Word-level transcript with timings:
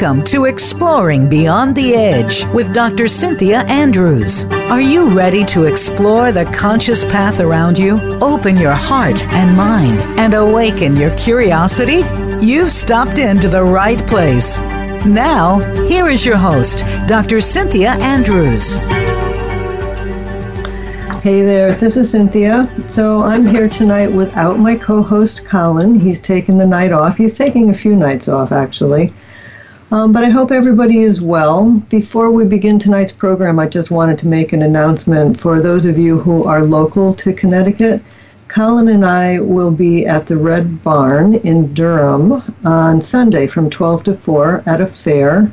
Welcome 0.00 0.24
to 0.28 0.46
Exploring 0.46 1.28
Beyond 1.28 1.76
the 1.76 1.94
Edge 1.94 2.46
with 2.54 2.72
Dr. 2.72 3.06
Cynthia 3.06 3.64
Andrews. 3.64 4.46
Are 4.70 4.80
you 4.80 5.10
ready 5.10 5.44
to 5.44 5.64
explore 5.64 6.32
the 6.32 6.46
conscious 6.46 7.04
path 7.04 7.38
around 7.38 7.76
you? 7.76 8.00
Open 8.22 8.56
your 8.56 8.72
heart 8.72 9.22
and 9.34 9.54
mind 9.54 9.98
and 10.18 10.32
awaken 10.32 10.96
your 10.96 11.10
curiosity? 11.16 12.00
You've 12.40 12.72
stopped 12.72 13.18
into 13.18 13.48
the 13.48 13.62
right 13.62 13.98
place. 14.06 14.58
Now, 15.04 15.58
here 15.86 16.08
is 16.08 16.24
your 16.24 16.38
host, 16.38 16.82
Dr. 17.06 17.38
Cynthia 17.38 17.90
Andrews. 18.00 18.78
Hey 21.22 21.42
there, 21.42 21.74
this 21.74 21.98
is 21.98 22.10
Cynthia. 22.10 22.72
So 22.88 23.22
I'm 23.22 23.44
here 23.44 23.68
tonight 23.68 24.10
without 24.10 24.58
my 24.58 24.76
co 24.76 25.02
host 25.02 25.44
Colin. 25.44 26.00
He's 26.00 26.22
taken 26.22 26.56
the 26.56 26.64
night 26.64 26.90
off. 26.90 27.18
He's 27.18 27.36
taking 27.36 27.68
a 27.68 27.74
few 27.74 27.94
nights 27.94 28.28
off, 28.28 28.50
actually. 28.50 29.12
Um, 29.92 30.12
but 30.12 30.22
I 30.22 30.28
hope 30.28 30.52
everybody 30.52 31.00
is 31.00 31.20
well. 31.20 31.70
Before 31.88 32.30
we 32.30 32.44
begin 32.44 32.78
tonight's 32.78 33.10
program, 33.10 33.58
I 33.58 33.66
just 33.66 33.90
wanted 33.90 34.20
to 34.20 34.28
make 34.28 34.52
an 34.52 34.62
announcement 34.62 35.40
for 35.40 35.60
those 35.60 35.84
of 35.84 35.98
you 35.98 36.16
who 36.16 36.44
are 36.44 36.62
local 36.64 37.12
to 37.14 37.32
Connecticut. 37.32 38.00
Colin 38.46 38.86
and 38.86 39.04
I 39.04 39.40
will 39.40 39.72
be 39.72 40.06
at 40.06 40.28
the 40.28 40.36
Red 40.36 40.84
Barn 40.84 41.34
in 41.34 41.74
Durham 41.74 42.40
on 42.64 43.02
Sunday 43.02 43.48
from 43.48 43.68
12 43.68 44.04
to 44.04 44.14
4 44.14 44.62
at 44.66 44.80
a 44.80 44.86
fair 44.86 45.50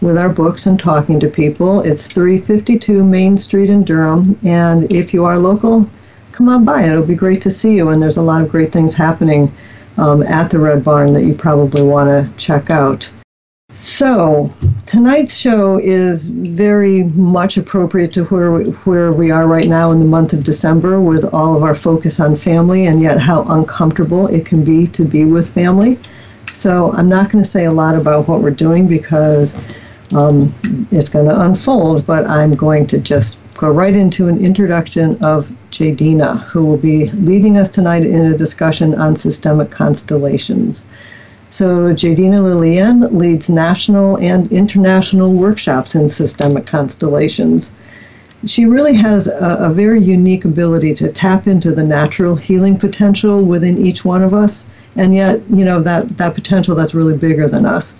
with 0.00 0.18
our 0.18 0.28
books 0.28 0.66
and 0.66 0.76
talking 0.76 1.20
to 1.20 1.28
people. 1.28 1.80
It's 1.82 2.08
352 2.08 3.04
Main 3.04 3.38
Street 3.38 3.70
in 3.70 3.84
Durham, 3.84 4.36
and 4.42 4.92
if 4.92 5.14
you 5.14 5.24
are 5.24 5.38
local, 5.38 5.88
come 6.32 6.48
on 6.48 6.64
by. 6.64 6.82
It'll 6.82 7.04
be 7.04 7.14
great 7.14 7.40
to 7.42 7.50
see 7.52 7.74
you, 7.74 7.90
and 7.90 8.02
there's 8.02 8.16
a 8.16 8.22
lot 8.22 8.42
of 8.42 8.50
great 8.50 8.72
things 8.72 8.92
happening 8.92 9.52
um, 9.98 10.24
at 10.24 10.50
the 10.50 10.58
Red 10.58 10.84
Barn 10.84 11.12
that 11.12 11.24
you 11.24 11.34
probably 11.34 11.82
want 11.82 12.08
to 12.08 12.28
check 12.36 12.70
out. 12.70 13.08
So, 13.80 14.50
tonight's 14.86 15.36
show 15.36 15.78
is 15.78 16.30
very 16.30 17.04
much 17.04 17.56
appropriate 17.56 18.12
to 18.14 18.24
where 18.24 18.50
we, 18.52 18.64
where 18.64 19.12
we 19.12 19.30
are 19.30 19.46
right 19.46 19.68
now 19.68 19.88
in 19.90 20.00
the 20.00 20.04
month 20.04 20.32
of 20.32 20.42
December 20.42 21.00
with 21.00 21.24
all 21.32 21.56
of 21.56 21.62
our 21.62 21.76
focus 21.76 22.18
on 22.18 22.34
family 22.34 22.86
and 22.86 23.00
yet 23.00 23.20
how 23.20 23.44
uncomfortable 23.44 24.26
it 24.26 24.44
can 24.44 24.64
be 24.64 24.88
to 24.88 25.04
be 25.04 25.24
with 25.24 25.50
family. 25.50 25.96
So, 26.54 26.92
I'm 26.92 27.08
not 27.08 27.30
going 27.30 27.42
to 27.42 27.48
say 27.48 27.66
a 27.66 27.72
lot 27.72 27.94
about 27.94 28.26
what 28.26 28.40
we're 28.40 28.50
doing 28.50 28.88
because 28.88 29.54
um, 30.12 30.52
it's 30.90 31.08
going 31.08 31.28
to 31.28 31.40
unfold, 31.40 32.04
but 32.04 32.26
I'm 32.26 32.54
going 32.54 32.84
to 32.88 32.98
just 32.98 33.38
go 33.54 33.70
right 33.70 33.94
into 33.94 34.26
an 34.26 34.44
introduction 34.44 35.22
of 35.24 35.48
Jadina, 35.70 36.42
who 36.42 36.64
will 36.64 36.78
be 36.78 37.06
leading 37.08 37.58
us 37.58 37.68
tonight 37.70 38.04
in 38.04 38.26
a 38.26 38.36
discussion 38.36 38.96
on 38.96 39.14
systemic 39.14 39.70
constellations. 39.70 40.84
So 41.50 41.94
Jadina 41.94 42.38
Lillian 42.38 43.00
leads 43.16 43.48
national 43.48 44.16
and 44.16 44.52
international 44.52 45.32
workshops 45.32 45.94
in 45.94 46.08
systemic 46.10 46.66
constellations. 46.66 47.72
She 48.44 48.66
really 48.66 48.94
has 48.94 49.28
a, 49.28 49.56
a, 49.60 49.70
very 49.70 50.00
unique 50.00 50.44
ability 50.44 50.94
to 50.96 51.08
tap 51.08 51.46
into 51.46 51.72
the 51.72 51.82
natural 51.82 52.36
healing 52.36 52.76
potential 52.78 53.44
within 53.44 53.84
each 53.84 54.04
one 54.04 54.22
of 54.22 54.34
us, 54.34 54.66
and 54.94 55.14
yet, 55.14 55.40
you 55.50 55.64
know, 55.64 55.80
that, 55.80 56.08
that 56.18 56.34
potential 56.34 56.74
that's 56.76 56.94
really 56.94 57.16
bigger 57.16 57.48
than 57.48 57.64
us. 57.64 57.94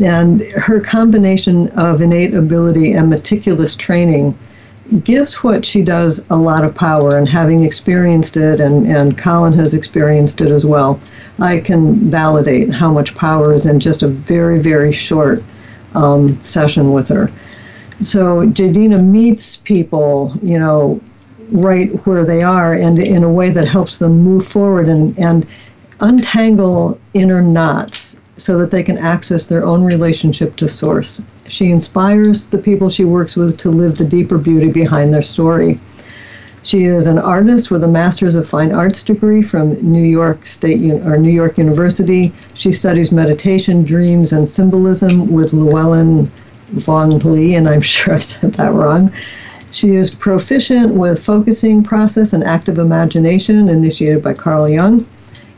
And 0.00 0.40
her 0.42 0.80
combination 0.80 1.68
of 1.70 2.00
innate 2.00 2.32
ability 2.32 2.92
and 2.92 3.10
meticulous 3.10 3.74
training 3.74 4.38
gives 5.02 5.42
what 5.42 5.64
she 5.64 5.82
does 5.82 6.20
a 6.30 6.36
lot 6.36 6.64
of 6.64 6.74
power. 6.74 7.16
And 7.16 7.28
having 7.28 7.64
experienced 7.64 8.36
it, 8.36 8.60
and, 8.60 8.86
and 8.86 9.18
Colin 9.18 9.52
has 9.54 9.74
experienced 9.74 10.40
it 10.40 10.50
as 10.50 10.64
well, 10.64 11.00
I 11.38 11.58
can 11.58 12.10
validate 12.10 12.72
how 12.72 12.90
much 12.90 13.14
power 13.14 13.52
is 13.54 13.66
in 13.66 13.80
just 13.80 14.02
a 14.02 14.08
very, 14.08 14.60
very 14.60 14.92
short 14.92 15.42
um, 15.94 16.42
session 16.44 16.92
with 16.92 17.08
her. 17.08 17.30
So 18.02 18.46
Jadina 18.46 19.02
meets 19.02 19.56
people, 19.58 20.32
you 20.42 20.58
know, 20.58 21.00
right 21.50 21.90
where 22.06 22.24
they 22.24 22.40
are 22.40 22.74
and 22.74 22.98
in 22.98 23.22
a 23.22 23.30
way 23.30 23.50
that 23.50 23.66
helps 23.66 23.98
them 23.98 24.22
move 24.22 24.46
forward 24.48 24.88
and, 24.88 25.16
and 25.18 25.46
untangle 26.00 26.98
inner 27.12 27.40
knots 27.42 28.16
so 28.36 28.58
that 28.58 28.70
they 28.70 28.82
can 28.82 28.98
access 28.98 29.46
their 29.46 29.64
own 29.64 29.84
relationship 29.84 30.56
to 30.56 30.68
source. 30.68 31.22
She 31.48 31.70
inspires 31.70 32.46
the 32.46 32.58
people 32.58 32.88
she 32.88 33.04
works 33.04 33.36
with 33.36 33.56
to 33.58 33.70
live 33.70 33.96
the 33.96 34.04
deeper 34.04 34.38
beauty 34.38 34.70
behind 34.70 35.12
their 35.12 35.22
story. 35.22 35.78
She 36.62 36.84
is 36.84 37.06
an 37.06 37.18
artist 37.18 37.70
with 37.70 37.84
a 37.84 37.88
Master's 37.88 38.34
of 38.34 38.48
Fine 38.48 38.72
Arts 38.72 39.02
degree 39.02 39.42
from 39.42 39.76
New 39.82 40.02
York 40.02 40.46
State 40.46 40.80
or 41.04 41.18
New 41.18 41.30
York 41.30 41.58
University. 41.58 42.32
She 42.54 42.72
studies 42.72 43.12
meditation, 43.12 43.84
dreams, 43.84 44.32
and 44.32 44.48
symbolism 44.48 45.30
with 45.30 45.52
Llewellyn 45.52 46.32
Vaughan 46.72 47.18
Lee, 47.18 47.54
and 47.56 47.68
I'm 47.68 47.80
sure 47.94 48.14
I 48.14 48.18
said 48.20 48.54
that 48.54 48.72
wrong. 48.72 49.12
She 49.70 49.90
is 49.90 50.14
proficient 50.14 50.94
with 50.94 51.22
focusing 51.22 51.82
process 51.82 52.32
and 52.32 52.42
active 52.42 52.78
imagination, 52.78 53.68
initiated 53.68 54.22
by 54.22 54.32
Carl 54.32 54.68
Jung. 54.68 55.04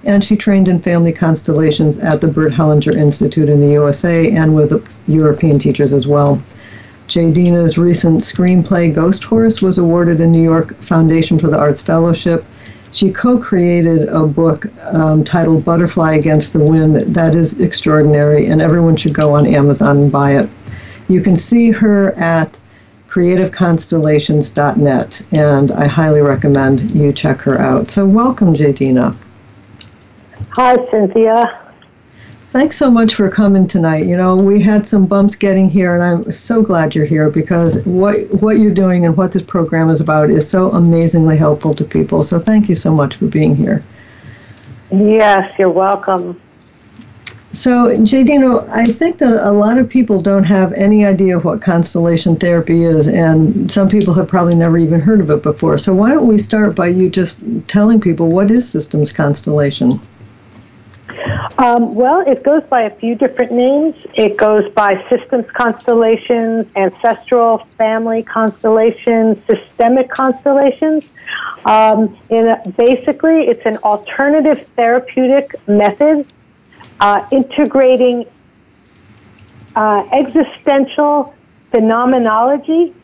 And 0.06 0.22
she 0.22 0.36
trained 0.36 0.68
in 0.68 0.80
family 0.80 1.12
constellations 1.12 1.98
at 1.98 2.20
the 2.20 2.28
Bert 2.28 2.52
Hellinger 2.52 2.96
Institute 2.96 3.48
in 3.48 3.60
the 3.60 3.72
USA 3.72 4.30
and 4.30 4.54
with 4.54 4.80
European 5.08 5.58
teachers 5.58 5.92
as 5.92 6.06
well. 6.06 6.40
Jadina's 7.08 7.76
recent 7.76 8.20
screenplay 8.20 8.94
Ghost 8.94 9.24
Horse 9.24 9.60
was 9.60 9.78
awarded 9.78 10.20
a 10.20 10.26
New 10.26 10.42
York 10.42 10.80
Foundation 10.80 11.40
for 11.40 11.48
the 11.48 11.58
Arts 11.58 11.82
Fellowship. 11.82 12.44
She 12.92 13.10
co 13.10 13.36
created 13.36 14.08
a 14.08 14.24
book 14.24 14.68
um, 14.92 15.24
titled 15.24 15.64
Butterfly 15.64 16.14
Against 16.14 16.52
the 16.52 16.60
Wind 16.60 16.94
that 16.94 17.34
is 17.34 17.58
extraordinary, 17.58 18.46
and 18.46 18.62
everyone 18.62 18.94
should 18.94 19.12
go 19.12 19.34
on 19.34 19.44
Amazon 19.44 20.02
and 20.02 20.12
buy 20.12 20.36
it. 20.36 20.48
You 21.08 21.20
can 21.20 21.34
see 21.34 21.72
her 21.72 22.12
at 22.12 22.56
creativeconstellations.net, 23.08 25.22
and 25.32 25.72
I 25.72 25.88
highly 25.88 26.20
recommend 26.20 26.92
you 26.92 27.12
check 27.12 27.40
her 27.40 27.60
out. 27.60 27.90
So, 27.90 28.06
welcome, 28.06 28.54
Jadina. 28.54 29.16
Hi, 30.56 30.74
Cynthia. 30.90 31.60
Thanks 32.50 32.78
so 32.78 32.90
much 32.90 33.14
for 33.14 33.28
coming 33.28 33.66
tonight. 33.66 34.06
You 34.06 34.16
know, 34.16 34.34
we 34.36 34.62
had 34.62 34.86
some 34.86 35.02
bumps 35.02 35.34
getting 35.34 35.68
here, 35.68 35.94
and 35.94 36.02
I'm 36.02 36.32
so 36.32 36.62
glad 36.62 36.94
you're 36.94 37.04
here 37.04 37.28
because 37.28 37.84
what 37.84 38.32
what 38.40 38.58
you're 38.58 38.72
doing 38.72 39.04
and 39.04 39.14
what 39.14 39.32
this 39.32 39.42
program 39.42 39.90
is 39.90 40.00
about 40.00 40.30
is 40.30 40.48
so 40.48 40.70
amazingly 40.70 41.36
helpful 41.36 41.74
to 41.74 41.84
people. 41.84 42.22
So 42.22 42.38
thank 42.38 42.70
you 42.70 42.74
so 42.74 42.90
much 42.90 43.16
for 43.16 43.26
being 43.26 43.54
here. 43.54 43.84
Yes, 44.90 45.52
you're 45.58 45.68
welcome. 45.68 46.40
So, 47.52 47.94
Jadina, 47.94 48.66
I 48.70 48.86
think 48.86 49.18
that 49.18 49.46
a 49.46 49.52
lot 49.52 49.76
of 49.76 49.90
people 49.90 50.22
don't 50.22 50.44
have 50.44 50.72
any 50.72 51.04
idea 51.04 51.38
what 51.38 51.60
constellation 51.60 52.34
therapy 52.34 52.84
is, 52.84 53.08
and 53.08 53.70
some 53.70 53.90
people 53.90 54.14
have 54.14 54.26
probably 54.26 54.54
never 54.54 54.78
even 54.78 55.00
heard 55.00 55.20
of 55.20 55.30
it 55.30 55.42
before. 55.42 55.76
So, 55.76 55.92
why 55.92 56.14
don't 56.14 56.26
we 56.26 56.38
start 56.38 56.74
by 56.74 56.86
you 56.86 57.10
just 57.10 57.40
telling 57.68 58.00
people 58.00 58.30
what 58.30 58.50
is 58.50 58.66
systems 58.66 59.12
constellation? 59.12 59.90
Um, 61.58 61.94
well, 61.94 62.20
it 62.20 62.42
goes 62.42 62.62
by 62.64 62.82
a 62.82 62.90
few 62.90 63.14
different 63.14 63.52
names. 63.52 63.94
It 64.14 64.36
goes 64.36 64.70
by 64.72 65.04
systems 65.08 65.50
constellations, 65.50 66.66
ancestral 66.76 67.58
family 67.78 68.22
constellations, 68.22 69.40
systemic 69.46 70.10
constellations. 70.10 71.06
Um, 71.64 72.16
in 72.30 72.46
a, 72.46 72.62
basically, 72.76 73.48
it's 73.48 73.64
an 73.64 73.78
alternative 73.78 74.66
therapeutic 74.76 75.54
method 75.66 76.26
uh, 77.00 77.26
integrating 77.30 78.26
uh, 79.74 80.08
existential 80.12 81.34
phenomenology, 81.70 82.94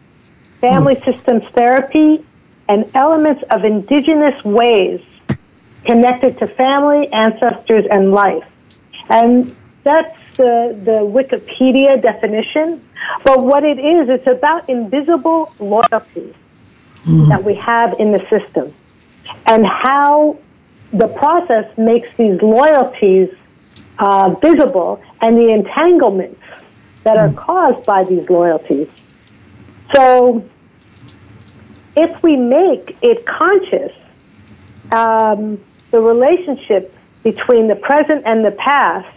family 0.61 0.95
mm. 0.95 1.05
systems 1.05 1.47
therapy, 1.49 2.25
and 2.69 2.91
elements 2.95 3.43
of 3.51 3.65
indigenous 3.65 4.43
ways 4.45 5.01
connected 5.85 6.39
to 6.39 6.47
family, 6.47 7.13
ancestors, 7.13 7.85
and 7.91 8.13
life. 8.13 8.47
And 9.09 9.55
that's 9.85 10.17
the, 10.37 10.79
the 10.85 10.99
Wikipedia 11.01 12.01
definition. 12.01 12.83
But 13.25 13.45
what 13.45 13.65
it 13.65 13.79
is, 13.79 14.09
it's 14.09 14.27
about 14.27 14.69
invisible 14.69 15.53
loyalties 15.59 16.35
mm-hmm. 17.05 17.29
that 17.29 17.43
we 17.43 17.55
have 17.55 17.99
in 17.99 18.13
the 18.13 18.25
system 18.31 18.73
and 19.47 19.69
how 19.69 20.39
the 20.93 21.09
process 21.09 21.67
makes 21.79 22.09
these 22.17 22.41
loyalties 22.43 23.31
uh, 23.99 24.31
visible 24.41 25.03
and 25.21 25.37
the 25.37 25.49
entanglements 25.49 26.41
that 27.05 27.17
are 27.17 27.29
mm. 27.29 27.37
caused 27.37 27.85
by 27.87 28.05
these 28.05 28.29
loyalties. 28.29 28.89
So 29.95 30.49
if 31.97 32.23
we 32.23 32.37
make 32.37 32.97
it 33.03 33.27
conscious, 33.27 33.93
um, 34.93 35.61
the 35.93 36.01
relationship 36.01 36.93
between 37.23 37.69
the 37.69 37.77
present 37.77 38.25
and 38.27 38.45
the 38.45 38.51
past 38.51 39.09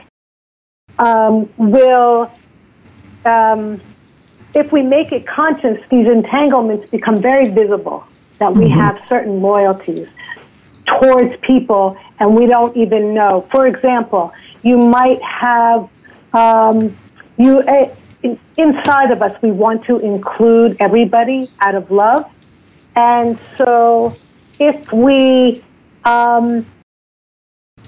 um, 0.99 1.49
will, 1.57 2.31
um, 3.25 3.81
if 4.53 4.71
we 4.71 4.83
make 4.83 5.11
it 5.11 5.25
conscious, 5.25 5.81
these 5.89 6.05
entanglements 6.07 6.91
become 6.91 7.17
very 7.17 7.49
visible. 7.49 8.05
That 8.37 8.53
we 8.53 8.65
mm-hmm. 8.65 8.79
have 8.79 9.01
certain 9.07 9.41
loyalties 9.41 10.09
towards 10.85 11.35
people 11.37 11.97
and 12.19 12.35
we 12.35 12.45
don't 12.45 12.75
even 12.75 13.13
know. 13.13 13.47
For 13.49 13.65
example, 13.65 14.33
you 14.61 14.77
might 14.77 15.21
have 15.21 15.89
um, 16.33 16.95
you 17.37 17.59
uh, 17.59 17.95
inside 18.57 19.11
of 19.11 19.21
us 19.21 19.41
we 19.41 19.51
want 19.51 19.85
to 19.85 19.99
include 19.99 20.77
everybody 20.79 21.49
out 21.59 21.75
of 21.75 21.91
love, 21.91 22.29
and 22.95 23.39
so 23.57 24.15
if 24.59 24.91
we 24.91 25.63
um, 26.05 26.65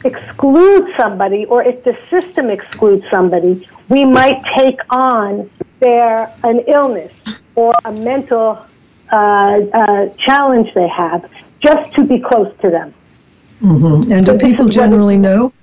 exclude 0.03 0.93
somebody 0.95 1.45
or 1.45 1.63
if 1.63 1.83
the 1.83 1.97
system 2.09 2.49
excludes 2.49 3.05
somebody, 3.09 3.67
we 3.89 4.05
might 4.05 4.43
take 4.55 4.79
on 4.89 5.49
their 5.79 6.33
an 6.43 6.59
illness 6.67 7.13
or 7.55 7.73
a 7.85 7.91
mental 7.91 8.65
uh, 9.11 9.15
uh, 9.15 10.09
challenge 10.17 10.73
they 10.73 10.87
have 10.87 11.29
just 11.59 11.93
to 11.93 12.03
be 12.03 12.19
close 12.19 12.53
to 12.61 12.69
them. 12.69 12.93
Mm-hmm. 13.61 14.11
And 14.11 14.25
do 14.25 14.37
people 14.37 14.67
generally 14.67 15.17
know? 15.17 15.53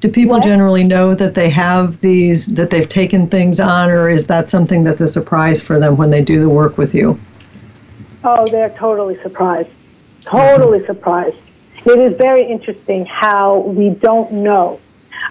Do 0.00 0.10
people 0.10 0.36
what? 0.36 0.44
generally 0.44 0.84
know 0.84 1.14
that 1.14 1.34
they 1.34 1.48
have 1.50 2.00
these, 2.00 2.46
that 2.48 2.70
they've 2.70 2.88
taken 2.88 3.28
things 3.28 3.60
on, 3.60 3.88
or 3.88 4.10
is 4.10 4.26
that 4.26 4.48
something 4.48 4.84
that's 4.84 5.00
a 5.00 5.08
surprise 5.08 5.62
for 5.62 5.78
them 5.80 5.96
when 5.96 6.10
they 6.10 6.22
do 6.22 6.40
the 6.40 6.48
work 6.48 6.76
with 6.76 6.94
you? 6.94 7.18
Oh, 8.22 8.46
they're 8.46 8.70
totally 8.70 9.20
surprised. 9.22 9.70
Totally 10.20 10.80
mm-hmm. 10.80 10.92
surprised. 10.92 11.38
It 11.84 11.98
is 11.98 12.16
very 12.16 12.44
interesting 12.50 13.06
how 13.06 13.60
we 13.60 13.90
don't 13.90 14.32
know. 14.32 14.80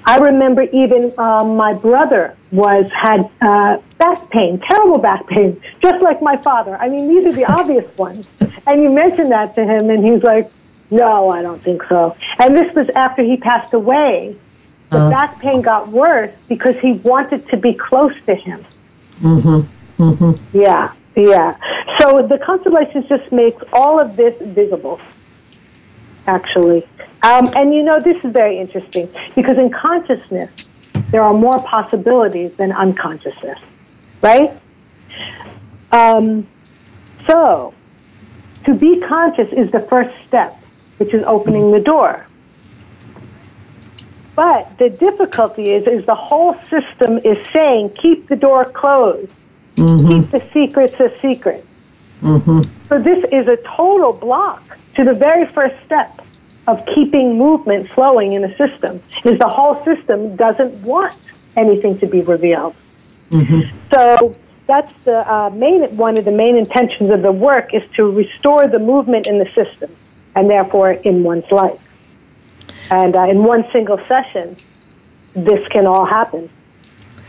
I 0.05 0.17
remember 0.17 0.63
even 0.63 1.13
um, 1.17 1.55
my 1.55 1.73
brother 1.73 2.35
was 2.51 2.89
had 2.91 3.29
uh, 3.41 3.79
back 3.97 4.29
pain, 4.29 4.59
terrible 4.59 4.97
back 4.97 5.27
pain, 5.27 5.61
just 5.81 6.01
like 6.01 6.21
my 6.21 6.37
father. 6.37 6.75
I 6.77 6.89
mean, 6.89 7.07
these 7.07 7.25
are 7.25 7.33
the 7.33 7.45
obvious 7.45 7.85
ones. 7.97 8.29
And 8.65 8.83
you 8.83 8.89
mentioned 8.89 9.31
that 9.31 9.55
to 9.55 9.63
him, 9.63 9.89
and 9.89 10.03
he's 10.05 10.23
like, 10.23 10.49
"No, 10.89 11.29
I 11.29 11.41
don't 11.41 11.61
think 11.61 11.83
so." 11.83 12.15
And 12.39 12.55
this 12.55 12.73
was 12.75 12.89
after 12.89 13.23
he 13.23 13.37
passed 13.37 13.73
away. 13.73 14.35
The 14.89 14.97
uh 14.97 15.09
back 15.11 15.39
pain 15.39 15.61
got 15.61 15.89
worse 15.89 16.33
because 16.47 16.75
he 16.77 16.93
wanted 16.93 17.47
to 17.49 17.57
be 17.57 17.73
close 17.75 18.15
to 18.25 18.33
him. 18.33 18.65
Mm-hmm. 19.21 20.03
Mm-hmm. 20.03 20.57
Yeah, 20.57 20.93
yeah. 21.15 21.57
So 21.99 22.23
the 22.23 22.39
constellations 22.39 23.07
just 23.07 23.31
makes 23.31 23.61
all 23.73 23.99
of 23.99 24.15
this 24.15 24.35
visible 24.41 24.99
actually. 26.29 26.87
Um, 27.23 27.43
and 27.55 27.73
you 27.73 27.83
know, 27.83 27.99
this 27.99 28.23
is 28.23 28.31
very 28.31 28.57
interesting 28.57 29.09
because 29.35 29.57
in 29.57 29.69
consciousness, 29.69 30.51
there 31.11 31.21
are 31.23 31.33
more 31.33 31.61
possibilities 31.63 32.53
than 32.55 32.71
unconsciousness, 32.71 33.59
right? 34.21 34.57
Um, 35.91 36.47
so, 37.27 37.73
to 38.65 38.73
be 38.73 38.99
conscious 39.01 39.51
is 39.51 39.71
the 39.71 39.81
first 39.81 40.15
step, 40.27 40.55
which 40.97 41.13
is 41.13 41.23
opening 41.25 41.71
the 41.71 41.79
door. 41.79 42.25
But 44.35 44.77
the 44.77 44.89
difficulty 44.89 45.71
is, 45.71 45.85
is 45.87 46.05
the 46.05 46.15
whole 46.15 46.53
system 46.69 47.17
is 47.25 47.45
saying, 47.49 47.89
keep 47.95 48.29
the 48.29 48.37
door 48.37 48.63
closed, 48.63 49.33
mm-hmm. 49.75 50.07
keep 50.07 50.31
the 50.31 50.43
secrets 50.53 50.93
a 50.99 51.11
secret. 51.19 51.65
Mm-hmm. 52.21 52.61
So 52.87 52.99
this 53.01 53.23
is 53.31 53.47
a 53.47 53.57
total 53.75 54.13
block 54.13 54.78
to 54.95 55.03
the 55.03 55.13
very 55.13 55.47
first 55.47 55.75
step 55.85 56.21
of 56.67 56.85
keeping 56.85 57.33
movement 57.33 57.89
flowing 57.89 58.33
in 58.33 58.43
a 58.43 58.57
system 58.57 59.01
is 59.25 59.39
the 59.39 59.47
whole 59.47 59.83
system 59.83 60.35
doesn't 60.35 60.73
want 60.83 61.17
anything 61.57 61.97
to 61.99 62.07
be 62.07 62.21
revealed. 62.21 62.75
Mm-hmm. 63.31 63.61
So 63.93 64.33
that's 64.67 64.93
the 65.03 65.31
uh, 65.31 65.49
main 65.49 65.95
one 65.97 66.17
of 66.17 66.25
the 66.25 66.31
main 66.31 66.55
intentions 66.55 67.09
of 67.09 67.21
the 67.21 67.31
work 67.31 67.73
is 67.73 67.87
to 67.95 68.11
restore 68.11 68.67
the 68.67 68.79
movement 68.79 69.27
in 69.27 69.39
the 69.39 69.49
system, 69.53 69.95
and 70.35 70.49
therefore 70.49 70.91
in 70.91 71.23
one's 71.23 71.51
life. 71.51 71.81
And 72.91 73.15
uh, 73.15 73.23
in 73.23 73.43
one 73.43 73.65
single 73.71 73.99
session, 74.05 74.55
this 75.33 75.67
can 75.69 75.85
all 75.85 76.05
happen, 76.05 76.49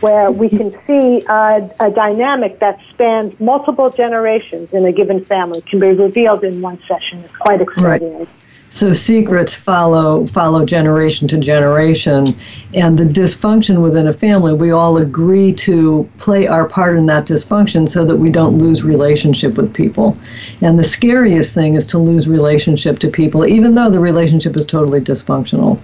where 0.01 0.31
we 0.31 0.49
can 0.49 0.71
see 0.85 1.23
uh, 1.27 1.67
a 1.79 1.91
dynamic 1.91 2.59
that 2.59 2.79
spans 2.89 3.39
multiple 3.39 3.89
generations 3.89 4.73
in 4.73 4.85
a 4.85 4.91
given 4.91 5.23
family 5.25 5.61
can 5.61 5.79
be 5.79 5.91
revealed 5.91 6.43
in 6.43 6.61
one 6.61 6.79
session. 6.87 7.19
It's 7.19 7.35
quite 7.37 7.61
extraordinary. 7.61 8.25
Right. 8.25 8.27
So 8.73 8.93
secrets 8.93 9.53
follow 9.53 10.25
follow 10.27 10.63
generation 10.63 11.27
to 11.27 11.37
generation, 11.37 12.25
and 12.73 12.97
the 12.97 13.03
dysfunction 13.03 13.83
within 13.83 14.07
a 14.07 14.13
family, 14.13 14.53
we 14.53 14.71
all 14.71 14.95
agree 14.95 15.51
to 15.67 16.09
play 16.19 16.47
our 16.47 16.69
part 16.69 16.95
in 16.95 17.05
that 17.07 17.25
dysfunction 17.25 17.89
so 17.89 18.05
that 18.05 18.15
we 18.15 18.29
don't 18.29 18.57
lose 18.57 18.81
relationship 18.81 19.55
with 19.55 19.73
people. 19.73 20.17
And 20.61 20.79
the 20.79 20.85
scariest 20.85 21.53
thing 21.53 21.75
is 21.75 21.85
to 21.87 21.97
lose 21.97 22.29
relationship 22.29 22.99
to 22.99 23.09
people, 23.09 23.45
even 23.45 23.75
though 23.75 23.89
the 23.89 23.99
relationship 23.99 24.55
is 24.55 24.65
totally 24.65 25.01
dysfunctional. 25.01 25.77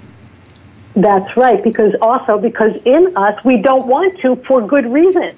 That's 0.98 1.38
right, 1.38 1.64
because 1.64 1.94
also 2.02 2.40
because 2.40 2.76
in 2.84 3.16
us 3.16 3.44
we 3.46 3.58
don't 3.58 3.86
want 3.86 4.20
to 4.22 4.36
for 4.38 4.66
good 4.66 4.92
reason. 4.92 5.36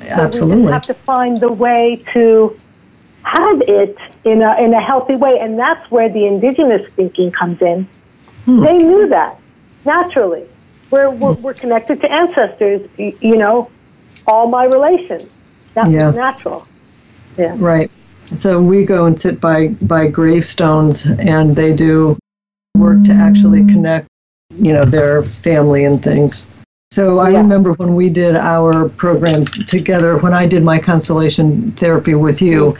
So 0.00 0.08
Absolutely. 0.08 0.64
We 0.64 0.72
have 0.72 0.86
to 0.86 0.94
find 0.94 1.38
the 1.38 1.52
way 1.52 2.02
to 2.12 2.58
have 3.22 3.60
it 3.62 3.98
in 4.24 4.40
a, 4.40 4.56
in 4.62 4.72
a 4.72 4.80
healthy 4.80 5.16
way. 5.16 5.38
And 5.40 5.58
that's 5.58 5.90
where 5.90 6.08
the 6.08 6.24
indigenous 6.26 6.90
thinking 6.92 7.30
comes 7.30 7.60
in. 7.60 7.86
Hmm. 8.46 8.60
They 8.60 8.78
knew 8.78 9.08
that 9.08 9.38
naturally. 9.84 10.46
We're, 10.90 11.10
we're, 11.10 11.32
we're, 11.32 11.54
connected 11.54 12.00
to 12.00 12.10
ancestors, 12.10 12.88
you 12.96 13.36
know, 13.36 13.70
all 14.26 14.48
my 14.48 14.64
relations. 14.64 15.28
That's 15.74 15.90
yeah. 15.90 16.10
natural. 16.12 16.66
Yeah. 17.36 17.54
Right. 17.58 17.90
So 18.36 18.60
we 18.62 18.86
go 18.86 19.04
and 19.04 19.20
sit 19.20 19.38
by, 19.38 19.68
by 19.82 20.06
gravestones 20.06 21.04
and 21.04 21.54
they 21.54 21.74
do 21.74 22.16
work 22.74 23.04
to 23.04 23.12
actually 23.12 23.66
connect, 23.66 24.07
you 24.58 24.72
know, 24.72 24.84
their 24.84 25.22
family 25.22 25.84
and 25.84 26.02
things. 26.02 26.46
So 26.90 27.18
I 27.18 27.30
yeah. 27.30 27.38
remember 27.38 27.74
when 27.74 27.94
we 27.94 28.08
did 28.08 28.34
our 28.34 28.88
program 28.88 29.44
together, 29.44 30.18
when 30.18 30.32
I 30.32 30.46
did 30.46 30.64
my 30.64 30.78
constellation 30.78 31.70
therapy 31.72 32.14
with 32.14 32.40
you, 32.40 32.76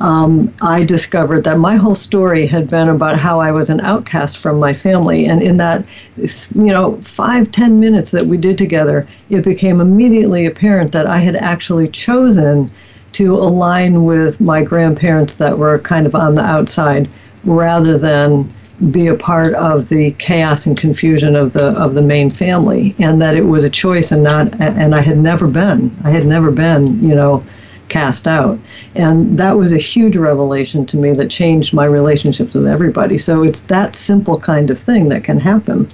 um, 0.00 0.52
I 0.62 0.82
discovered 0.82 1.44
that 1.44 1.58
my 1.58 1.76
whole 1.76 1.94
story 1.94 2.46
had 2.46 2.70
been 2.70 2.88
about 2.88 3.18
how 3.18 3.38
I 3.38 3.52
was 3.52 3.68
an 3.68 3.80
outcast 3.82 4.38
from 4.38 4.58
my 4.58 4.72
family. 4.72 5.26
And 5.26 5.42
in 5.42 5.58
that, 5.58 5.84
you 6.16 6.72
know, 6.72 6.98
five, 7.02 7.52
ten 7.52 7.78
minutes 7.78 8.10
that 8.12 8.24
we 8.24 8.38
did 8.38 8.56
together, 8.56 9.06
it 9.28 9.44
became 9.44 9.82
immediately 9.82 10.46
apparent 10.46 10.92
that 10.92 11.06
I 11.06 11.18
had 11.18 11.36
actually 11.36 11.88
chosen 11.88 12.70
to 13.12 13.34
align 13.34 14.04
with 14.04 14.40
my 14.40 14.62
grandparents 14.62 15.34
that 15.34 15.58
were 15.58 15.78
kind 15.80 16.06
of 16.06 16.14
on 16.14 16.34
the 16.34 16.42
outside 16.42 17.10
rather 17.44 17.98
than 17.98 18.50
be 18.90 19.08
a 19.08 19.14
part 19.14 19.52
of 19.54 19.88
the 19.88 20.12
chaos 20.12 20.66
and 20.66 20.76
confusion 20.76 21.36
of 21.36 21.52
the 21.52 21.66
of 21.78 21.94
the 21.94 22.02
main 22.02 22.30
family 22.30 22.94
and 22.98 23.20
that 23.20 23.36
it 23.36 23.42
was 23.42 23.64
a 23.64 23.70
choice 23.70 24.10
and 24.10 24.22
not 24.22 24.58
and 24.60 24.94
I 24.94 25.00
had 25.00 25.18
never 25.18 25.46
been 25.46 25.94
I 26.04 26.10
had 26.10 26.26
never 26.26 26.50
been 26.50 27.02
you 27.02 27.14
know 27.14 27.44
cast 27.90 28.26
out. 28.26 28.58
And 28.94 29.38
that 29.38 29.58
was 29.58 29.74
a 29.74 29.78
huge 29.78 30.16
revelation 30.16 30.86
to 30.86 30.96
me 30.96 31.12
that 31.12 31.28
changed 31.28 31.74
my 31.74 31.84
relationships 31.84 32.54
with 32.54 32.66
everybody. 32.66 33.18
So 33.18 33.42
it's 33.42 33.60
that 33.62 33.94
simple 33.94 34.40
kind 34.40 34.70
of 34.70 34.78
thing 34.80 35.08
that 35.10 35.24
can 35.24 35.38
happen. 35.38 35.90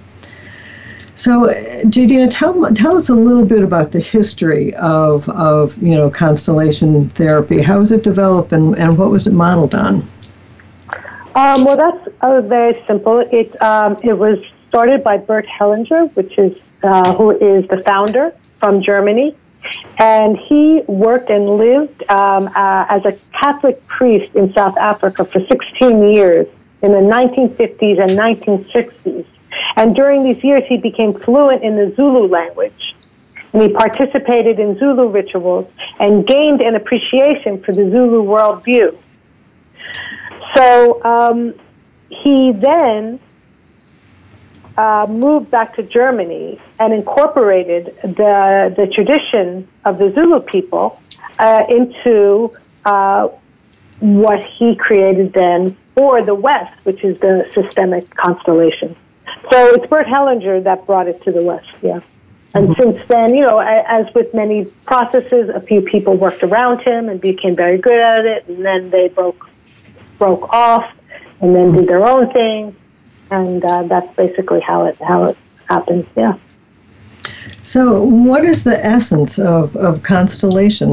So, 1.17 1.47
Jadina, 1.85 2.29
tell, 2.31 2.75
tell 2.75 2.97
us 2.97 3.09
a 3.09 3.15
little 3.15 3.47
bit 3.47 3.63
about 3.63 3.91
the 3.91 4.01
history 4.01 4.75
of, 4.75 5.27
of 5.31 5.75
you 5.83 5.95
know 5.95 6.11
constellation 6.11 7.09
therapy. 7.11 7.63
How 7.63 7.79
was 7.79 7.91
it 7.91 8.03
developed, 8.03 8.53
and, 8.53 8.77
and 8.77 8.99
what 8.99 9.11
was 9.11 9.27
it 9.27 9.33
modeled 9.33 9.75
on? 9.75 10.07
Um, 11.37 11.65
well, 11.65 11.77
that's 11.77 12.09
uh, 12.23 12.41
very 12.41 12.83
simple. 12.87 13.19
It 13.19 13.61
um, 13.61 13.99
it 14.03 14.15
was 14.15 14.39
started 14.69 15.05
by 15.05 15.19
Bert 15.19 15.47
Hellinger, 15.47 16.11
which 16.17 16.39
is 16.39 16.57
uh, 16.83 17.13
who 17.13 17.31
is 17.31 17.69
the 17.69 17.83
founder 17.85 18.35
from 18.59 18.83
Germany, 18.83 19.37
and 19.99 20.39
he 20.39 20.81
worked 20.87 21.29
and 21.29 21.59
lived 21.59 22.11
um, 22.11 22.49
uh, 22.57 22.87
as 22.89 23.05
a 23.05 23.13
Catholic 23.39 23.87
priest 23.87 24.35
in 24.35 24.55
South 24.55 24.79
Africa 24.79 25.27
for 25.27 25.41
16 25.41 26.15
years 26.15 26.47
in 26.81 26.93
the 26.93 26.99
1950s 26.99 28.01
and 28.01 28.11
1960s. 28.13 29.27
And 29.77 29.95
during 29.95 30.25
these 30.25 30.43
years, 30.43 30.63
he 30.67 30.79
became 30.79 31.13
fluent 31.13 31.63
in 31.63 31.77
the 31.77 31.91
Zulu 31.95 32.29
language. 32.29 32.95
And 33.53 33.61
he 33.61 33.69
participated 33.69 34.59
in 34.59 34.79
Zulu 34.79 35.09
rituals 35.09 35.71
and 35.99 36.27
gained 36.27 36.63
an 36.63 36.77
appreciation 36.77 37.63
for 37.63 37.73
the 37.73 37.91
Zulu 37.91 38.23
worldview. 38.23 38.97
So 40.55 41.03
um, 41.05 41.55
he 42.09 42.53
then 42.53 43.19
uh, 44.77 45.07
moved 45.09 45.51
back 45.51 45.75
to 45.77 45.83
Germany 45.83 46.61
and 46.79 46.93
incorporated 46.93 47.97
the, 48.03 48.75
the 48.77 48.87
tradition 48.95 49.67
of 49.85 49.99
the 49.99 50.13
Zulu 50.13 50.41
people 50.41 51.01
uh, 51.39 51.65
into 51.69 52.53
uh, 52.85 53.29
what 54.01 54.45
he 54.45 54.77
created 54.77 55.33
then 55.33 55.77
for 55.95 56.23
the 56.23 56.35
West, 56.35 56.77
which 56.85 57.03
is 57.03 57.19
the 57.21 57.49
systemic 57.53 58.15
constellation. 58.15 58.95
So 59.51 59.75
it's 59.75 59.87
Bert 59.87 60.07
Hellinger 60.07 60.63
that 60.65 60.87
brought 60.87 61.09
it 61.09 61.23
to 61.23 61.33
the 61.33 61.43
West, 61.43 61.69
yeah. 61.83 62.01
And 62.55 62.69
mm-hmm. 62.69 62.83
since 62.83 63.09
then, 63.09 63.35
you 63.35 63.47
know, 63.47 63.59
as 63.59 64.13
with 64.15 64.33
many 64.35 64.67
processes, 64.85 65.49
a 65.49 65.61
few 65.61 65.81
people 65.81 66.17
worked 66.17 66.43
around 66.43 66.81
him 66.81 67.09
and 67.09 67.21
became 67.21 67.57
very 67.57 67.79
good 67.79 67.99
at 67.99 68.25
it, 68.25 68.47
and 68.49 68.65
then 68.65 68.91
they 68.91 69.09
broke 69.09 69.49
broke 70.19 70.49
off, 70.53 70.91
and 71.41 71.55
then 71.55 71.73
did 71.73 71.87
their 71.87 72.07
own 72.07 72.33
thing 72.33 72.75
and 73.31 73.65
uh, 73.65 73.83
that's 73.85 74.15
basically 74.17 74.61
how 74.61 74.85
it 74.85 74.97
how 74.99 75.25
it 75.25 75.37
happens. 75.69 76.07
Yeah. 76.17 76.37
So, 77.63 78.03
what 78.03 78.45
is 78.45 78.65
the 78.65 78.85
essence 78.85 79.39
of, 79.39 79.77
of 79.77 80.03
constellation? 80.03 80.93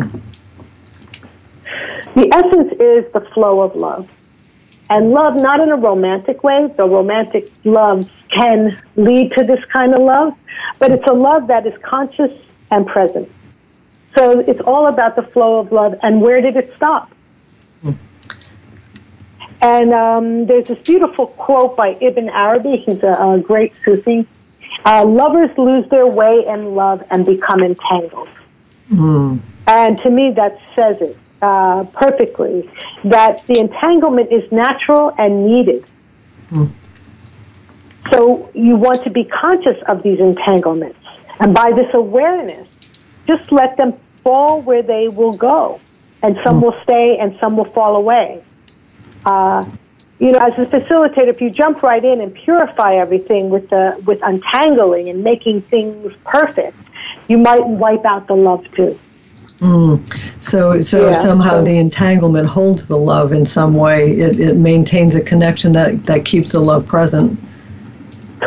The 2.15 2.32
essence 2.34 2.74
is 2.80 3.12
the 3.13 3.22
flow 3.34 3.62
of 3.62 3.75
love. 3.75 4.10
And 4.89 5.12
love, 5.12 5.36
not 5.36 5.60
in 5.60 5.70
a 5.70 5.75
romantic 5.75 6.44
way, 6.44 6.68
the 6.75 6.88
romantic 6.88 7.48
love 7.63 8.03
can 8.30 8.80
lead 8.96 9.32
to 9.34 9.44
this 9.44 9.63
kind 9.72 9.96
of 9.96 10.01
love, 10.01 10.36
but 10.77 10.92
it's 10.92 11.08
a 11.08 11.13
love 11.13 11.48
that 11.48 11.65
is 11.65 11.74
conscious 11.82 12.32
and 12.70 12.86
present. 12.86 13.32
So 14.15 14.39
it's 14.42 14.60
all 14.62 14.88
about 14.88 15.15
the 15.15 15.24
flow 15.24 15.60
of 15.60 15.72
love 15.72 15.96
and 16.03 16.22
where 16.22 16.42
did 16.42 16.56
it 16.56 16.75
stop? 16.75 17.12
And 19.63 19.93
um, 19.93 20.46
there's 20.46 20.65
this 20.65 20.79
beautiful 20.79 21.27
quote 21.27 21.77
by 21.77 21.98
Ibn 22.01 22.27
Arabi. 22.27 22.84
He's 22.86 23.01
a, 23.01 23.13
a 23.13 23.39
great 23.39 23.72
Sufi. 23.86 24.27
Uh, 24.86 25.05
lovers 25.05 25.58
lose 25.58 25.89
their 25.89 26.05
way 26.05 26.46
in 26.46 26.75
love 26.75 27.01
and 27.10 27.25
become 27.25 27.63
entangled. 27.63 28.27
Mm. 28.91 29.39
And 29.65 29.98
to 30.00 30.10
me, 30.10 30.34
that 30.36 30.60
says 30.75 31.00
it 31.00 31.17
uh, 31.41 31.86
perfectly 31.93 32.70
that 33.05 33.48
the 33.48 33.60
entanglement 33.60 34.34
is 34.34 34.51
natural 34.51 35.15
and 35.17 35.46
needed. 35.46 35.86
Mm. 36.51 36.70
So 38.12 38.51
you 38.53 38.75
want 38.75 39.01
to 39.05 39.10
be 39.10 39.24
conscious 39.24 39.82
of 39.88 40.03
these 40.03 40.20
entanglements. 40.20 41.00
And 41.39 41.55
by 41.55 41.72
this 41.72 41.89
awareness, 41.93 42.67
just 43.27 43.50
let 43.53 43.77
them 43.77 43.93
fall 44.24 44.62
where 44.62 44.84
they 44.84 45.08
will 45.08 45.32
go. 45.32 45.79
And 46.22 46.38
some 46.43 46.60
mm. 46.60 46.63
will 46.63 46.84
stay 46.84 47.17
and 47.17 47.38
some 47.39 47.55
will 47.55 47.72
fall 47.72 47.96
away. 47.96 48.43
Uh, 49.25 49.65
you 50.20 50.32
know, 50.32 50.39
as 50.39 50.53
a 50.53 50.65
facilitator, 50.65 51.27
if 51.27 51.42
you 51.42 51.50
jump 51.50 51.84
right 51.84 52.03
in 52.03 52.22
and 52.22 52.34
purify 52.34 52.96
everything 52.96 53.50
with 53.50 53.70
the 53.70 54.01
with 54.06 54.20
untangling 54.24 55.10
and 55.10 55.24
making 55.24 55.62
things 55.63 56.13
perfect, 56.24 56.77
you 57.27 57.38
might 57.38 57.65
wipe 57.65 58.06
out 58.06 58.27
the 58.27 58.36
love 58.36 58.63
too. 58.74 58.98
Mm. 59.60 60.44
So, 60.44 60.82
so 60.82 61.08
yeah. 61.08 61.12
somehow 61.13 61.62
the 61.62 61.77
entanglement 61.77 62.48
holds 62.48 62.86
the 62.88 62.98
love 62.98 63.32
in 63.32 63.46
some 63.46 63.75
way. 63.75 64.12
It, 64.20 64.39
it 64.39 64.56
maintains 64.56 65.15
a 65.15 65.22
connection 65.22 65.72
that, 65.74 66.03
that 66.06 66.25
keeps 66.25 66.51
the 66.51 66.60
love 66.60 66.86
present. 66.86 67.39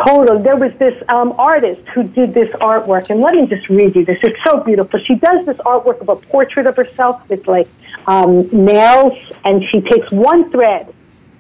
Totally. 0.05 0.43
There 0.43 0.57
was 0.57 0.75
this 0.75 1.03
um, 1.09 1.33
artist 1.39 1.89
who 1.89 2.03
did 2.03 2.35
this 2.35 2.51
artwork, 2.57 3.09
and 3.09 3.21
let 3.21 3.35
me 3.35 3.47
just 3.47 3.67
read 3.71 3.97
you 3.97 4.05
this. 4.05 4.19
It's 4.23 4.37
so 4.45 4.61
beautiful. 4.61 5.01
She 5.01 5.15
does 5.15 5.47
this 5.47 5.57
artwork 5.59 6.03
of 6.03 6.11
a 6.11 6.17
portrait 6.17 6.67
of 6.67 6.77
herself 6.77 7.27
with 7.31 7.49
like 7.49 7.69
um, 8.07 8.49
nails, 8.49 9.19
and 9.45 9.65
she 9.71 9.81
takes 9.81 10.11
one 10.11 10.49
thread, 10.49 10.93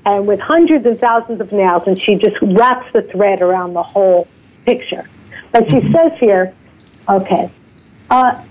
and 0.04 0.26
with 0.26 0.40
hundreds 0.40 0.86
and 0.86 0.98
thousands 0.98 1.40
of 1.40 1.52
nails, 1.52 1.84
and 1.86 2.00
she 2.00 2.16
just 2.16 2.36
wraps 2.42 2.90
the 2.92 3.02
thread 3.02 3.42
around 3.42 3.74
the 3.74 3.82
whole 3.82 4.28
picture. 4.64 5.08
But 5.52 5.70
she 5.70 5.76
mm-hmm. 5.76 5.92
says 5.92 6.18
here, 6.18 6.54
okay, 7.08 7.50
uh, 8.10 8.44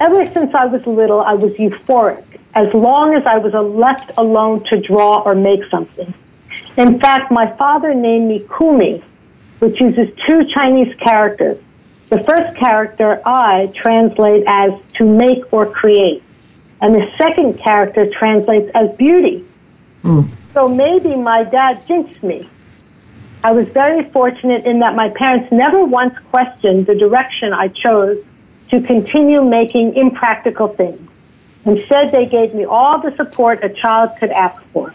ever 0.00 0.24
since 0.26 0.54
I 0.54 0.66
was 0.66 0.86
little, 0.86 1.20
I 1.20 1.34
was 1.34 1.54
euphoric 1.54 2.24
as 2.54 2.72
long 2.74 3.14
as 3.14 3.24
I 3.24 3.38
was 3.38 3.52
left 3.54 4.12
alone 4.18 4.64
to 4.64 4.80
draw 4.80 5.22
or 5.22 5.34
make 5.34 5.66
something. 5.66 6.12
In 6.76 7.00
fact, 7.00 7.30
my 7.30 7.54
father 7.56 7.94
named 7.94 8.28
me 8.28 8.46
Kumi, 8.56 9.02
which 9.58 9.80
uses 9.80 10.08
two 10.26 10.44
Chinese 10.46 10.94
characters. 10.96 11.58
The 12.08 12.22
first 12.24 12.56
character, 12.58 13.22
I, 13.24 13.72
translate 13.74 14.44
as 14.46 14.72
to 14.94 15.04
make 15.04 15.50
or 15.52 15.66
create. 15.66 16.22
And 16.82 16.94
the 16.94 17.10
second 17.16 17.58
character 17.58 18.06
translates 18.10 18.70
as 18.74 18.90
beauty. 18.96 19.44
Mm. 20.02 20.28
So 20.52 20.66
maybe 20.66 21.14
my 21.14 21.44
dad 21.44 21.86
jinxed 21.86 22.22
me. 22.22 22.48
I 23.44 23.52
was 23.52 23.68
very 23.68 24.10
fortunate 24.10 24.66
in 24.66 24.80
that 24.80 24.94
my 24.94 25.08
parents 25.08 25.50
never 25.50 25.84
once 25.84 26.14
questioned 26.30 26.86
the 26.86 26.96
direction 26.96 27.52
I 27.52 27.68
chose 27.68 28.22
to 28.70 28.80
continue 28.82 29.42
making 29.44 29.94
impractical 29.94 30.68
things. 30.68 31.08
Instead, 31.64 32.10
they 32.10 32.26
gave 32.26 32.52
me 32.52 32.64
all 32.64 33.00
the 33.00 33.14
support 33.16 33.62
a 33.62 33.68
child 33.68 34.10
could 34.18 34.30
ask 34.30 34.62
for. 34.72 34.92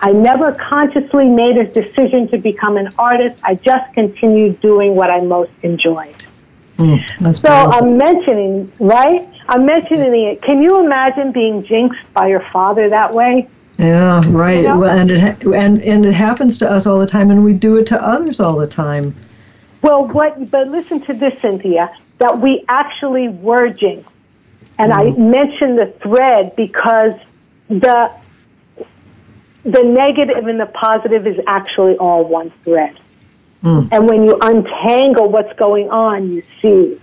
I 0.00 0.12
never 0.12 0.52
consciously 0.52 1.28
made 1.28 1.56
a 1.58 1.66
decision 1.66 2.28
to 2.28 2.38
become 2.38 2.76
an 2.76 2.88
artist. 2.98 3.42
I 3.44 3.54
just 3.54 3.92
continued 3.94 4.60
doing 4.60 4.94
what 4.94 5.10
I 5.10 5.20
most 5.22 5.52
enjoyed. 5.62 6.14
Mm, 6.76 7.34
so 7.34 7.50
I'm 7.50 7.96
mentioning, 7.96 8.70
right? 8.78 9.28
I'm 9.48 9.64
mentioning 9.64 10.12
it. 10.24 10.42
Can 10.42 10.62
you 10.62 10.84
imagine 10.84 11.32
being 11.32 11.62
jinxed 11.62 12.12
by 12.12 12.28
your 12.28 12.40
father 12.40 12.88
that 12.90 13.14
way? 13.14 13.48
Yeah, 13.78 14.20
right. 14.28 14.56
You 14.56 14.62
know? 14.62 14.78
well, 14.80 14.98
and 14.98 15.10
it 15.10 15.20
ha- 15.20 15.50
and 15.52 15.80
and 15.82 16.04
it 16.04 16.14
happens 16.14 16.58
to 16.58 16.70
us 16.70 16.86
all 16.86 16.98
the 16.98 17.06
time, 17.06 17.30
and 17.30 17.44
we 17.44 17.54
do 17.54 17.76
it 17.76 17.86
to 17.86 18.02
others 18.02 18.40
all 18.40 18.56
the 18.56 18.66
time. 18.66 19.14
Well, 19.82 20.06
what? 20.08 20.50
But 20.50 20.68
listen 20.68 21.00
to 21.02 21.14
this, 21.14 21.40
Cynthia. 21.40 21.96
That 22.18 22.40
we 22.40 22.64
actually 22.68 23.28
were 23.28 23.68
jinxed, 23.68 24.10
and 24.78 24.92
mm. 24.92 24.96
I 24.96 25.04
mm-hmm. 25.04 25.30
mentioned 25.30 25.78
the 25.78 25.94
thread 26.02 26.54
because 26.56 27.14
the 27.68 28.12
the 29.64 29.82
negative 29.82 30.46
and 30.46 30.60
the 30.60 30.66
positive 30.66 31.26
is 31.26 31.38
actually 31.46 31.96
all 31.96 32.24
one 32.24 32.50
thread. 32.64 32.98
Mm. 33.62 33.88
And 33.92 34.08
when 34.08 34.24
you 34.24 34.36
untangle 34.40 35.30
what's 35.30 35.52
going 35.58 35.90
on, 35.90 36.32
you 36.32 36.42
see 36.60 37.00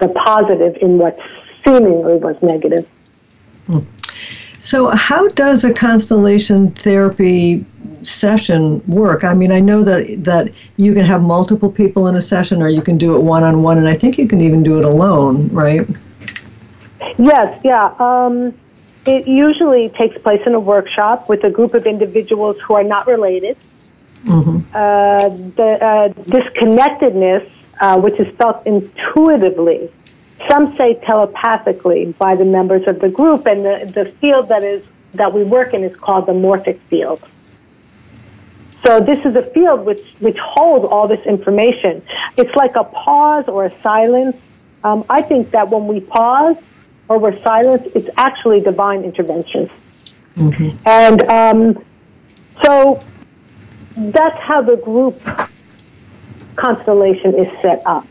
the 0.00 0.08
positive 0.08 0.76
in 0.80 0.98
what 0.98 1.18
seemingly 1.64 2.16
was 2.16 2.36
negative. 2.42 2.86
So, 4.60 4.88
how 4.90 5.26
does 5.28 5.64
a 5.64 5.72
constellation 5.72 6.70
therapy 6.72 7.64
session 8.02 8.82
work? 8.86 9.24
I 9.24 9.32
mean, 9.32 9.52
I 9.52 9.60
know 9.60 9.82
that 9.84 10.22
that 10.24 10.50
you 10.76 10.92
can 10.92 11.04
have 11.06 11.22
multiple 11.22 11.70
people 11.70 12.08
in 12.08 12.16
a 12.16 12.20
session, 12.20 12.60
or 12.60 12.68
you 12.68 12.82
can 12.82 12.98
do 12.98 13.16
it 13.16 13.20
one 13.20 13.42
on 13.42 13.62
one, 13.62 13.78
and 13.78 13.88
I 13.88 13.96
think 13.96 14.18
you 14.18 14.28
can 14.28 14.42
even 14.42 14.62
do 14.62 14.78
it 14.78 14.84
alone, 14.84 15.48
right? 15.48 15.88
Yes, 17.18 17.58
yeah. 17.64 17.94
Um, 17.98 18.54
it 19.06 19.26
usually 19.26 19.88
takes 19.88 20.18
place 20.18 20.42
in 20.44 20.54
a 20.54 20.60
workshop 20.60 21.30
with 21.30 21.42
a 21.44 21.50
group 21.50 21.72
of 21.72 21.86
individuals 21.86 22.58
who 22.60 22.74
are 22.74 22.84
not 22.84 23.06
related. 23.06 23.56
Mm-hmm. 24.24 24.58
Uh, 24.74 25.28
the 25.56 25.78
uh, 25.82 26.08
disconnectedness, 26.24 27.50
uh, 27.80 27.98
which 27.98 28.18
is 28.20 28.28
felt 28.36 28.66
intuitively, 28.66 29.90
some 30.48 30.76
say 30.76 30.94
telepathically 30.94 32.14
by 32.18 32.34
the 32.34 32.44
members 32.44 32.86
of 32.86 33.00
the 33.00 33.08
group, 33.08 33.46
and 33.46 33.64
the, 33.64 33.90
the 33.94 34.10
field 34.20 34.48
that 34.48 34.62
is 34.62 34.84
that 35.12 35.32
we 35.32 35.42
work 35.42 35.74
in 35.74 35.82
is 35.82 35.96
called 35.96 36.26
the 36.26 36.32
morphic 36.32 36.78
field. 36.82 37.20
So 38.84 39.00
this 39.00 39.18
is 39.24 39.36
a 39.36 39.42
field 39.50 39.84
which 39.84 40.04
which 40.20 40.38
holds 40.38 40.86
all 40.86 41.06
this 41.08 41.24
information. 41.26 42.02
It's 42.38 42.54
like 42.54 42.76
a 42.76 42.84
pause 42.84 43.46
or 43.48 43.66
a 43.66 43.82
silence. 43.82 44.36
Um, 44.84 45.04
I 45.10 45.20
think 45.20 45.50
that 45.50 45.68
when 45.68 45.86
we 45.86 46.00
pause 46.00 46.56
or 47.08 47.18
we're 47.18 47.38
silent, 47.42 47.92
it's 47.94 48.08
actually 48.16 48.60
divine 48.60 49.04
intervention. 49.04 49.68
Mm-hmm. 50.34 50.76
And 50.86 51.22
um, 51.24 51.84
so 52.64 53.04
that's 53.96 54.38
how 54.38 54.62
the 54.62 54.76
group 54.76 55.20
constellation 56.60 57.34
is 57.38 57.46
set 57.62 57.82
up. 57.86 58.06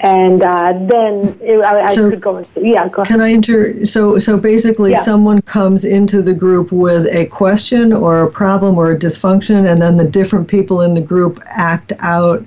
And 0.00 0.42
uh, 0.42 0.72
then 0.72 1.38
it, 1.40 1.64
I, 1.64 1.86
I 1.86 1.94
could 1.94 2.20
go 2.20 2.38
into 2.38 2.60
yeah. 2.60 2.88
Go 2.88 3.04
can 3.04 3.20
I 3.20 3.28
inter? 3.28 3.84
So 3.84 4.18
so 4.18 4.36
basically, 4.36 4.90
yeah. 4.90 5.00
someone 5.00 5.40
comes 5.42 5.84
into 5.84 6.20
the 6.20 6.34
group 6.34 6.72
with 6.72 7.06
a 7.06 7.26
question 7.26 7.92
or 7.92 8.24
a 8.24 8.30
problem 8.30 8.76
or 8.76 8.90
a 8.90 8.98
dysfunction, 8.98 9.70
and 9.70 9.80
then 9.80 9.96
the 9.96 10.04
different 10.04 10.48
people 10.48 10.80
in 10.80 10.94
the 10.94 11.00
group 11.00 11.40
act 11.46 11.92
out 12.00 12.44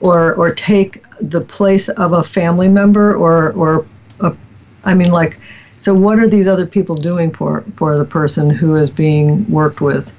or 0.00 0.34
or 0.34 0.48
take 0.50 1.02
the 1.20 1.40
place 1.40 1.88
of 1.88 2.12
a 2.12 2.22
family 2.22 2.68
member 2.68 3.16
or 3.16 3.52
or 3.52 3.86
I 4.84 4.94
mean, 4.94 5.10
like, 5.10 5.38
so 5.78 5.92
what 5.94 6.18
are 6.18 6.28
these 6.28 6.46
other 6.46 6.66
people 6.66 6.96
doing 6.96 7.30
for 7.30 7.64
for 7.76 7.98
the 7.98 8.04
person 8.04 8.50
who 8.50 8.76
is 8.76 8.90
being 8.90 9.48
worked 9.50 9.80
with? 9.80 10.10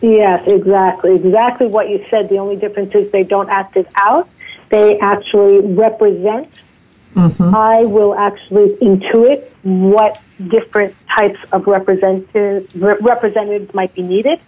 Yes, 0.00 0.46
exactly, 0.46 1.14
exactly 1.14 1.66
what 1.66 1.88
you 1.88 2.04
said. 2.08 2.28
The 2.28 2.38
only 2.38 2.56
difference 2.56 2.94
is 2.94 3.10
they 3.10 3.24
don't 3.24 3.50
act 3.50 3.76
it 3.76 3.92
out; 3.96 4.28
they 4.68 4.98
actually 4.98 5.60
represent. 5.60 6.48
Mm-hmm. 7.14 7.54
I 7.54 7.82
will 7.82 8.14
actually 8.14 8.76
intuit 8.76 9.50
what 9.64 10.20
different 10.46 10.94
types 11.16 11.38
of 11.50 11.66
representatives 11.66 12.74
representatives 12.76 13.74
might 13.74 13.92
be 13.94 14.02
needed. 14.02 14.38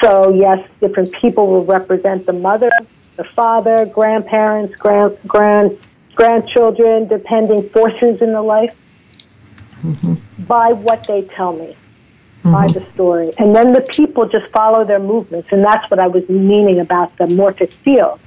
So 0.00 0.32
yes, 0.32 0.66
different 0.80 1.12
people 1.12 1.48
will 1.48 1.66
represent 1.66 2.24
the 2.24 2.32
mother, 2.32 2.70
the 3.16 3.24
father, 3.24 3.84
grandparents, 3.84 4.74
grand 4.76 5.18
grand 5.26 5.78
grandchildren, 6.14 7.08
depending 7.08 7.68
forces 7.70 8.22
in 8.22 8.32
the 8.32 8.42
life 8.42 8.74
mm-hmm. 9.82 10.44
by 10.44 10.72
what 10.72 11.06
they 11.06 11.22
tell 11.22 11.52
me, 11.52 11.76
mm-hmm. 12.44 12.52
by 12.52 12.66
the 12.68 12.86
story. 12.92 13.30
And 13.38 13.54
then 13.56 13.72
the 13.72 13.80
people 13.80 14.28
just 14.28 14.46
follow 14.52 14.84
their 14.84 15.00
movements. 15.00 15.48
And 15.50 15.62
that's 15.62 15.90
what 15.90 15.98
I 15.98 16.06
was 16.06 16.28
meaning 16.28 16.80
about 16.80 17.16
the 17.16 17.24
morphic 17.24 17.72
field. 17.84 18.20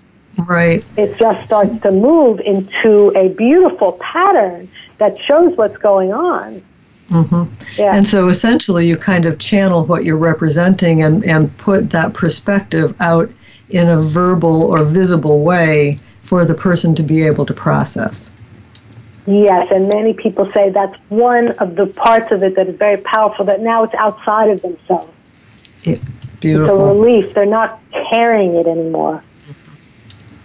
Right. 0.45 0.85
It 0.97 1.17
just 1.17 1.47
starts 1.47 1.81
to 1.81 1.91
move 1.91 2.39
into 2.41 3.11
a 3.15 3.29
beautiful 3.29 3.93
pattern 3.93 4.69
that 4.97 5.19
shows 5.21 5.55
what's 5.57 5.77
going 5.77 6.13
on. 6.13 6.61
Mm-hmm. 7.09 7.79
Yeah. 7.79 7.95
And 7.95 8.05
so 8.05 8.27
essentially, 8.27 8.85
you 8.85 8.95
kind 8.95 9.25
of 9.25 9.39
channel 9.39 9.85
what 9.85 10.03
you're 10.03 10.17
representing 10.17 11.03
and, 11.03 11.23
and 11.23 11.55
put 11.57 11.89
that 11.91 12.13
perspective 12.13 12.93
out 12.99 13.31
in 13.69 13.87
a 13.87 14.01
verbal 14.01 14.63
or 14.63 14.83
visible 14.83 15.41
way 15.43 15.97
for 16.23 16.43
the 16.45 16.53
person 16.53 16.93
to 16.95 17.03
be 17.03 17.23
able 17.23 17.45
to 17.45 17.53
process. 17.53 18.29
Yes, 19.27 19.67
and 19.71 19.89
many 19.93 20.13
people 20.13 20.49
say 20.53 20.69
that's 20.69 20.97
one 21.09 21.49
of 21.59 21.75
the 21.75 21.85
parts 21.85 22.31
of 22.31 22.43
it 22.43 22.55
that 22.55 22.69
is 22.69 22.77
very 22.77 22.95
powerful, 22.95 23.43
that 23.45 23.59
now 23.59 23.83
it's 23.83 23.93
outside 23.95 24.49
of 24.49 24.61
themselves. 24.61 25.11
Yeah, 25.83 25.97
beautiful. 26.39 26.75
It's 26.75 26.81
a 26.81 26.93
relief. 26.93 27.33
They're 27.33 27.45
not 27.45 27.81
carrying 28.09 28.55
it 28.55 28.67
anymore. 28.67 29.21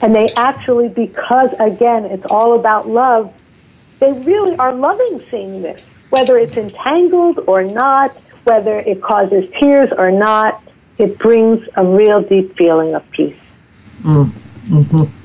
And 0.00 0.12
they 0.12 0.26
actually, 0.36 0.88
because 0.88 1.50
again, 1.60 2.06
it's 2.06 2.26
all 2.28 2.58
about 2.58 2.88
love, 2.88 3.32
they 4.00 4.10
really 4.10 4.56
are 4.56 4.74
loving 4.74 5.24
seeing 5.30 5.62
this, 5.62 5.80
whether 6.10 6.36
it's 6.36 6.56
entangled 6.56 7.38
or 7.46 7.62
not, 7.62 8.16
whether 8.42 8.80
it 8.80 9.00
causes 9.00 9.48
tears 9.60 9.90
or 9.96 10.10
not, 10.10 10.60
it 10.98 11.18
brings 11.18 11.64
a 11.76 11.86
real 11.86 12.20
deep 12.20 12.56
feeling 12.56 12.96
of 12.96 13.08
peace. 13.12 13.38
Mm. 14.02 14.32
Mm-hmm. 14.66 15.21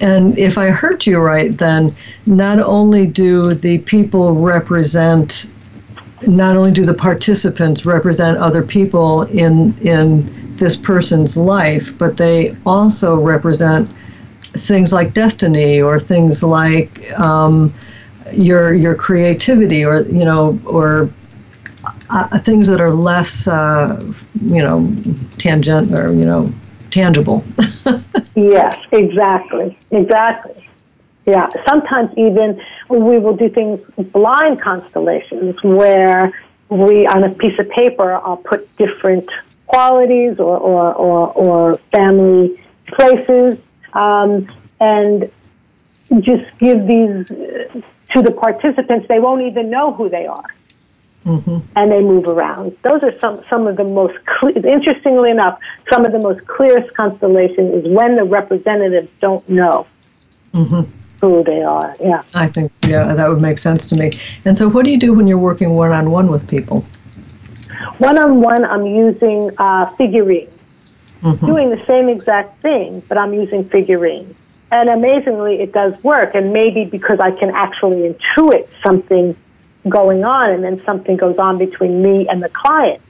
And 0.00 0.36
if 0.38 0.58
I 0.58 0.70
heard 0.70 1.06
you 1.06 1.18
right, 1.18 1.56
then 1.56 1.94
not 2.26 2.58
only 2.58 3.06
do 3.06 3.42
the 3.54 3.78
people 3.78 4.34
represent, 4.34 5.46
not 6.26 6.56
only 6.56 6.72
do 6.72 6.84
the 6.84 6.94
participants 6.94 7.86
represent 7.86 8.38
other 8.38 8.62
people 8.62 9.22
in 9.22 9.76
in 9.80 10.56
this 10.56 10.76
person's 10.76 11.36
life, 11.36 11.90
but 11.98 12.16
they 12.16 12.56
also 12.66 13.20
represent 13.20 13.90
things 14.42 14.92
like 14.92 15.14
destiny 15.14 15.80
or 15.80 15.98
things 15.98 16.42
like 16.42 17.10
um, 17.18 17.72
your 18.32 18.74
your 18.74 18.94
creativity 18.94 19.84
or 19.84 20.02
you 20.02 20.24
know 20.24 20.58
or 20.66 21.10
uh, 22.10 22.38
things 22.40 22.66
that 22.66 22.80
are 22.80 22.92
less 22.94 23.48
uh, 23.48 24.02
you 24.42 24.62
know 24.62 24.94
tangent 25.38 25.98
or 25.98 26.12
you 26.12 26.24
know 26.24 26.52
tangible. 26.92 27.44
yes, 28.36 28.76
exactly, 28.92 29.76
exactly. 29.90 30.68
Yeah, 31.26 31.48
sometimes 31.66 32.10
even 32.16 32.60
we 32.88 33.18
will 33.18 33.36
do 33.36 33.48
things 33.48 33.78
blind 34.12 34.60
constellations 34.60 35.62
where 35.62 36.32
we 36.68 37.06
on 37.06 37.24
a 37.24 37.34
piece 37.34 37.58
of 37.58 37.68
paper 37.70 38.12
I'll 38.14 38.36
put 38.36 38.76
different 38.76 39.28
qualities 39.66 40.38
or 40.38 40.58
or 40.58 40.92
or, 40.94 41.32
or 41.32 41.74
family 41.92 42.60
places 42.88 43.58
um, 43.92 44.50
and 44.80 45.30
just 46.20 46.44
give 46.58 46.86
these 46.86 47.26
to 47.28 48.20
the 48.20 48.32
participants. 48.32 49.06
They 49.08 49.20
won't 49.20 49.42
even 49.42 49.70
know 49.70 49.92
who 49.92 50.08
they 50.08 50.26
are. 50.26 50.44
Mm-hmm. 51.24 51.58
And 51.76 51.92
they 51.92 52.00
move 52.00 52.26
around. 52.26 52.76
Those 52.82 53.02
are 53.04 53.16
some, 53.20 53.44
some 53.48 53.68
of 53.68 53.76
the 53.76 53.84
most, 53.84 54.18
interestingly 54.64 55.30
enough, 55.30 55.58
some 55.90 56.04
of 56.04 56.12
the 56.12 56.18
most 56.18 56.44
clearest 56.48 56.92
constellations 56.94 57.84
is 57.84 57.92
when 57.92 58.16
the 58.16 58.24
representatives 58.24 59.08
don't 59.20 59.48
know 59.48 59.86
mm-hmm. 60.52 60.82
who 61.20 61.44
they 61.44 61.62
are. 61.62 61.96
Yeah. 62.00 62.22
I 62.34 62.48
think, 62.48 62.72
yeah, 62.86 63.14
that 63.14 63.28
would 63.28 63.40
make 63.40 63.58
sense 63.58 63.86
to 63.86 63.96
me. 63.96 64.10
And 64.44 64.58
so, 64.58 64.68
what 64.68 64.84
do 64.84 64.90
you 64.90 64.98
do 64.98 65.12
when 65.12 65.28
you're 65.28 65.38
working 65.38 65.74
one 65.74 65.92
on 65.92 66.10
one 66.10 66.28
with 66.28 66.48
people? 66.48 66.84
One 67.98 68.18
on 68.18 68.40
one, 68.40 68.64
I'm 68.64 68.86
using 68.86 69.50
uh, 69.58 69.86
figurines, 69.96 70.56
mm-hmm. 71.22 71.46
doing 71.46 71.70
the 71.70 71.84
same 71.86 72.08
exact 72.08 72.60
thing, 72.62 73.00
but 73.08 73.18
I'm 73.18 73.32
using 73.32 73.68
figurines. 73.68 74.34
And 74.70 74.88
amazingly, 74.88 75.60
it 75.60 75.72
does 75.72 76.02
work. 76.02 76.34
And 76.34 76.52
maybe 76.52 76.84
because 76.84 77.20
I 77.20 77.30
can 77.32 77.50
actually 77.50 78.12
intuit 78.12 78.68
something 78.84 79.36
going 79.88 80.24
on, 80.24 80.50
and 80.50 80.62
then 80.62 80.82
something 80.84 81.16
goes 81.16 81.36
on 81.38 81.58
between 81.58 82.02
me 82.02 82.28
and 82.28 82.42
the 82.42 82.48
client. 82.48 83.00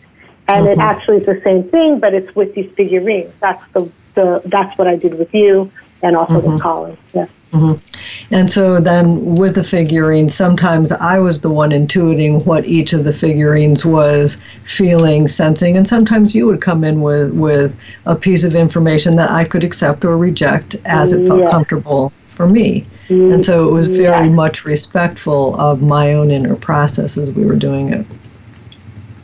And 0.48 0.66
mm-hmm. 0.66 0.80
it 0.80 0.82
actually 0.82 1.18
is 1.18 1.26
the 1.26 1.40
same 1.44 1.64
thing, 1.64 2.00
but 2.00 2.14
it's 2.14 2.34
with 2.34 2.54
these 2.54 2.70
figurines. 2.72 3.32
That's 3.40 3.72
the, 3.72 3.90
the 4.14 4.42
that's 4.46 4.76
what 4.78 4.88
I 4.88 4.96
did 4.96 5.14
with 5.14 5.32
you, 5.34 5.70
and 6.02 6.16
also 6.16 6.34
mm-hmm. 6.34 6.52
with 6.52 6.62
Colin. 6.62 6.96
Yeah. 7.14 7.26
Mm-hmm. 7.52 8.34
And 8.34 8.50
so 8.50 8.80
then 8.80 9.34
with 9.34 9.56
the 9.56 9.64
figurines, 9.64 10.34
sometimes 10.34 10.90
I 10.90 11.18
was 11.18 11.40
the 11.40 11.50
one 11.50 11.70
intuiting 11.70 12.44
what 12.46 12.64
each 12.64 12.94
of 12.94 13.04
the 13.04 13.12
figurines 13.12 13.84
was 13.84 14.38
feeling, 14.64 15.28
sensing, 15.28 15.76
and 15.76 15.86
sometimes 15.86 16.34
you 16.34 16.46
would 16.46 16.62
come 16.62 16.82
in 16.82 17.02
with, 17.02 17.32
with 17.32 17.76
a 18.06 18.16
piece 18.16 18.44
of 18.44 18.54
information 18.54 19.16
that 19.16 19.30
I 19.30 19.44
could 19.44 19.64
accept 19.64 20.04
or 20.06 20.16
reject 20.16 20.76
as 20.86 21.12
it 21.12 21.26
felt 21.26 21.40
yes. 21.40 21.52
comfortable 21.52 22.10
for 22.34 22.48
me. 22.48 22.86
Mm-hmm. 23.08 23.32
And 23.32 23.44
so 23.44 23.68
it 23.68 23.72
was 23.72 23.86
very 23.88 24.26
yes. 24.26 24.34
much 24.34 24.64
respectful 24.64 25.60
of 25.60 25.82
my 25.82 26.14
own 26.14 26.30
inner 26.30 26.56
process 26.56 27.18
as 27.18 27.30
we 27.30 27.44
were 27.44 27.56
doing 27.56 27.92
it. 27.92 28.06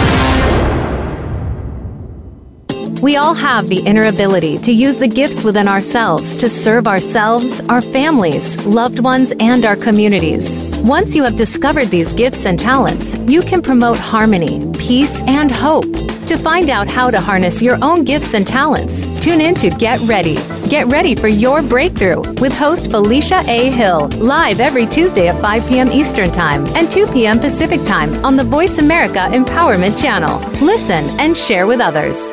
We 3.02 3.16
all 3.16 3.35
have 3.35 3.68
the 3.68 3.82
inner 3.87 4.09
ability 4.09 4.59
to 4.59 4.72
use 4.72 4.96
the 4.96 5.06
gifts 5.06 5.44
within 5.44 5.68
ourselves 5.68 6.37
to 6.37 6.48
serve 6.48 6.87
ourselves, 6.87 7.61
our 7.68 7.82
families, 7.82 8.64
loved 8.66 9.00
ones, 9.00 9.32
and 9.38 9.64
our 9.64 9.76
communities. 9.76 10.80
Once 10.85 11.14
you 11.14 11.22
have 11.22 11.37
discovered 11.37 11.87
these 11.87 12.14
gifts 12.14 12.46
and 12.46 12.59
talents, 12.59 13.16
you 13.20 13.42
can 13.42 13.61
promote 13.61 13.98
harmony, 13.98 14.61
peace, 14.78 15.20
and 15.22 15.50
hope. 15.50 15.92
To 16.26 16.37
find 16.37 16.70
out 16.70 16.90
how 16.90 17.11
to 17.11 17.20
harness 17.20 17.62
your 17.62 17.78
own 17.82 18.04
gifts 18.04 18.35
and 18.35 18.46
talents, 18.46 19.20
tune 19.20 19.40
in 19.40 19.54
to 19.56 19.70
Get 19.70 20.00
Ready. 20.00 20.37
Get 20.68 20.88
ready 20.88 21.14
for 21.14 21.29
your 21.29 21.62
breakthrough 21.62 22.18
with 22.40 22.52
host 22.52 22.90
Felicia 22.90 23.40
A. 23.46 23.70
Hill, 23.70 24.09
live 24.18 24.59
every 24.59 24.85
Tuesday 24.85 25.29
at 25.29 25.40
5 25.40 25.68
p.m. 25.68 25.92
Eastern 25.92 26.33
Time 26.33 26.66
and 26.74 26.90
2 26.90 27.07
p.m. 27.12 27.38
Pacific 27.38 27.81
Time 27.85 28.12
on 28.24 28.35
the 28.35 28.42
Voice 28.42 28.79
America 28.79 29.29
Empowerment 29.31 30.00
Channel. 30.02 30.40
Listen 30.61 31.05
and 31.20 31.37
share 31.37 31.68
with 31.68 31.79
others. 31.81 32.33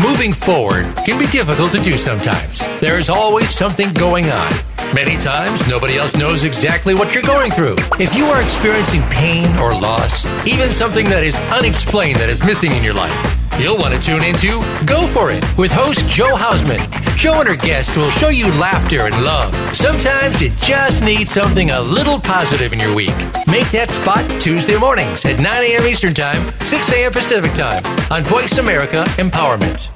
Moving 0.00 0.32
forward 0.32 0.86
can 1.04 1.18
be 1.18 1.26
difficult 1.26 1.72
to 1.72 1.82
do 1.82 1.98
sometimes. 1.98 2.60
There 2.80 2.98
is 2.98 3.10
always 3.10 3.50
something 3.50 3.92
going 3.92 4.30
on. 4.30 4.52
Many 4.94 5.16
times, 5.18 5.68
nobody 5.68 5.96
else 5.96 6.16
knows 6.16 6.44
exactly 6.44 6.94
what 6.94 7.14
you're 7.14 7.22
going 7.22 7.50
through. 7.50 7.76
If 7.98 8.14
you 8.16 8.24
are 8.26 8.42
experiencing 8.42 9.02
pain 9.10 9.54
or 9.58 9.70
loss, 9.72 10.26
even 10.46 10.70
something 10.70 11.06
that 11.10 11.24
is 11.24 11.36
unexplained 11.52 12.18
that 12.20 12.30
is 12.30 12.44
missing 12.44 12.72
in 12.72 12.82
your 12.82 12.94
life, 12.94 13.58
you'll 13.58 13.78
want 13.78 13.94
to 13.94 14.00
tune 14.00 14.22
into 14.22 14.60
Go 14.86 15.06
For 15.06 15.30
It 15.30 15.44
with 15.56 15.72
host 15.72 16.06
Joe 16.08 16.34
Hausman. 16.36 17.01
Joe 17.22 17.38
and 17.38 17.46
her 17.46 17.54
guests 17.54 17.96
will 17.96 18.10
show 18.10 18.30
you 18.30 18.46
laughter 18.58 19.02
and 19.02 19.14
love. 19.22 19.54
Sometimes 19.76 20.42
you 20.42 20.50
just 20.58 21.04
need 21.04 21.28
something 21.28 21.70
a 21.70 21.80
little 21.80 22.18
positive 22.18 22.72
in 22.72 22.80
your 22.80 22.92
week. 22.96 23.14
Make 23.46 23.70
that 23.70 23.90
spot 23.90 24.28
Tuesday 24.40 24.76
mornings 24.76 25.24
at 25.24 25.38
9 25.38 25.46
a.m. 25.46 25.86
Eastern 25.86 26.14
Time, 26.14 26.42
6 26.62 26.92
a.m. 26.94 27.12
Pacific 27.12 27.52
Time 27.52 27.84
on 28.10 28.24
Voice 28.24 28.58
America 28.58 29.04
Empowerment. 29.18 29.91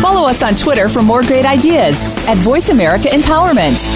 Follow 0.00 0.26
us 0.26 0.42
on 0.42 0.54
Twitter 0.54 0.88
for 0.88 1.02
more 1.02 1.22
great 1.22 1.44
ideas 1.44 2.02
at 2.26 2.38
Voice 2.38 2.70
America 2.70 3.08
Empowerment. 3.08 3.86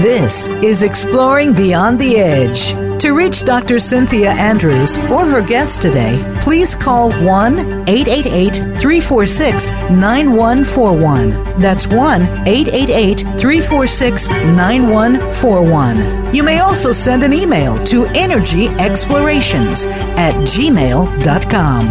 This 0.00 0.46
is 0.62 0.82
Exploring 0.82 1.52
Beyond 1.52 1.98
the 1.98 2.16
Edge. 2.16 2.87
To 3.00 3.12
reach 3.12 3.44
Dr. 3.44 3.78
Cynthia 3.78 4.30
Andrews 4.32 4.98
or 5.06 5.24
her 5.26 5.40
guest 5.40 5.80
today, 5.80 6.18
please 6.40 6.74
call 6.74 7.12
1 7.22 7.58
888 7.88 8.54
346 8.76 9.70
9141. 9.90 11.60
That's 11.60 11.86
1 11.86 12.22
888 12.22 13.20
346 13.38 14.28
9141. 14.28 16.34
You 16.34 16.42
may 16.42 16.58
also 16.58 16.90
send 16.90 17.22
an 17.22 17.32
email 17.32 17.78
to 17.84 18.02
energyexplorations 18.04 19.86
at 20.16 20.34
gmail.com. 20.34 21.86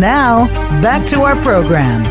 Now, 0.00 0.46
back 0.80 1.04
to 1.08 1.22
our 1.22 1.34
program. 1.42 2.04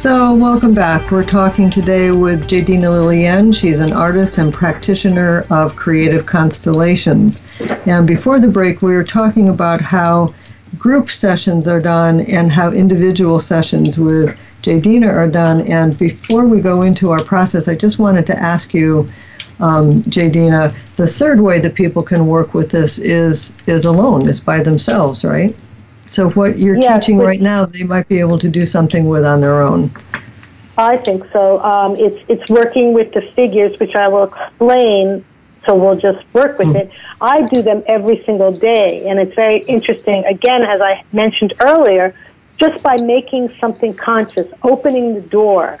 So, 0.00 0.32
welcome 0.32 0.72
back. 0.72 1.10
We're 1.10 1.26
talking 1.26 1.68
today 1.68 2.10
with 2.10 2.48
Jadina 2.48 2.90
Lillian. 2.90 3.52
She's 3.52 3.80
an 3.80 3.92
artist 3.92 4.38
and 4.38 4.50
practitioner 4.50 5.44
of 5.50 5.76
creative 5.76 6.24
constellations. 6.24 7.42
And 7.84 8.06
before 8.06 8.40
the 8.40 8.48
break, 8.48 8.80
we 8.80 8.94
were 8.94 9.04
talking 9.04 9.50
about 9.50 9.82
how 9.82 10.32
group 10.78 11.10
sessions 11.10 11.68
are 11.68 11.80
done 11.80 12.20
and 12.20 12.50
how 12.50 12.70
individual 12.72 13.38
sessions 13.38 13.98
with 13.98 14.34
Jadina 14.62 15.12
are 15.12 15.28
done. 15.28 15.66
And 15.66 15.98
before 15.98 16.46
we 16.46 16.62
go 16.62 16.80
into 16.80 17.10
our 17.10 17.22
process, 17.22 17.68
I 17.68 17.74
just 17.74 17.98
wanted 17.98 18.26
to 18.28 18.38
ask 18.38 18.72
you, 18.72 19.06
um, 19.58 19.96
Jadina, 20.04 20.74
the 20.96 21.06
third 21.06 21.42
way 21.42 21.60
that 21.60 21.74
people 21.74 22.00
can 22.00 22.26
work 22.26 22.54
with 22.54 22.70
this 22.70 22.98
is 22.98 23.52
is 23.66 23.84
alone, 23.84 24.30
is 24.30 24.40
by 24.40 24.62
themselves, 24.62 25.24
right? 25.24 25.54
So 26.10 26.28
what 26.30 26.58
you're 26.58 26.76
yes, 26.76 27.06
teaching 27.06 27.18
right 27.18 27.40
now, 27.40 27.64
they 27.64 27.84
might 27.84 28.08
be 28.08 28.18
able 28.18 28.38
to 28.38 28.48
do 28.48 28.66
something 28.66 29.08
with 29.08 29.24
on 29.24 29.40
their 29.40 29.62
own. 29.62 29.90
I 30.76 30.96
think 30.96 31.24
so. 31.32 31.62
Um, 31.62 31.94
it's 31.96 32.28
it's 32.28 32.50
working 32.50 32.92
with 32.92 33.12
the 33.12 33.22
figures, 33.22 33.78
which 33.78 33.94
I 33.94 34.08
will 34.08 34.24
explain. 34.24 35.24
So 35.66 35.74
we'll 35.76 35.96
just 35.96 36.24
work 36.32 36.58
with 36.58 36.68
mm. 36.68 36.76
it. 36.76 36.90
I 37.20 37.42
do 37.42 37.62
them 37.62 37.84
every 37.86 38.24
single 38.24 38.50
day, 38.50 39.06
and 39.08 39.20
it's 39.20 39.34
very 39.34 39.58
interesting. 39.64 40.24
Again, 40.24 40.62
as 40.62 40.80
I 40.80 41.04
mentioned 41.12 41.52
earlier, 41.60 42.14
just 42.56 42.82
by 42.82 42.96
making 43.02 43.50
something 43.60 43.94
conscious, 43.94 44.48
opening 44.62 45.14
the 45.14 45.20
door, 45.20 45.80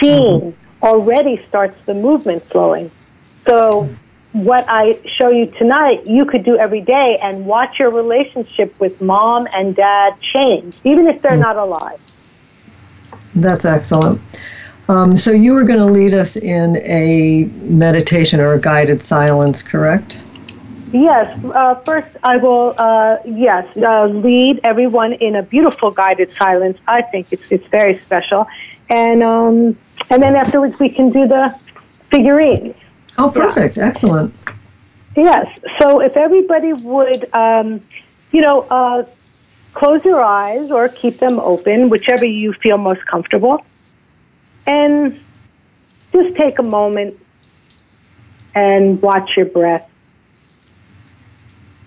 seeing, 0.00 0.40
mm-hmm. 0.40 0.84
already 0.84 1.44
starts 1.46 1.76
the 1.84 1.94
movement 1.94 2.42
flowing. 2.44 2.90
So 3.46 3.88
what 4.32 4.64
I 4.68 4.98
show 5.16 5.30
you 5.30 5.46
tonight, 5.46 6.06
you 6.06 6.24
could 6.24 6.44
do 6.44 6.56
every 6.58 6.82
day 6.82 7.18
and 7.22 7.46
watch 7.46 7.78
your 7.78 7.90
relationship 7.90 8.78
with 8.78 9.00
mom 9.00 9.48
and 9.54 9.74
dad 9.74 10.20
change, 10.20 10.76
even 10.84 11.06
if 11.06 11.22
they're 11.22 11.32
mm. 11.32 11.40
not 11.40 11.56
alive. 11.56 12.00
That's 13.34 13.64
excellent. 13.64 14.20
Um, 14.88 15.16
so 15.16 15.32
you 15.32 15.52
were 15.52 15.64
going 15.64 15.78
to 15.78 15.86
lead 15.86 16.14
us 16.14 16.36
in 16.36 16.76
a 16.78 17.44
meditation 17.62 18.40
or 18.40 18.52
a 18.52 18.60
guided 18.60 19.02
silence, 19.02 19.62
correct? 19.62 20.22
Yes. 20.92 21.44
Uh, 21.44 21.74
first, 21.76 22.08
I 22.22 22.38
will, 22.38 22.74
uh, 22.78 23.18
yes, 23.26 23.66
uh, 23.76 24.06
lead 24.06 24.60
everyone 24.64 25.12
in 25.14 25.36
a 25.36 25.42
beautiful 25.42 25.90
guided 25.90 26.32
silence. 26.32 26.78
I 26.86 27.02
think 27.02 27.26
it's 27.30 27.42
it's 27.50 27.66
very 27.66 27.98
special, 27.98 28.46
and 28.88 29.22
um, 29.22 29.76
and 30.08 30.22
then 30.22 30.34
afterwards 30.34 30.78
we 30.78 30.88
can 30.88 31.10
do 31.10 31.26
the 31.26 31.54
figurines. 32.10 32.74
Oh, 33.18 33.30
perfect. 33.30 33.76
Yeah. 33.76 33.86
Excellent. 33.86 34.34
Yes. 35.16 35.46
So 35.80 36.00
if 36.00 36.16
everybody 36.16 36.72
would, 36.72 37.28
um, 37.34 37.80
you 38.30 38.40
know, 38.40 38.60
uh, 38.62 39.04
close 39.74 40.04
your 40.04 40.22
eyes 40.24 40.70
or 40.70 40.88
keep 40.88 41.18
them 41.18 41.40
open, 41.40 41.88
whichever 41.88 42.24
you 42.24 42.52
feel 42.52 42.78
most 42.78 43.04
comfortable, 43.06 43.64
and 44.66 45.20
just 46.12 46.36
take 46.36 46.58
a 46.60 46.62
moment 46.62 47.18
and 48.54 49.02
watch 49.02 49.30
your 49.36 49.46
breath. 49.46 49.88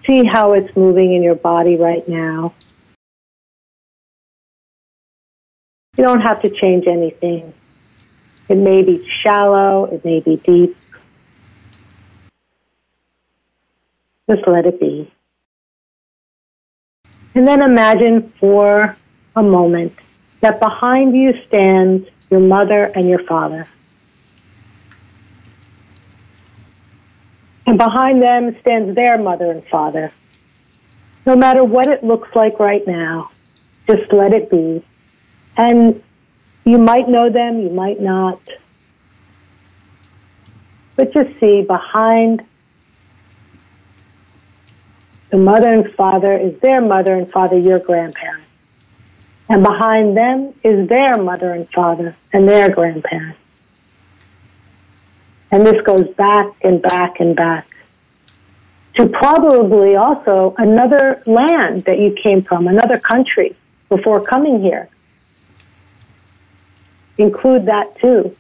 See 0.05 0.25
how 0.25 0.53
it's 0.53 0.75
moving 0.75 1.13
in 1.13 1.23
your 1.23 1.35
body 1.35 1.77
right 1.77 2.07
now. 2.07 2.53
You 5.97 6.05
don't 6.05 6.21
have 6.21 6.41
to 6.41 6.49
change 6.49 6.87
anything. 6.87 7.53
It 8.49 8.55
may 8.55 8.81
be 8.81 9.07
shallow, 9.23 9.85
it 9.85 10.03
may 10.03 10.19
be 10.19 10.37
deep. 10.37 10.75
Just 14.31 14.47
let 14.47 14.65
it 14.65 14.79
be. 14.79 15.11
And 17.35 17.45
then 17.45 17.61
imagine 17.61 18.29
for 18.39 18.95
a 19.35 19.43
moment 19.43 19.93
that 20.39 20.61
behind 20.61 21.13
you 21.13 21.33
stands 21.43 22.07
your 22.29 22.39
mother 22.39 22.85
and 22.85 23.09
your 23.09 23.21
father. 23.23 23.65
And 27.65 27.77
behind 27.77 28.23
them 28.23 28.55
stands 28.61 28.95
their 28.95 29.17
mother 29.17 29.51
and 29.51 29.65
father. 29.65 30.13
No 31.25 31.35
matter 31.35 31.65
what 31.65 31.87
it 31.87 32.01
looks 32.01 32.33
like 32.33 32.57
right 32.57 32.87
now, 32.87 33.31
just 33.85 34.13
let 34.13 34.31
it 34.31 34.49
be. 34.49 34.81
And 35.57 36.01
you 36.63 36.77
might 36.77 37.09
know 37.09 37.29
them, 37.29 37.59
you 37.59 37.69
might 37.69 37.99
not. 37.99 38.39
But 40.95 41.11
just 41.11 41.37
see 41.41 41.63
behind 41.63 42.45
the 45.31 45.37
mother 45.37 45.73
and 45.73 45.93
father 45.95 46.37
is 46.37 46.59
their 46.59 46.81
mother 46.81 47.15
and 47.15 47.31
father, 47.31 47.57
your 47.57 47.79
grandparents. 47.79 48.45
And 49.49 49.63
behind 49.63 50.15
them 50.15 50.53
is 50.63 50.87
their 50.87 51.21
mother 51.21 51.53
and 51.53 51.69
father 51.69 52.15
and 52.31 52.47
their 52.47 52.69
grandparents. 52.69 53.39
And 55.49 55.65
this 55.65 55.81
goes 55.83 56.07
back 56.15 56.47
and 56.61 56.81
back 56.81 57.19
and 57.19 57.35
back 57.35 57.67
to 58.95 59.07
probably 59.07 59.95
also 59.95 60.53
another 60.57 61.21
land 61.25 61.81
that 61.81 61.97
you 61.97 62.15
came 62.21 62.43
from, 62.43 62.67
another 62.67 62.99
country 62.99 63.55
before 63.89 64.21
coming 64.21 64.61
here. 64.61 64.89
Include 67.17 67.65
that 67.67 67.97
too. 67.99 68.35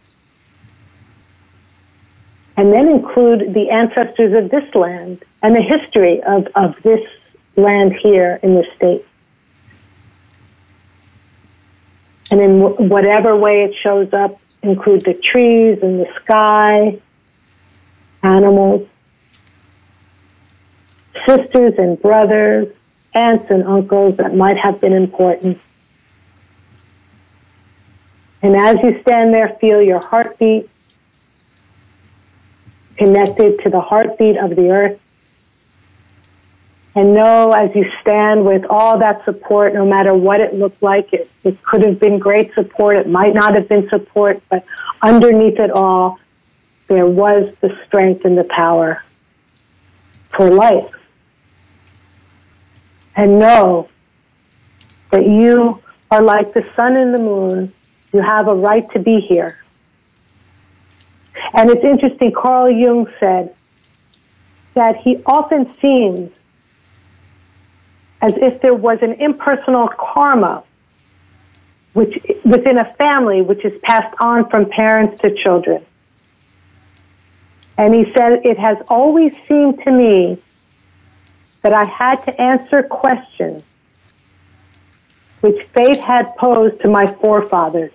And 2.57 2.71
then 2.71 2.89
include 2.89 3.53
the 3.53 3.69
ancestors 3.69 4.33
of 4.33 4.51
this 4.51 4.75
land 4.75 5.23
and 5.41 5.55
the 5.55 5.61
history 5.61 6.21
of, 6.23 6.47
of 6.55 6.75
this 6.83 7.01
land 7.55 7.93
here 7.93 8.39
in 8.43 8.55
the 8.55 8.65
state. 8.75 9.05
And 12.29 12.39
in 12.39 12.59
w- 12.59 12.87
whatever 12.87 13.35
way 13.35 13.63
it 13.63 13.75
shows 13.81 14.13
up, 14.13 14.39
include 14.61 15.01
the 15.01 15.13
trees 15.13 15.79
and 15.81 15.99
the 15.99 16.07
sky, 16.23 16.99
animals, 18.23 18.87
sisters 21.25 21.73
and 21.77 22.01
brothers, 22.01 22.67
aunts 23.13 23.49
and 23.49 23.63
uncles 23.63 24.17
that 24.17 24.35
might 24.35 24.57
have 24.57 24.79
been 24.79 24.93
important. 24.93 25.59
And 28.41 28.55
as 28.55 28.77
you 28.81 29.01
stand 29.01 29.33
there, 29.33 29.49
feel 29.59 29.81
your 29.81 29.99
heartbeat 30.03 30.69
connected 32.97 33.59
to 33.63 33.69
the 33.69 33.81
heartbeat 33.81 34.37
of 34.37 34.55
the 34.55 34.69
earth. 34.69 34.99
And 36.93 37.13
know 37.13 37.53
as 37.53 37.73
you 37.73 37.89
stand 38.01 38.45
with 38.45 38.65
all 38.69 38.99
that 38.99 39.23
support, 39.23 39.73
no 39.73 39.85
matter 39.85 40.13
what 40.13 40.41
it 40.41 40.53
looked 40.53 40.83
like, 40.83 41.13
it, 41.13 41.29
it 41.43 41.61
could 41.63 41.85
have 41.85 41.99
been 41.99 42.19
great 42.19 42.53
support, 42.53 42.97
it 42.97 43.07
might 43.07 43.33
not 43.33 43.55
have 43.55 43.69
been 43.69 43.87
support, 43.87 44.41
but 44.49 44.65
underneath 45.01 45.57
it 45.57 45.71
all, 45.71 46.19
there 46.87 47.05
was 47.05 47.49
the 47.61 47.77
strength 47.85 48.25
and 48.25 48.37
the 48.37 48.43
power 48.43 49.03
for 50.35 50.49
life. 50.51 50.93
And 53.15 53.39
know 53.39 53.87
that 55.11 55.25
you 55.25 55.81
are 56.09 56.21
like 56.21 56.53
the 56.53 56.65
sun 56.75 56.97
and 56.97 57.13
the 57.13 57.21
moon. 57.21 57.73
You 58.11 58.21
have 58.21 58.49
a 58.49 58.53
right 58.53 58.89
to 58.91 58.99
be 58.99 59.21
here. 59.21 59.63
And 61.53 61.69
it's 61.69 61.83
interesting, 61.83 62.33
Carl 62.33 62.69
Jung 62.69 63.07
said 63.19 63.55
that 64.73 64.97
he 64.97 65.21
often 65.25 65.67
seems 65.79 66.31
as 68.21 68.33
if 68.37 68.61
there 68.61 68.73
was 68.73 68.99
an 69.01 69.13
impersonal 69.13 69.87
karma 69.87 70.63
which 71.93 72.25
within 72.45 72.77
a 72.77 72.93
family 72.93 73.41
which 73.41 73.65
is 73.65 73.77
passed 73.81 74.15
on 74.19 74.49
from 74.49 74.69
parents 74.69 75.21
to 75.21 75.35
children. 75.35 75.85
And 77.77 77.93
he 77.93 78.05
said, 78.13 78.45
It 78.45 78.57
has 78.59 78.77
always 78.87 79.33
seemed 79.47 79.83
to 79.83 79.91
me 79.91 80.41
that 81.63 81.73
I 81.73 81.87
had 81.87 82.23
to 82.25 82.41
answer 82.41 82.83
questions 82.83 83.63
which 85.41 85.65
fate 85.73 85.97
had 85.97 86.35
posed 86.37 86.79
to 86.81 86.87
my 86.87 87.07
forefathers, 87.15 87.91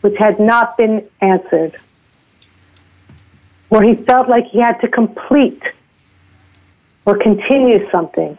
which 0.00 0.16
had 0.18 0.40
not 0.40 0.76
been 0.76 1.08
answered, 1.20 1.78
where 3.68 3.82
he 3.82 3.94
felt 3.94 4.28
like 4.28 4.44
he 4.46 4.60
had 4.60 4.80
to 4.80 4.88
complete 4.88 5.62
or 7.06 7.16
continue 7.18 7.90
something 7.90 8.36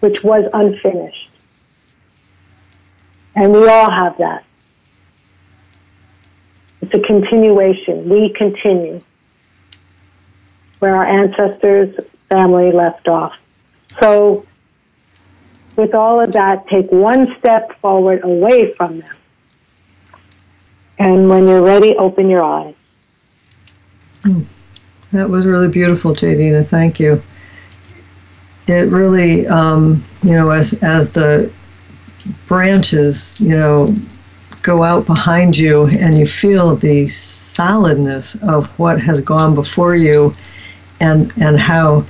which 0.00 0.22
was 0.22 0.44
unfinished. 0.52 1.30
And 3.34 3.52
we 3.52 3.68
all 3.68 3.90
have 3.90 4.18
that. 4.18 4.44
It's 6.80 6.94
a 6.94 7.00
continuation. 7.00 8.08
We 8.08 8.30
continue 8.30 8.98
where 10.78 10.96
our 10.96 11.04
ancestors' 11.04 11.96
family 12.28 12.72
left 12.72 13.08
off. 13.08 13.34
So, 14.00 14.46
with 15.76 15.94
all 15.94 16.20
of 16.20 16.32
that, 16.32 16.66
take 16.68 16.90
one 16.90 17.36
step 17.38 17.78
forward 17.80 18.22
away 18.22 18.74
from 18.74 19.00
them. 19.00 19.16
And 20.98 21.28
when 21.28 21.46
you're 21.46 21.62
ready, 21.62 21.96
open 21.96 22.28
your 22.28 22.42
eyes. 22.42 22.74
Hmm. 24.22 24.42
That 25.12 25.30
was 25.30 25.46
really 25.46 25.68
beautiful, 25.68 26.14
Jadina. 26.14 26.66
Thank 26.66 27.00
you. 27.00 27.22
It 28.66 28.90
really, 28.92 29.46
um, 29.46 30.04
you 30.22 30.32
know, 30.32 30.50
as 30.50 30.74
as 30.82 31.08
the 31.08 31.50
branches, 32.46 33.40
you 33.40 33.56
know, 33.56 33.94
go 34.62 34.82
out 34.82 35.06
behind 35.06 35.56
you, 35.56 35.86
and 35.98 36.18
you 36.18 36.26
feel 36.26 36.76
the 36.76 37.06
solidness 37.06 38.34
of 38.42 38.66
what 38.78 39.00
has 39.00 39.22
gone 39.22 39.54
before 39.54 39.96
you, 39.96 40.34
and 41.00 41.32
and 41.38 41.58
how 41.58 42.04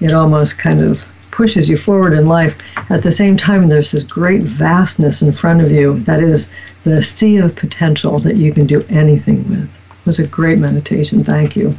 it 0.00 0.12
almost 0.12 0.58
kind 0.58 0.82
of 0.82 1.02
pushes 1.30 1.70
you 1.70 1.78
forward 1.78 2.12
in 2.12 2.26
life. 2.26 2.56
At 2.90 3.02
the 3.02 3.12
same 3.12 3.38
time, 3.38 3.70
there's 3.70 3.92
this 3.92 4.02
great 4.02 4.42
vastness 4.42 5.22
in 5.22 5.32
front 5.32 5.62
of 5.62 5.70
you 5.70 6.00
that 6.00 6.20
is 6.20 6.50
the 6.84 7.02
sea 7.02 7.38
of 7.38 7.56
potential 7.56 8.18
that 8.18 8.36
you 8.36 8.52
can 8.52 8.66
do 8.66 8.84
anything 8.90 9.48
with. 9.48 9.64
It 9.64 10.06
was 10.06 10.18
a 10.18 10.26
great 10.26 10.58
meditation. 10.58 11.24
Thank 11.24 11.56
you. 11.56 11.74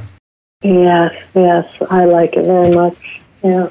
Yes, 0.64 1.14
yes, 1.36 1.76
I 1.90 2.06
like 2.06 2.36
it 2.36 2.46
very 2.46 2.74
much. 2.74 3.22
Yeah. 3.44 3.70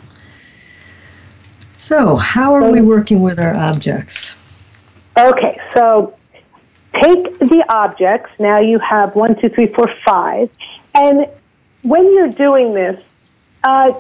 So, 1.73 2.17
how 2.17 2.55
are 2.55 2.71
we 2.71 2.81
working 2.81 3.23
with 3.23 3.41
our 3.41 3.57
objects? 3.57 4.35
Okay, 5.19 5.59
so 5.73 6.15
take 7.01 7.39
the 7.39 7.65
objects. 7.69 8.31
Now 8.39 8.61
you 8.61 8.79
have 8.79 9.15
one, 9.15 9.41
two, 9.41 9.49
three, 9.49 9.67
four, 9.67 9.89
five. 10.05 10.51
And 10.95 11.27
when 11.83 12.13
you're 12.13 12.29
doing 12.29 12.75
this, 12.75 13.03
uh, 13.65 13.93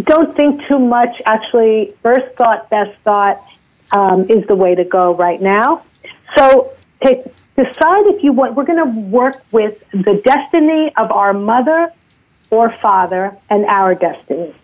don't 0.00 0.36
think 0.36 0.66
too 0.66 0.78
much. 0.78 1.22
Actually, 1.26 1.94
first 2.02 2.34
thought, 2.36 2.68
best 2.68 2.98
thought 3.04 3.42
um, 3.92 4.28
is 4.28 4.46
the 4.46 4.56
way 4.56 4.74
to 4.74 4.84
go 4.84 5.14
right 5.14 5.40
now. 5.40 5.84
So 6.36 6.72
take, 7.02 7.24
decide 7.56 8.06
if 8.06 8.22
you 8.22 8.32
want, 8.32 8.54
we're 8.54 8.64
going 8.64 8.84
to 8.84 9.00
work 9.08 9.40
with 9.52 9.78
the 9.90 10.20
destiny 10.24 10.92
of 10.96 11.12
our 11.12 11.32
mother 11.32 11.92
or 12.50 12.72
father 12.72 13.36
and 13.50 13.64
our 13.66 13.94
destiny. 13.94 14.54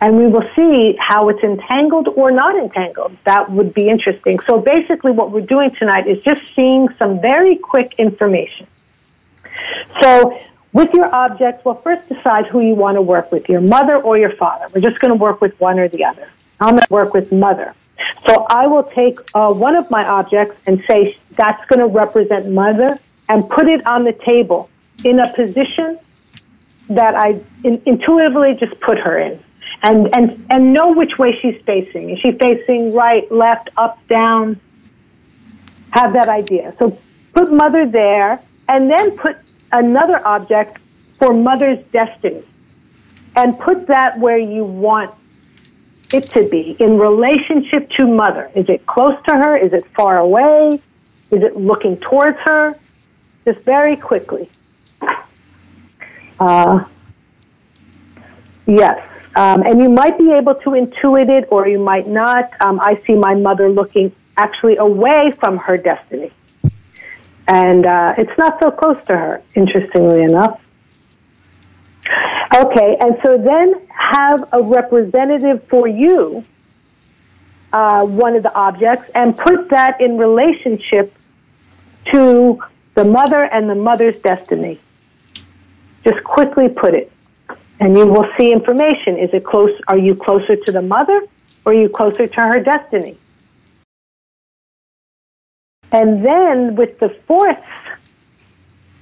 And 0.00 0.18
we 0.18 0.26
will 0.26 0.46
see 0.54 0.96
how 0.98 1.30
it's 1.30 1.40
entangled 1.40 2.08
or 2.08 2.30
not 2.30 2.54
entangled. 2.54 3.16
That 3.24 3.50
would 3.50 3.72
be 3.72 3.88
interesting. 3.88 4.38
So 4.40 4.60
basically, 4.60 5.12
what 5.12 5.30
we're 5.30 5.40
doing 5.40 5.70
tonight 5.70 6.06
is 6.06 6.22
just 6.22 6.42
seeing 6.54 6.92
some 6.94 7.20
very 7.20 7.56
quick 7.56 7.94
information. 7.96 8.66
So 10.02 10.38
with 10.72 10.92
your 10.92 11.12
objects, 11.14 11.64
well, 11.64 11.80
first 11.80 12.06
decide 12.08 12.46
who 12.46 12.60
you 12.60 12.74
want 12.74 12.96
to 12.96 13.02
work 13.02 13.32
with, 13.32 13.48
your 13.48 13.62
mother 13.62 13.96
or 13.96 14.18
your 14.18 14.36
father. 14.36 14.66
We're 14.74 14.82
just 14.82 15.00
going 15.00 15.12
to 15.12 15.18
work 15.18 15.40
with 15.40 15.58
one 15.58 15.78
or 15.78 15.88
the 15.88 16.04
other. 16.04 16.28
I'm 16.60 16.72
going 16.72 16.82
to 16.82 16.92
work 16.92 17.14
with 17.14 17.32
mother. 17.32 17.74
So 18.28 18.46
I 18.50 18.66
will 18.66 18.82
take 18.82 19.18
uh, 19.34 19.52
one 19.54 19.76
of 19.76 19.90
my 19.90 20.06
objects 20.06 20.56
and 20.66 20.82
say 20.86 21.16
that's 21.30 21.64
going 21.66 21.78
to 21.78 21.86
represent 21.86 22.50
mother 22.50 22.98
and 23.28 23.48
put 23.48 23.68
it 23.68 23.86
on 23.86 24.04
the 24.04 24.12
table 24.12 24.68
in 25.04 25.18
a 25.20 25.32
position 25.32 25.98
that 26.88 27.14
I 27.14 27.40
in, 27.64 27.82
intuitively 27.86 28.54
just 28.54 28.80
put 28.80 28.98
her 28.98 29.18
in. 29.18 29.42
And, 29.82 30.14
and, 30.16 30.46
and 30.48 30.72
know 30.72 30.92
which 30.92 31.18
way 31.18 31.36
she's 31.36 31.60
facing. 31.62 32.10
Is 32.10 32.18
she 32.20 32.32
facing 32.32 32.94
right, 32.94 33.30
left, 33.30 33.70
up, 33.76 34.04
down? 34.08 34.58
Have 35.90 36.14
that 36.14 36.28
idea. 36.28 36.74
So 36.78 36.98
put 37.34 37.52
mother 37.52 37.86
there 37.86 38.40
and 38.68 38.90
then 38.90 39.16
put 39.16 39.36
another 39.72 40.26
object 40.26 40.78
for 41.18 41.32
mother's 41.32 41.84
destiny 41.92 42.42
and 43.36 43.58
put 43.58 43.86
that 43.86 44.18
where 44.18 44.38
you 44.38 44.64
want 44.64 45.14
it 46.12 46.24
to 46.30 46.48
be 46.48 46.76
in 46.80 46.98
relationship 46.98 47.90
to 47.90 48.06
mother. 48.06 48.50
Is 48.54 48.68
it 48.68 48.86
close 48.86 49.16
to 49.26 49.32
her? 49.32 49.56
Is 49.56 49.72
it 49.72 49.84
far 49.94 50.18
away? 50.18 50.80
Is 51.30 51.42
it 51.42 51.56
looking 51.56 51.98
towards 51.98 52.38
her? 52.40 52.76
Just 53.44 53.60
very 53.60 53.96
quickly. 53.96 54.48
Uh, 56.38 56.84
yes. 58.66 59.02
Um, 59.34 59.62
and 59.62 59.82
you 59.82 59.90
might 59.90 60.16
be 60.18 60.32
able 60.32 60.54
to 60.54 60.70
intuit 60.70 61.28
it 61.28 61.48
or 61.50 61.68
you 61.68 61.78
might 61.78 62.08
not. 62.08 62.50
Um, 62.60 62.80
I 62.80 63.00
see 63.06 63.14
my 63.14 63.34
mother 63.34 63.68
looking 63.68 64.12
actually 64.36 64.76
away 64.76 65.32
from 65.38 65.58
her 65.58 65.76
destiny 65.76 66.32
and 67.48 67.86
uh, 67.86 68.14
it's 68.18 68.36
not 68.38 68.58
so 68.60 68.70
close 68.70 68.98
to 69.06 69.16
her, 69.16 69.42
interestingly 69.54 70.22
enough. 70.22 70.60
Okay, 72.54 72.96
and 73.00 73.18
so 73.22 73.38
then 73.38 73.86
have 73.88 74.48
a 74.52 74.62
representative 74.62 75.62
for 75.68 75.86
you, 75.86 76.44
uh, 77.72 78.04
one 78.04 78.36
of 78.36 78.42
the 78.42 78.54
objects, 78.54 79.10
and 79.14 79.36
put 79.36 79.68
that 79.70 80.00
in 80.00 80.16
relationship 80.16 81.14
to 82.12 82.62
the 82.94 83.04
mother 83.04 83.42
and 83.42 83.68
the 83.68 83.74
mother's 83.74 84.16
destiny. 84.18 84.80
Just 86.06 86.22
quickly 86.22 86.68
put 86.68 86.94
it, 86.94 87.10
and 87.80 87.96
you 87.96 88.06
will 88.06 88.28
see 88.38 88.52
information. 88.52 89.18
Is 89.18 89.30
it 89.32 89.44
close? 89.44 89.72
Are 89.88 89.98
you 89.98 90.14
closer 90.14 90.54
to 90.54 90.70
the 90.70 90.82
mother, 90.82 91.20
or 91.64 91.72
are 91.72 91.74
you 91.74 91.88
closer 91.88 92.28
to 92.28 92.40
her 92.40 92.60
destiny? 92.60 93.18
And 95.90 96.24
then 96.24 96.76
with 96.76 97.00
the 97.00 97.08
fourth 97.26 97.58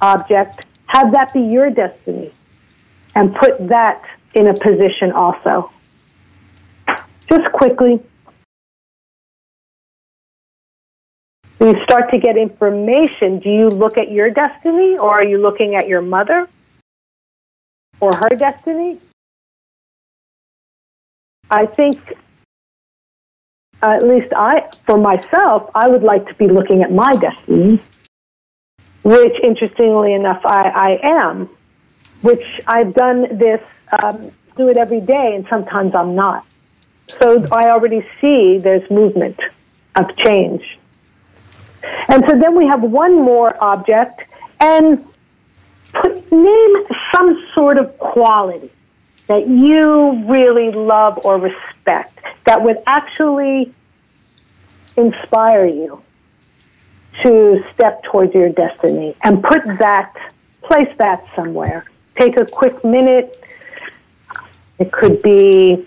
object, 0.01 0.65
have 0.87 1.13
that 1.13 1.35
be 1.35 1.41
your 1.41 1.69
destiny 1.71 2.33
and 3.15 3.35
put 3.35 3.69
that 3.69 4.03
in 4.33 4.47
a 4.47 4.55
position 4.55 5.13
also. 5.13 5.71
Just 7.29 7.51
quickly. 7.53 8.01
you 11.61 11.83
start 11.83 12.11
to 12.11 12.19
get 12.19 12.37
information, 12.37 13.39
do 13.39 13.49
you 13.49 13.69
look 13.69 13.97
at 13.97 14.11
your 14.11 14.29
destiny 14.29 14.99
or 14.99 15.11
are 15.11 15.25
you 15.25 15.39
looking 15.39 15.75
at 15.75 15.89
your 15.89 16.03
mother 16.03 16.49
or 18.01 18.15
her 18.15 18.31
destiny? 18.37 19.01
I 21.51 21.67
think 21.67 22.17
at 23.83 24.03
least 24.03 24.33
I, 24.35 24.71
for 24.87 24.97
myself, 24.97 25.71
I 25.75 25.89
would 25.89 26.03
like 26.03 26.27
to 26.27 26.35
be 26.35 26.49
looking 26.49 26.83
at 26.83 26.91
my 26.91 27.15
destiny, 27.17 27.81
which 29.03 29.39
interestingly 29.43 30.15
enough, 30.15 30.41
I, 30.45 30.69
I 30.71 31.01
am, 31.03 31.51
which 32.23 32.61
I've 32.67 32.95
done 32.95 33.37
this, 33.37 33.61
um, 34.03 34.33
do 34.57 34.69
it 34.69 34.79
every 34.79 35.01
day, 35.01 35.35
and 35.35 35.47
sometimes 35.49 35.95
I'm 35.95 36.15
not. 36.15 36.47
So 37.07 37.45
I 37.53 37.69
already 37.69 38.07
see 38.21 38.59
there's 38.59 38.89
movement 38.91 39.39
of 39.97 40.17
change. 40.17 40.79
And 42.09 42.25
so 42.27 42.39
then 42.39 42.57
we 42.57 42.67
have 42.67 42.83
one 42.83 43.17
more 43.17 43.63
object, 43.63 44.23
and 44.61 45.07
put 45.95 46.33
name 46.33 46.87
some 47.15 47.47
sort 47.55 47.79
of 47.79 47.97
quality 47.99 48.71
that 49.27 49.47
you 49.49 50.23
really 50.27 50.71
love 50.71 51.25
or 51.25 51.39
respect 51.39 52.19
that 52.45 52.63
would 52.63 52.79
actually 52.87 53.73
inspire 54.97 55.67
you 55.67 56.03
to 57.23 57.65
step 57.73 58.03
towards 58.05 58.35
your 58.35 58.51
destiny 58.51 59.17
and 59.23 59.43
put 59.43 59.65
that, 59.79 60.15
place 60.63 60.93
that 60.99 61.25
somewhere. 61.35 61.85
Take 62.17 62.37
a 62.37 62.45
quick 62.45 62.85
minute. 62.85 63.41
It 64.79 64.93
could 64.93 65.23
be 65.23 65.87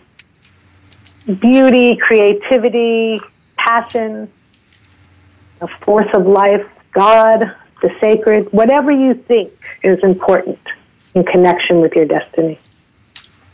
beauty, 1.40 1.98
creativity, 1.98 3.20
passion, 3.58 4.32
the 5.60 5.68
force 5.82 6.10
of 6.14 6.26
life, 6.26 6.66
God, 6.94 7.54
the 7.82 7.96
sacred, 8.00 8.52
whatever 8.52 8.92
you 8.92 9.14
think 9.14 9.52
is 9.84 10.00
important 10.04 10.60
in 11.14 11.24
connection 11.24 11.82
with 11.82 11.94
your 11.94 12.06
destiny. 12.06 12.60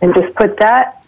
And 0.01 0.13
just 0.13 0.33
put 0.35 0.57
that. 0.57 1.05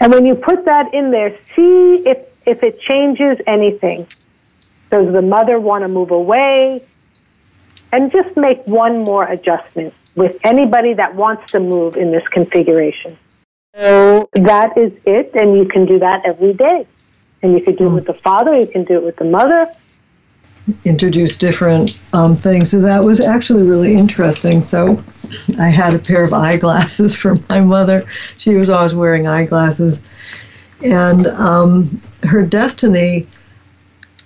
And 0.00 0.12
when 0.12 0.26
you 0.26 0.34
put 0.34 0.64
that 0.66 0.92
in 0.94 1.10
there, 1.10 1.36
see 1.54 2.02
if, 2.06 2.26
if 2.44 2.62
it 2.62 2.80
changes 2.80 3.38
anything. 3.46 4.06
Does 4.90 5.12
the 5.12 5.22
mother 5.22 5.58
want 5.58 5.82
to 5.82 5.88
move 5.88 6.10
away? 6.10 6.82
And 7.92 8.12
just 8.12 8.36
make 8.36 8.62
one 8.66 9.04
more 9.04 9.24
adjustment 9.24 9.94
with 10.14 10.36
anybody 10.44 10.94
that 10.94 11.14
wants 11.14 11.52
to 11.52 11.60
move 11.60 11.96
in 11.96 12.10
this 12.10 12.26
configuration. 12.28 13.16
So 13.74 14.28
that 14.34 14.76
is 14.78 14.92
it, 15.04 15.34
and 15.34 15.56
you 15.56 15.66
can 15.66 15.84
do 15.86 15.98
that 15.98 16.24
every 16.24 16.54
day. 16.54 16.86
And 17.42 17.52
you 17.52 17.62
can 17.62 17.76
do 17.76 17.86
it 17.86 17.90
with 17.90 18.06
the 18.06 18.14
father, 18.14 18.58
you 18.58 18.66
can 18.66 18.84
do 18.84 18.94
it 18.94 19.02
with 19.02 19.16
the 19.16 19.24
mother. 19.24 19.70
Introduce 20.84 21.36
different 21.36 21.98
um, 22.12 22.36
things. 22.36 22.70
So 22.70 22.80
that 22.80 23.04
was 23.04 23.20
actually 23.20 23.62
really 23.62 23.94
interesting. 23.94 24.64
So 24.64 25.02
I 25.58 25.68
had 25.68 25.94
a 25.94 25.98
pair 25.98 26.24
of 26.24 26.32
eyeglasses 26.34 27.14
for 27.20 27.36
my 27.48 27.60
mother. 27.60 28.04
She 28.38 28.54
was 28.54 28.70
always 28.70 28.94
wearing 28.94 29.26
eyeglasses. 29.26 30.00
And 30.82 31.26
um, 31.28 32.00
her 32.24 32.42
destiny, 32.42 33.26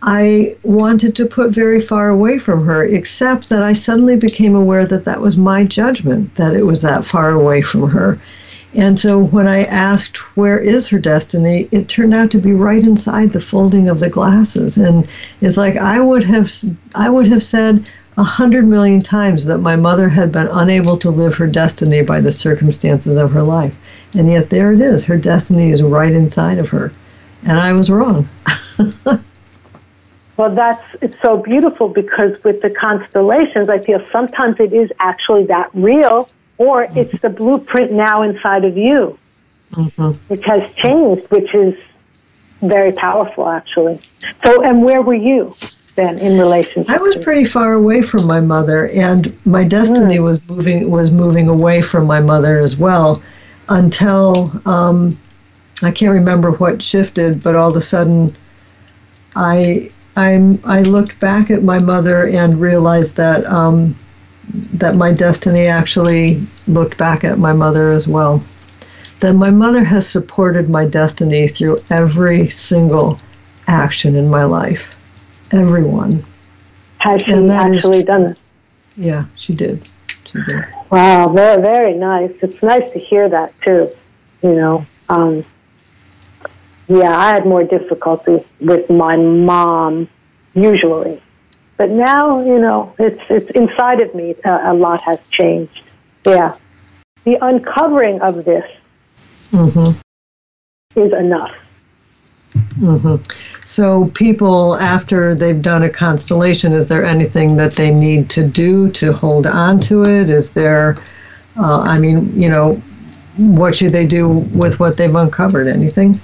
I 0.03 0.57
wanted 0.63 1.15
to 1.17 1.27
put 1.27 1.51
very 1.51 1.81
far 1.81 2.09
away 2.09 2.39
from 2.39 2.65
her, 2.65 2.85
except 2.85 3.51
that 3.51 3.63
I 3.63 3.75
suddenly 3.75 4.17
became 4.17 4.55
aware 4.55 4.87
that 4.87 5.05
that 5.05 5.21
was 5.21 5.37
my 5.37 5.65
judgment, 5.65 6.35
that 6.37 6.55
it 6.55 6.65
was 6.65 6.81
that 6.81 7.05
far 7.05 7.31
away 7.31 7.61
from 7.61 7.91
her. 7.91 8.19
And 8.75 8.99
so 8.99 9.19
when 9.19 9.49
I 9.49 9.65
asked 9.65 10.19
where 10.37 10.59
is 10.59 10.87
her 10.89 10.99
destiny, 10.99 11.69
it 11.73 11.89
turned 11.89 12.15
out 12.15 12.31
to 12.31 12.39
be 12.39 12.53
right 12.53 12.83
inside 12.83 13.33
the 13.33 13.41
folding 13.41 13.89
of 13.89 13.99
the 13.99 14.09
glasses. 14.09 14.79
And 14.79 15.09
it's 15.41 15.57
like 15.57 15.77
I 15.77 15.99
would 15.99 16.23
have 16.25 16.53
I 16.95 17.09
would 17.09 17.27
have 17.33 17.43
said 17.43 17.91
a 18.17 18.23
hundred 18.23 18.69
million 18.69 19.01
times 19.01 19.45
that 19.45 19.59
my 19.59 19.75
mother 19.75 20.09
had 20.09 20.31
been 20.31 20.49
unable 20.49 20.97
to 20.99 21.11
live 21.11 21.35
her 21.35 21.47
destiny 21.47 22.03
by 22.03 22.21
the 22.21 22.31
circumstances 22.31 23.17
of 23.17 23.33
her 23.33 23.43
life. 23.43 23.75
And 24.15 24.31
yet 24.31 24.51
there 24.51 24.73
it 24.73 24.81
is. 24.81 25.05
Her 25.05 25.17
destiny 25.17 25.71
is 25.71 25.83
right 25.83 26.13
inside 26.13 26.59
of 26.59 26.69
her. 26.69 26.93
And 27.45 27.59
I 27.59 27.73
was 27.73 27.91
wrong. 27.91 28.29
well, 30.37 30.55
that's 30.55 30.85
it's 31.01 31.17
so 31.23 31.39
beautiful 31.39 31.89
because 31.89 32.43
with 32.45 32.63
the 32.63 32.71
constellations, 32.71 33.69
I 33.69 33.79
feel 33.81 34.05
sometimes 34.13 34.61
it 34.61 34.73
is 34.73 34.91
actually 35.01 35.47
that 35.47 35.71
real 35.73 36.29
or 36.61 36.83
it's 36.95 37.19
the 37.23 37.31
blueprint 37.31 37.91
now 37.91 38.21
inside 38.21 38.67
of 38.67 38.77
you, 38.77 39.19
mm-hmm. 39.73 40.11
which 40.29 40.45
has 40.45 40.71
changed, 40.75 41.23
which 41.31 41.55
is 41.55 41.73
very 42.61 42.93
powerful, 42.93 43.49
actually. 43.49 43.99
So, 44.45 44.63
and 44.63 44.85
where 44.85 45.01
were 45.01 45.15
you 45.15 45.55
then 45.95 46.19
in 46.19 46.39
relation? 46.39 46.85
I 46.87 46.99
was 46.99 47.17
pretty 47.17 47.47
far 47.47 47.73
away 47.73 48.03
from 48.03 48.27
my 48.27 48.41
mother, 48.41 48.89
and 48.91 49.35
my 49.47 49.65
destiny 49.65 50.19
mm. 50.19 50.25
was 50.25 50.47
moving 50.51 50.91
was 50.91 51.11
moving 51.11 51.49
away 51.49 51.81
from 51.81 52.07
my 52.07 52.21
mother 52.21 52.61
as 52.61 52.77
well, 52.77 53.23
until 53.71 54.53
um, 54.67 55.19
I 55.83 55.91
can't 55.91 56.13
remember 56.13 56.51
what 56.51 56.83
shifted, 56.83 57.43
but 57.43 57.57
all 57.57 57.71
of 57.71 57.77
a 57.77 57.81
sudden, 57.81 58.37
I 59.35 59.89
I 60.15 60.59
I 60.65 60.81
looked 60.81 61.19
back 61.21 61.51
at 61.51 61.63
my 61.63 61.79
mother 61.79 62.29
and 62.29 62.61
realized 62.61 63.17
that. 63.17 63.47
Um, 63.47 63.97
that 64.75 64.97
my 64.97 65.13
destiny 65.13 65.67
actually 65.67 66.47
looked 66.67 66.97
back 66.99 67.25
at 67.25 67.39
my 67.39 67.53
mother 67.53 67.93
as 67.93 68.09
well. 68.09 68.43
That 69.21 69.35
my 69.35 69.51
mother 69.51 69.85
has 69.85 70.09
supported 70.09 70.71
my 70.71 70.87
destiny 70.87 71.49
through 71.49 71.79
every 71.91 72.49
single 72.49 73.19
action 73.67 74.17
in 74.17 74.29
my 74.29 74.45
life. 74.45 74.97
Everyone. 75.53 76.25
Has 76.99 77.23
she 77.23 77.33
actually 77.33 77.99
is, 77.99 78.05
done 78.05 78.23
it? 78.27 78.39
Yeah, 78.97 79.25
she 79.37 79.55
did. 79.55 79.89
She 80.27 80.41
did. 80.43 80.67
Wow, 80.91 81.29
very, 81.29 81.61
very 81.63 81.95
nice. 81.95 82.33
It's 82.43 82.63
nice 82.63 82.91
to 82.93 82.99
hear 82.99 83.29
that 83.29 83.59
too. 83.61 83.91
You 84.43 84.55
know, 84.55 84.87
um, 85.09 85.45
yeah, 86.89 87.17
I 87.17 87.33
had 87.33 87.45
more 87.45 87.65
difficulty 87.65 88.45
with 88.61 88.89
my 88.91 89.17
mom 89.17 90.09
usually 90.55 91.23
but 91.81 91.89
now, 91.89 92.45
you 92.45 92.59
know, 92.59 92.95
it's 92.99 93.23
it's 93.31 93.51
inside 93.53 94.03
of 94.03 94.15
me. 94.15 94.35
Uh, 94.45 94.61
a 94.65 94.75
lot 94.75 95.01
has 95.01 95.19
changed. 95.31 95.83
Yeah, 96.27 96.55
the 97.25 97.39
uncovering 97.41 98.21
of 98.21 98.45
this 98.45 98.71
mm-hmm. 99.51 99.99
is 101.01 101.11
enough. 101.15 101.55
Mm-hmm. 102.53 103.23
So, 103.65 104.09
people, 104.09 104.77
after 104.77 105.35
they've 105.35 105.63
done 105.63 105.85
a 105.85 105.89
constellation, 105.89 106.75
is 106.75 106.87
there 106.87 107.03
anything 107.03 107.57
that 107.57 107.77
they 107.77 107.91
need 107.91 108.29
to 108.29 108.47
do 108.47 108.91
to 108.91 109.15
hold 109.15 109.47
on 109.47 109.81
to 109.89 110.05
it? 110.05 110.31
Is 110.31 110.51
there, 110.51 110.99
uh, 111.57 111.81
I 111.81 111.99
mean, 111.99 112.39
you 112.39 112.51
know, 112.51 112.75
what 113.39 113.75
should 113.75 113.93
they 113.93 114.07
do 114.07 114.29
with 114.29 114.79
what 114.79 114.99
they've 114.99 115.15
uncovered? 115.15 115.67
Anything? 115.67 116.21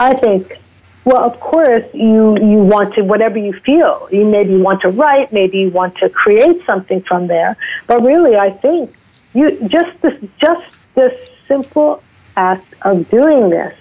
I 0.00 0.14
think 0.14 0.58
well, 1.06 1.22
of 1.22 1.38
course, 1.38 1.84
you, 1.94 2.36
you 2.36 2.58
want 2.58 2.96
to, 2.96 3.02
whatever 3.02 3.38
you 3.38 3.52
feel, 3.52 4.08
you 4.10 4.24
maybe 4.24 4.56
want 4.56 4.80
to 4.80 4.88
write, 4.88 5.32
maybe 5.32 5.58
you 5.58 5.70
want 5.70 5.94
to 5.98 6.08
create 6.08 6.66
something 6.66 7.00
from 7.02 7.28
there. 7.28 7.56
But 7.86 8.02
really, 8.02 8.34
I 8.34 8.50
think 8.50 8.92
you, 9.32 9.56
just 9.68 10.00
this, 10.00 10.20
just 10.40 10.66
this 10.96 11.30
simple 11.46 12.02
act 12.36 12.66
of 12.82 13.08
doing 13.08 13.50
this 13.50 13.80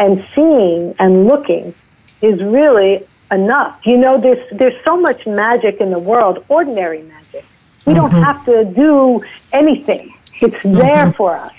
and 0.00 0.26
seeing 0.34 0.96
and 0.98 1.28
looking 1.28 1.72
is 2.20 2.42
really 2.42 3.06
enough. 3.30 3.86
You 3.86 3.98
know, 3.98 4.20
there's, 4.20 4.44
there's 4.50 4.84
so 4.84 4.96
much 4.96 5.28
magic 5.28 5.80
in 5.80 5.90
the 5.90 6.00
world, 6.00 6.44
ordinary 6.48 7.02
magic. 7.02 7.44
We 7.86 7.92
mm-hmm. 7.92 7.94
don't 7.94 8.22
have 8.24 8.44
to 8.46 8.64
do 8.64 9.22
anything. 9.52 10.12
It's 10.40 10.60
there 10.64 11.06
mm-hmm. 11.06 11.10
for 11.12 11.36
us. 11.36 11.54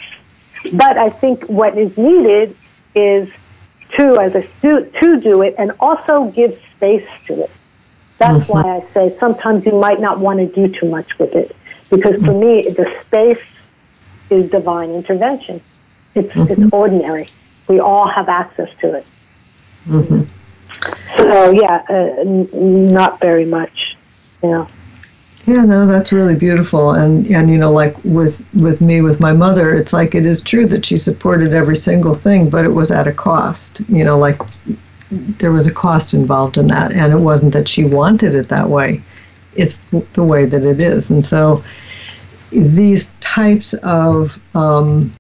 But 0.74 0.98
I 0.98 1.12
think 1.12 1.46
what 1.46 1.78
is 1.78 1.98
needed 1.98 2.58
is 2.94 3.30
to 3.92 4.20
as 4.20 4.36
a 4.36 4.48
to 4.62 5.20
do 5.20 5.42
it 5.42 5.56
and 5.58 5.72
also 5.80 6.30
give 6.32 6.60
space 6.76 7.08
to 7.28 7.44
it. 7.44 7.52
That's 8.18 8.44
mm-hmm. 8.46 8.52
why 8.52 8.78
I 8.78 8.94
say 8.94 9.18
sometimes 9.20 9.66
you 9.66 9.74
might 9.74 10.00
not 10.00 10.20
want 10.20 10.40
to 10.40 10.48
do 10.48 10.74
too 10.74 10.90
much 10.90 11.18
with 11.20 11.36
it 11.36 11.56
because 11.90 12.24
for 12.24 12.34
me 12.34 12.64
the 12.70 12.94
space 13.06 13.46
is 14.30 14.50
divine 14.50 14.92
intervention. 14.92 15.62
It's 16.14 16.32
mm-hmm. 16.32 16.64
it's 16.64 16.74
ordinary. 16.74 17.28
We 17.68 17.80
all 17.80 18.08
have 18.08 18.30
access 18.30 18.70
to 18.82 18.96
it. 18.96 19.06
Mm-hmm. 19.88 20.18
So 21.18 21.52
yeah, 21.52 21.84
uh, 21.90 22.22
n- 22.22 22.88
not 22.88 23.20
very 23.20 23.46
much. 23.46 23.98
You 24.42 24.50
know. 24.50 24.68
Yeah, 25.46 25.64
no, 25.64 25.86
that's 25.86 26.12
really 26.12 26.34
beautiful, 26.34 26.92
and 26.92 27.28
and 27.28 27.52
you 27.52 27.58
know, 27.58 27.72
like 27.72 27.96
with 28.04 28.44
with 28.56 28.82
me 28.82 29.02
with 29.02 29.20
my 29.20 29.32
mother, 29.32 29.76
it's 29.76 29.94
like 29.94 30.16
it 30.16 30.26
is 30.26 30.42
true 30.42 30.66
that 30.68 30.86
she 30.86 30.98
supported 30.98 31.54
every 31.54 31.76
single 31.76 32.16
thing, 32.16 32.50
but 32.50 32.66
it 32.66 32.74
was 32.74 32.90
at 32.90 33.08
a 33.08 33.12
cost. 33.14 33.82
You 33.88 34.04
know, 34.04 34.18
like 34.18 34.42
there 35.12 35.52
was 35.52 35.68
a 35.68 35.72
cost 35.72 36.16
involved 36.16 36.58
in 36.58 36.66
that, 36.68 36.92
and 36.94 37.14
it 37.14 37.20
wasn't 37.20 37.54
that 37.54 37.68
she 37.68 37.84
wanted 37.86 38.34
it 38.34 38.50
that 38.50 38.68
way. 38.68 39.04
It's 39.56 39.78
the 40.14 40.24
way 40.24 40.46
that 40.46 40.64
it 40.64 40.80
is, 40.80 41.12
and 41.12 41.24
so 41.24 41.64
these 42.52 43.12
types 43.20 43.74
of 43.84 44.40
um, 44.56 45.12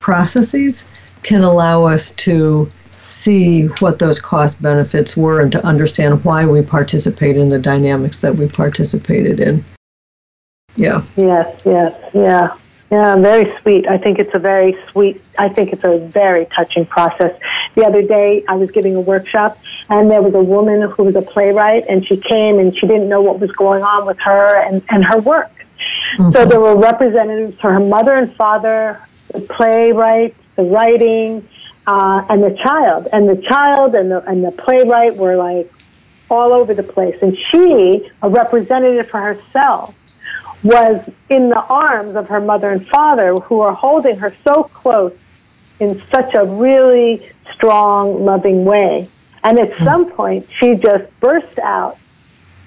processes 0.00 0.84
can 1.22 1.42
allow 1.44 1.84
us 1.84 2.10
to 2.12 2.70
see 3.12 3.66
what 3.80 3.98
those 3.98 4.20
cost 4.20 4.60
benefits 4.62 5.16
were 5.16 5.40
and 5.40 5.52
to 5.52 5.64
understand 5.64 6.24
why 6.24 6.46
we 6.46 6.62
participate 6.62 7.36
in 7.36 7.48
the 7.48 7.58
dynamics 7.58 8.18
that 8.20 8.34
we 8.34 8.48
participated 8.48 9.40
in. 9.40 9.64
Yeah. 10.76 11.02
Yes, 11.16 11.60
yes, 11.64 12.10
yeah. 12.14 12.56
Yeah, 12.90 13.14
very 13.16 13.56
sweet. 13.60 13.86
I 13.86 13.98
think 13.98 14.18
it's 14.18 14.34
a 14.34 14.38
very 14.40 14.76
sweet, 14.90 15.22
I 15.38 15.48
think 15.48 15.72
it's 15.72 15.84
a 15.84 15.98
very 15.98 16.46
touching 16.46 16.84
process. 16.86 17.38
The 17.76 17.86
other 17.86 18.02
day, 18.02 18.42
I 18.48 18.56
was 18.56 18.72
giving 18.72 18.96
a 18.96 19.00
workshop, 19.00 19.58
and 19.88 20.10
there 20.10 20.20
was 20.20 20.34
a 20.34 20.42
woman 20.42 20.82
who 20.90 21.04
was 21.04 21.14
a 21.14 21.22
playwright, 21.22 21.84
and 21.88 22.04
she 22.04 22.16
came 22.16 22.58
and 22.58 22.76
she 22.76 22.88
didn't 22.88 23.08
know 23.08 23.22
what 23.22 23.38
was 23.38 23.52
going 23.52 23.84
on 23.84 24.06
with 24.06 24.18
her 24.18 24.58
and, 24.62 24.84
and 24.88 25.04
her 25.04 25.20
work. 25.20 25.52
Mm-hmm. 26.16 26.32
So 26.32 26.44
there 26.44 26.60
were 26.60 26.76
representatives 26.76 27.56
for 27.60 27.72
her 27.72 27.78
mother 27.78 28.14
and 28.14 28.34
father, 28.34 29.00
the 29.32 29.42
playwright, 29.42 30.34
the 30.56 30.64
writing, 30.64 31.48
uh, 31.90 32.24
and 32.28 32.42
the 32.42 32.56
child. 32.62 33.08
And 33.12 33.28
the 33.28 33.42
child 33.42 33.94
and 33.96 34.10
the, 34.10 34.22
and 34.30 34.44
the 34.44 34.52
playwright 34.52 35.16
were 35.16 35.36
like 35.36 35.70
all 36.30 36.52
over 36.52 36.72
the 36.72 36.84
place. 36.84 37.16
And 37.20 37.36
she, 37.36 38.08
a 38.22 38.28
representative 38.28 39.10
for 39.10 39.20
herself, 39.20 39.94
was 40.62 41.02
in 41.28 41.48
the 41.48 41.58
arms 41.58 42.14
of 42.14 42.28
her 42.28 42.40
mother 42.40 42.70
and 42.70 42.86
father 42.86 43.34
who 43.34 43.60
are 43.60 43.74
holding 43.74 44.18
her 44.18 44.32
so 44.44 44.64
close 44.64 45.16
in 45.80 46.00
such 46.12 46.34
a 46.34 46.44
really 46.44 47.28
strong, 47.54 48.24
loving 48.24 48.64
way. 48.64 49.08
And 49.42 49.58
at 49.58 49.76
hmm. 49.76 49.84
some 49.84 50.12
point, 50.12 50.46
she 50.54 50.74
just 50.76 51.04
burst 51.18 51.58
out 51.58 51.98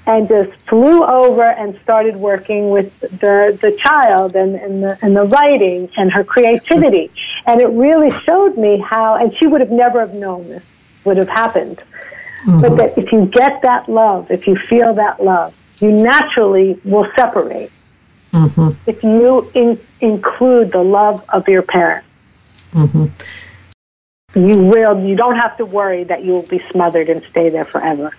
and 0.05 0.27
just 0.27 0.51
flew 0.67 1.05
over 1.05 1.43
and 1.43 1.79
started 1.81 2.17
working 2.17 2.71
with 2.71 2.99
the, 2.99 3.57
the 3.61 3.77
child 3.79 4.35
and, 4.35 4.55
and, 4.55 4.83
the, 4.83 4.97
and 5.01 5.15
the 5.15 5.23
writing 5.23 5.89
and 5.95 6.11
her 6.11 6.25
creativity. 6.25 7.09
And 7.45 7.61
it 7.61 7.67
really 7.67 8.11
showed 8.21 8.57
me 8.57 8.77
how, 8.77 9.15
and 9.15 9.35
she 9.35 9.47
would 9.47 9.61
have 9.61 9.71
never 9.71 9.99
have 9.99 10.13
known 10.13 10.47
this 10.47 10.63
would 11.03 11.17
have 11.17 11.29
happened. 11.29 11.83
Mm-hmm. 12.45 12.61
But 12.61 12.77
that 12.77 12.97
if 12.97 13.11
you 13.11 13.25
get 13.25 13.61
that 13.61 13.89
love, 13.89 14.31
if 14.31 14.47
you 14.47 14.55
feel 14.55 14.93
that 14.95 15.23
love, 15.23 15.53
you 15.79 15.91
naturally 15.91 16.79
will 16.83 17.07
separate. 17.15 17.71
Mm-hmm. 18.31 18.69
If 18.89 19.03
you 19.03 19.49
in, 19.53 19.79
include 20.01 20.71
the 20.71 20.83
love 20.83 21.23
of 21.29 21.47
your 21.47 21.61
parents, 21.61 22.07
mm-hmm. 22.73 23.05
you 24.39 24.63
will. 24.63 25.03
You 25.03 25.15
don't 25.15 25.35
have 25.35 25.55
to 25.57 25.65
worry 25.65 26.03
that 26.05 26.23
you 26.23 26.31
will 26.31 26.47
be 26.47 26.59
smothered 26.71 27.09
and 27.09 27.23
stay 27.29 27.49
there 27.49 27.65
forever. 27.65 28.15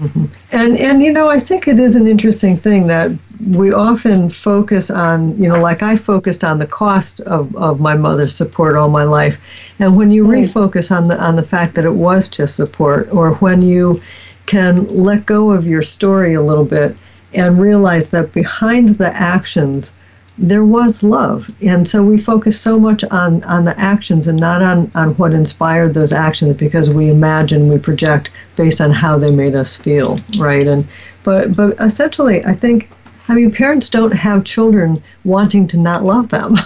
Mm-hmm. 0.00 0.26
And 0.52 0.78
and 0.78 1.02
you 1.02 1.12
know, 1.12 1.28
I 1.28 1.40
think 1.40 1.66
it 1.66 1.80
is 1.80 1.96
an 1.96 2.06
interesting 2.06 2.56
thing 2.56 2.86
that 2.86 3.10
we 3.48 3.72
often 3.72 4.30
focus 4.30 4.90
on. 4.90 5.36
You 5.42 5.48
know, 5.48 5.60
like 5.60 5.82
I 5.82 5.96
focused 5.96 6.44
on 6.44 6.58
the 6.58 6.66
cost 6.66 7.20
of, 7.22 7.54
of 7.56 7.80
my 7.80 7.96
mother's 7.96 8.34
support 8.34 8.76
all 8.76 8.88
my 8.88 9.02
life, 9.02 9.36
and 9.80 9.96
when 9.96 10.12
you 10.12 10.24
mm. 10.24 10.52
refocus 10.52 10.96
on 10.96 11.08
the 11.08 11.20
on 11.20 11.34
the 11.34 11.42
fact 11.42 11.74
that 11.74 11.84
it 11.84 11.94
was 11.94 12.28
just 12.28 12.54
support, 12.54 13.12
or 13.12 13.34
when 13.36 13.60
you 13.60 14.00
can 14.46 14.86
let 14.86 15.26
go 15.26 15.50
of 15.50 15.66
your 15.66 15.82
story 15.82 16.34
a 16.34 16.42
little 16.42 16.64
bit 16.64 16.96
and 17.34 17.60
realize 17.60 18.08
that 18.10 18.32
behind 18.32 18.96
the 18.98 19.14
actions 19.14 19.92
there 20.38 20.64
was 20.64 21.02
love. 21.02 21.48
And 21.60 21.86
so 21.86 22.02
we 22.02 22.16
focus 22.16 22.60
so 22.60 22.78
much 22.78 23.02
on, 23.04 23.42
on 23.44 23.64
the 23.64 23.78
actions 23.78 24.28
and 24.28 24.38
not 24.38 24.62
on, 24.62 24.90
on 24.94 25.14
what 25.16 25.32
inspired 25.32 25.94
those 25.94 26.12
actions 26.12 26.56
because 26.56 26.88
we 26.90 27.10
imagine, 27.10 27.68
we 27.68 27.78
project 27.78 28.30
based 28.56 28.80
on 28.80 28.92
how 28.92 29.18
they 29.18 29.30
made 29.30 29.54
us 29.54 29.76
feel, 29.76 30.18
right? 30.38 30.66
And 30.66 30.86
but 31.24 31.54
but 31.54 31.78
essentially 31.80 32.44
I 32.46 32.54
think 32.54 32.90
I 33.28 33.34
mean 33.34 33.50
parents 33.50 33.90
don't 33.90 34.12
have 34.12 34.44
children 34.44 35.02
wanting 35.24 35.66
to 35.68 35.76
not 35.76 36.04
love 36.04 36.28
them. 36.28 36.56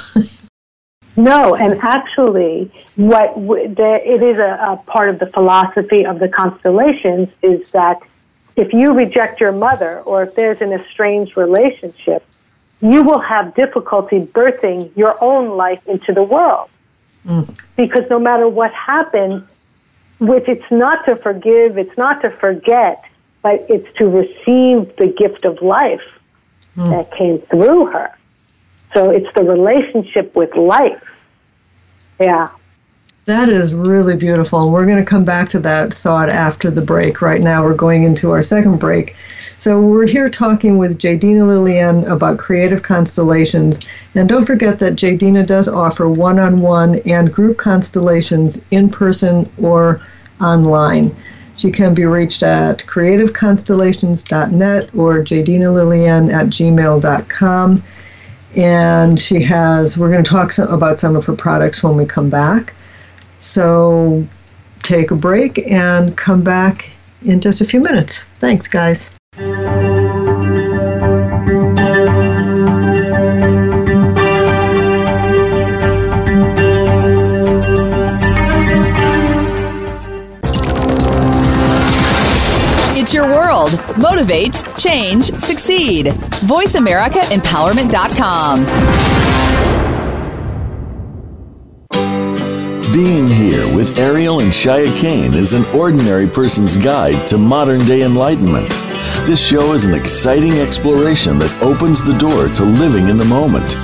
no, 1.16 1.57
and 1.57 1.81
actually 1.81 2.70
what 2.97 3.35
the, 3.35 4.01
it 4.05 4.23
is 4.23 4.39
a, 4.39 4.59
a 4.73 4.77
part 4.87 5.09
of 5.09 5.18
the 5.18 5.27
philosophy 5.27 6.05
of 6.05 6.18
the 6.18 6.29
constellations 6.29 7.31
is 7.43 7.70
that 7.70 8.01
if 8.55 8.73
you 8.73 8.93
reject 8.93 9.41
your 9.41 9.53
mother 9.53 10.01
or 10.01 10.23
if 10.25 10.35
there's 10.35 10.61
an 10.61 10.73
estranged 10.73 11.37
relationship, 11.37 12.25
you 12.83 13.03
will 13.03 13.20
have 13.20 13.55
difficulty 13.55 14.18
birthing 14.20 14.95
your 14.97 15.16
own 15.22 15.57
life 15.57 15.80
into 15.87 16.12
the 16.12 16.22
world. 16.22 16.68
Mm. 17.24 17.57
Because 17.76 18.11
no 18.11 18.18
matter 18.18 18.49
what 18.49 18.72
happens, 18.72 19.45
which 20.18 20.49
it's 20.49 20.70
not 20.70 21.05
to 21.07 21.16
forgive, 21.16 21.78
it's 21.78 21.97
not 21.97 22.20
to 22.22 22.30
forget, 22.30 23.05
but 23.41 23.64
it's 23.68 23.87
to 23.99 24.09
receive 24.09 24.95
the 24.97 25.14
gift 25.16 25.45
of 25.45 25.62
life 25.62 26.03
mm. 26.76 26.91
that 26.91 27.16
came 27.16 27.39
through 27.43 27.87
her. 27.87 28.16
So 28.95 29.11
it's 29.11 29.33
the 29.35 29.45
relationship 29.45 30.35
with 30.37 30.55
life. 30.57 31.03
Yeah. 32.20 32.51
That 33.25 33.49
is 33.49 33.73
really 33.73 34.16
beautiful. 34.16 34.73
We're 34.73 34.85
going 34.85 34.99
to 34.99 35.09
come 35.09 35.25
back 35.25 35.49
to 35.51 35.61
that 35.61 35.95
thought 35.95 36.29
after 36.29 36.73
the 36.73 36.81
break. 36.81 37.23
Right 37.23 37.41
now, 37.41 37.62
we're 37.62 37.75
going 37.75 38.03
into 38.03 38.33
our 38.33 38.43
second 38.43 38.81
break. 38.81 39.14
So 39.59 39.81
we're 39.81 40.09
here 40.09 40.29
talking 40.29 40.77
with 40.77 40.99
Jadina 40.99 41.47
Lilien 41.47 42.05
about 42.11 42.39
creative 42.39 42.83
constellations. 42.83 43.79
And 44.16 44.29
don't 44.29 44.45
forget 44.45 44.81
that 44.81 44.95
Jadina 44.95 45.47
does 45.47 45.68
offer 45.68 46.09
one 46.09 46.41
on 46.41 46.61
one 46.61 46.97
and 47.07 47.33
group 47.33 47.59
constellations 47.59 48.61
in 48.73 48.91
person 48.91 49.49
or 49.57 50.03
online. 50.41 51.14
She 51.57 51.70
can 51.70 51.95
be 51.95 52.07
reached 52.07 52.43
at 52.43 52.79
creativeconstellations.net 52.79 54.95
or 54.97 55.23
jadinalilien 55.23 56.35
at 56.35 56.47
gmail.com. 56.47 57.85
And 58.57 59.20
she 59.20 59.41
has, 59.45 59.97
we're 59.97 60.11
going 60.11 60.25
to 60.25 60.31
talk 60.31 60.59
about 60.59 60.99
some 60.99 61.14
of 61.14 61.25
her 61.27 61.37
products 61.37 61.85
when 61.85 61.97
we 61.97 62.05
come 62.05 62.29
back. 62.29 62.75
So 63.43 64.26
take 64.84 65.11
a 65.11 65.16
break 65.16 65.59
and 65.66 66.16
come 66.16 66.45
back 66.45 66.88
in 67.24 67.40
just 67.40 67.61
a 67.61 67.64
few 67.64 67.80
minutes. 67.80 68.20
Thanks, 68.38 68.68
guys. 68.68 69.11
It's 82.95 83.12
your 83.12 83.26
world. 83.26 83.72
Motivate, 83.99 84.62
change, 84.78 85.32
succeed. 85.32 86.07
VoiceAmericaEmpowerment.com. 86.47 89.41
Being 92.93 93.26
here 93.26 93.74
with 93.74 93.99
Ariel 93.99 94.40
and 94.40 94.53
Shya 94.53 94.95
Kane 95.01 95.32
is 95.32 95.55
an 95.55 95.64
ordinary 95.74 96.26
person's 96.26 96.76
guide 96.76 97.26
to 97.28 97.38
modern 97.38 97.86
day 97.86 98.03
enlightenment. 98.03 98.68
This 99.26 99.43
show 99.43 99.72
is 99.72 99.86
an 99.86 99.95
exciting 99.95 100.59
exploration 100.59 101.38
that 101.38 101.62
opens 101.62 102.03
the 102.03 102.12
door 102.18 102.49
to 102.49 102.64
living 102.64 103.09
in 103.09 103.16
the 103.16 103.24
moment. 103.24 103.76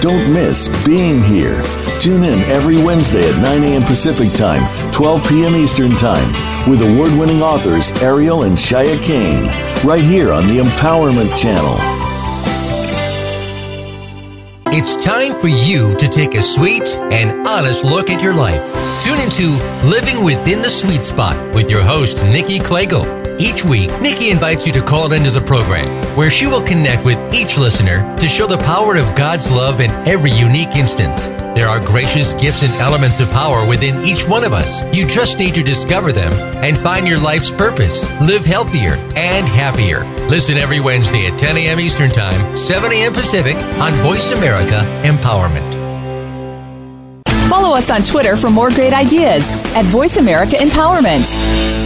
Don't 0.00 0.32
miss 0.32 0.70
Being 0.86 1.22
Here. 1.22 1.62
Tune 2.00 2.24
in 2.24 2.40
every 2.44 2.82
Wednesday 2.82 3.28
at 3.30 3.42
9 3.42 3.64
a.m. 3.64 3.82
Pacific 3.82 4.32
Time, 4.32 4.62
12 4.92 5.28
p.m. 5.28 5.56
Eastern 5.56 5.90
Time, 5.90 6.28
with 6.66 6.80
award 6.80 7.12
winning 7.18 7.42
authors 7.42 7.92
Ariel 8.00 8.44
and 8.44 8.56
Shya 8.56 8.98
Kane, 9.02 9.44
right 9.86 10.02
here 10.02 10.32
on 10.32 10.46
the 10.46 10.56
Empowerment 10.56 11.38
Channel. 11.38 12.03
It's 14.76 14.96
time 14.96 15.34
for 15.34 15.46
you 15.46 15.94
to 15.98 16.08
take 16.08 16.34
a 16.34 16.42
sweet 16.42 16.96
and 17.12 17.46
honest 17.46 17.84
look 17.84 18.10
at 18.10 18.20
your 18.20 18.34
life. 18.34 18.60
Tune 19.04 19.20
into 19.20 19.50
Living 19.88 20.24
Within 20.24 20.62
the 20.62 20.68
Sweet 20.68 21.04
Spot 21.04 21.54
with 21.54 21.70
your 21.70 21.82
host, 21.82 22.24
Nikki 22.24 22.58
Klegel. 22.58 23.23
Each 23.38 23.64
week, 23.64 23.90
Nikki 24.00 24.30
invites 24.30 24.64
you 24.64 24.72
to 24.74 24.82
call 24.82 25.12
into 25.12 25.30
the 25.30 25.40
program, 25.40 25.88
where 26.16 26.30
she 26.30 26.46
will 26.46 26.62
connect 26.62 27.04
with 27.04 27.18
each 27.34 27.58
listener 27.58 28.16
to 28.18 28.28
show 28.28 28.46
the 28.46 28.58
power 28.58 28.96
of 28.96 29.16
God's 29.16 29.50
love 29.50 29.80
in 29.80 29.90
every 30.06 30.30
unique 30.30 30.76
instance. 30.76 31.26
There 31.56 31.68
are 31.68 31.84
gracious 31.84 32.32
gifts 32.34 32.62
and 32.62 32.72
elements 32.74 33.18
of 33.18 33.28
power 33.30 33.66
within 33.66 34.04
each 34.04 34.28
one 34.28 34.44
of 34.44 34.52
us. 34.52 34.84
You 34.94 35.04
just 35.04 35.40
need 35.40 35.54
to 35.56 35.64
discover 35.64 36.12
them 36.12 36.32
and 36.62 36.78
find 36.78 37.08
your 37.08 37.18
life's 37.18 37.50
purpose. 37.50 38.08
Live 38.20 38.44
healthier 38.44 38.92
and 39.16 39.48
happier. 39.48 40.04
Listen 40.28 40.56
every 40.56 40.78
Wednesday 40.78 41.26
at 41.26 41.36
10 41.36 41.56
a.m. 41.56 41.80
Eastern 41.80 42.10
Time, 42.10 42.56
7 42.56 42.92
a.m. 42.92 43.12
Pacific 43.12 43.56
on 43.80 43.94
Voice 43.94 44.30
America 44.30 44.86
Empowerment. 45.02 45.74
Follow 47.48 47.76
us 47.76 47.90
on 47.90 48.02
Twitter 48.02 48.36
for 48.36 48.48
more 48.48 48.70
great 48.70 48.92
ideas 48.92 49.50
at 49.74 49.84
Voice 49.86 50.18
America 50.18 50.54
Empowerment. 50.56 51.83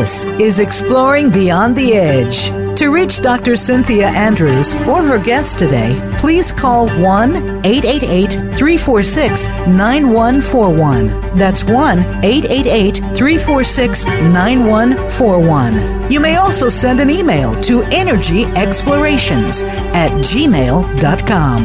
This 0.00 0.24
is 0.40 0.60
Exploring 0.60 1.28
Beyond 1.28 1.76
the 1.76 1.92
Edge. 1.92 2.48
To 2.78 2.88
reach 2.88 3.20
Dr. 3.20 3.54
Cynthia 3.54 4.08
Andrews 4.08 4.74
or 4.86 5.02
her 5.02 5.22
guest 5.22 5.58
today, 5.58 5.94
please 6.16 6.50
call 6.50 6.88
1 7.02 7.36
888 7.66 8.30
346 8.30 9.48
9141. 9.68 11.06
That's 11.36 11.64
1 11.64 11.98
888 12.24 12.96
346 13.14 14.06
9141. 14.06 16.10
You 16.10 16.20
may 16.20 16.36
also 16.36 16.70
send 16.70 17.00
an 17.00 17.10
email 17.10 17.52
to 17.60 17.82
energyexplorations 17.82 19.62
at 19.92 20.10
gmail.com. 20.12 21.62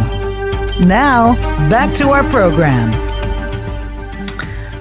Now, 0.86 1.36
back 1.70 1.96
to 1.96 2.10
our 2.10 2.30
program. 2.30 3.15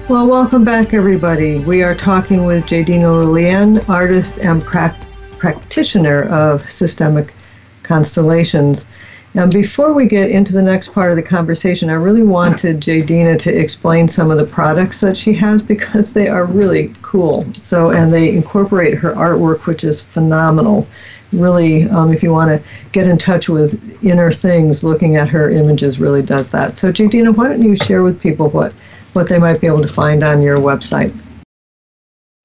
Well, 0.07 0.27
welcome 0.27 0.63
back, 0.63 0.93
everybody. 0.93 1.57
We 1.57 1.81
are 1.81 1.95
talking 1.95 2.45
with 2.45 2.65
Jadina 2.65 3.09
Lilien, 3.09 3.89
artist 3.89 4.37
and 4.37 4.63
pra- 4.63 4.95
practitioner 5.39 6.25
of 6.25 6.69
systemic 6.69 7.33
constellations. 7.81 8.85
And 9.33 9.51
before 9.51 9.93
we 9.93 10.05
get 10.05 10.29
into 10.29 10.53
the 10.53 10.61
next 10.61 10.93
part 10.93 11.09
of 11.09 11.15
the 11.15 11.23
conversation, 11.23 11.89
I 11.89 11.93
really 11.93 12.21
wanted 12.21 12.81
Jadina 12.81 13.39
to 13.39 13.51
explain 13.51 14.07
some 14.07 14.29
of 14.29 14.37
the 14.37 14.45
products 14.45 15.01
that 15.01 15.17
she 15.17 15.33
has 15.33 15.63
because 15.63 16.11
they 16.11 16.27
are 16.27 16.45
really 16.45 16.93
cool. 17.01 17.43
So, 17.53 17.89
and 17.89 18.13
they 18.13 18.29
incorporate 18.29 18.93
her 18.93 19.13
artwork, 19.13 19.65
which 19.65 19.83
is 19.83 20.01
phenomenal. 20.01 20.87
Really, 21.33 21.89
um, 21.89 22.13
if 22.13 22.21
you 22.21 22.31
want 22.31 22.49
to 22.49 22.69
get 22.91 23.07
in 23.07 23.17
touch 23.17 23.49
with 23.49 23.81
inner 24.03 24.31
things, 24.31 24.83
looking 24.83 25.15
at 25.15 25.29
her 25.29 25.49
images 25.49 25.99
really 25.99 26.21
does 26.21 26.47
that. 26.49 26.77
So, 26.77 26.91
Jadina, 26.91 27.35
why 27.35 27.47
don't 27.47 27.63
you 27.63 27.75
share 27.75 28.03
with 28.03 28.21
people 28.21 28.49
what 28.49 28.71
what 29.15 29.29
they 29.29 29.39
might 29.39 29.61
be 29.61 29.67
able 29.67 29.81
to 29.81 29.93
find 29.93 30.23
on 30.23 30.41
your 30.41 30.57
website. 30.57 31.15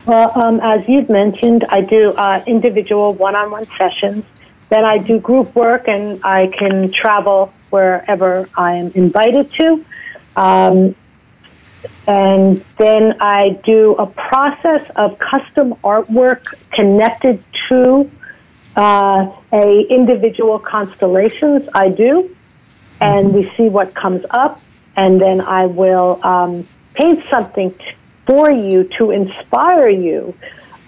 Well, 0.06 0.32
um, 0.34 0.60
as 0.60 0.88
you've 0.88 1.10
mentioned, 1.10 1.64
I 1.68 1.82
do 1.82 2.12
uh, 2.12 2.42
individual 2.46 3.12
one 3.12 3.36
on 3.36 3.50
one 3.50 3.64
sessions. 3.64 4.24
Then 4.70 4.84
I 4.84 4.98
do 4.98 5.18
group 5.18 5.54
work 5.54 5.88
and 5.88 6.24
I 6.24 6.46
can 6.46 6.92
travel 6.92 7.52
wherever 7.70 8.48
I 8.56 8.74
am 8.74 8.92
invited 8.94 9.52
to. 9.54 9.84
Um, 10.36 10.94
and 12.06 12.64
then 12.78 13.20
I 13.20 13.60
do 13.64 13.94
a 13.96 14.06
process 14.06 14.88
of 14.96 15.18
custom 15.18 15.74
artwork 15.84 16.44
connected 16.72 17.42
to 17.68 18.10
uh, 18.76 19.30
a 19.52 19.80
individual 19.90 20.58
constellations 20.58 21.68
I 21.74 21.88
do, 21.88 22.34
and 23.00 23.34
we 23.34 23.50
see 23.56 23.68
what 23.68 23.94
comes 23.94 24.24
up, 24.30 24.60
and 24.96 25.20
then 25.20 25.40
I 25.40 25.66
will 25.66 26.20
um, 26.24 26.66
paint 26.94 27.24
something 27.30 27.72
t- 27.72 27.84
for 28.26 28.50
you 28.50 28.84
to 28.98 29.10
inspire 29.10 29.88
you 29.88 30.34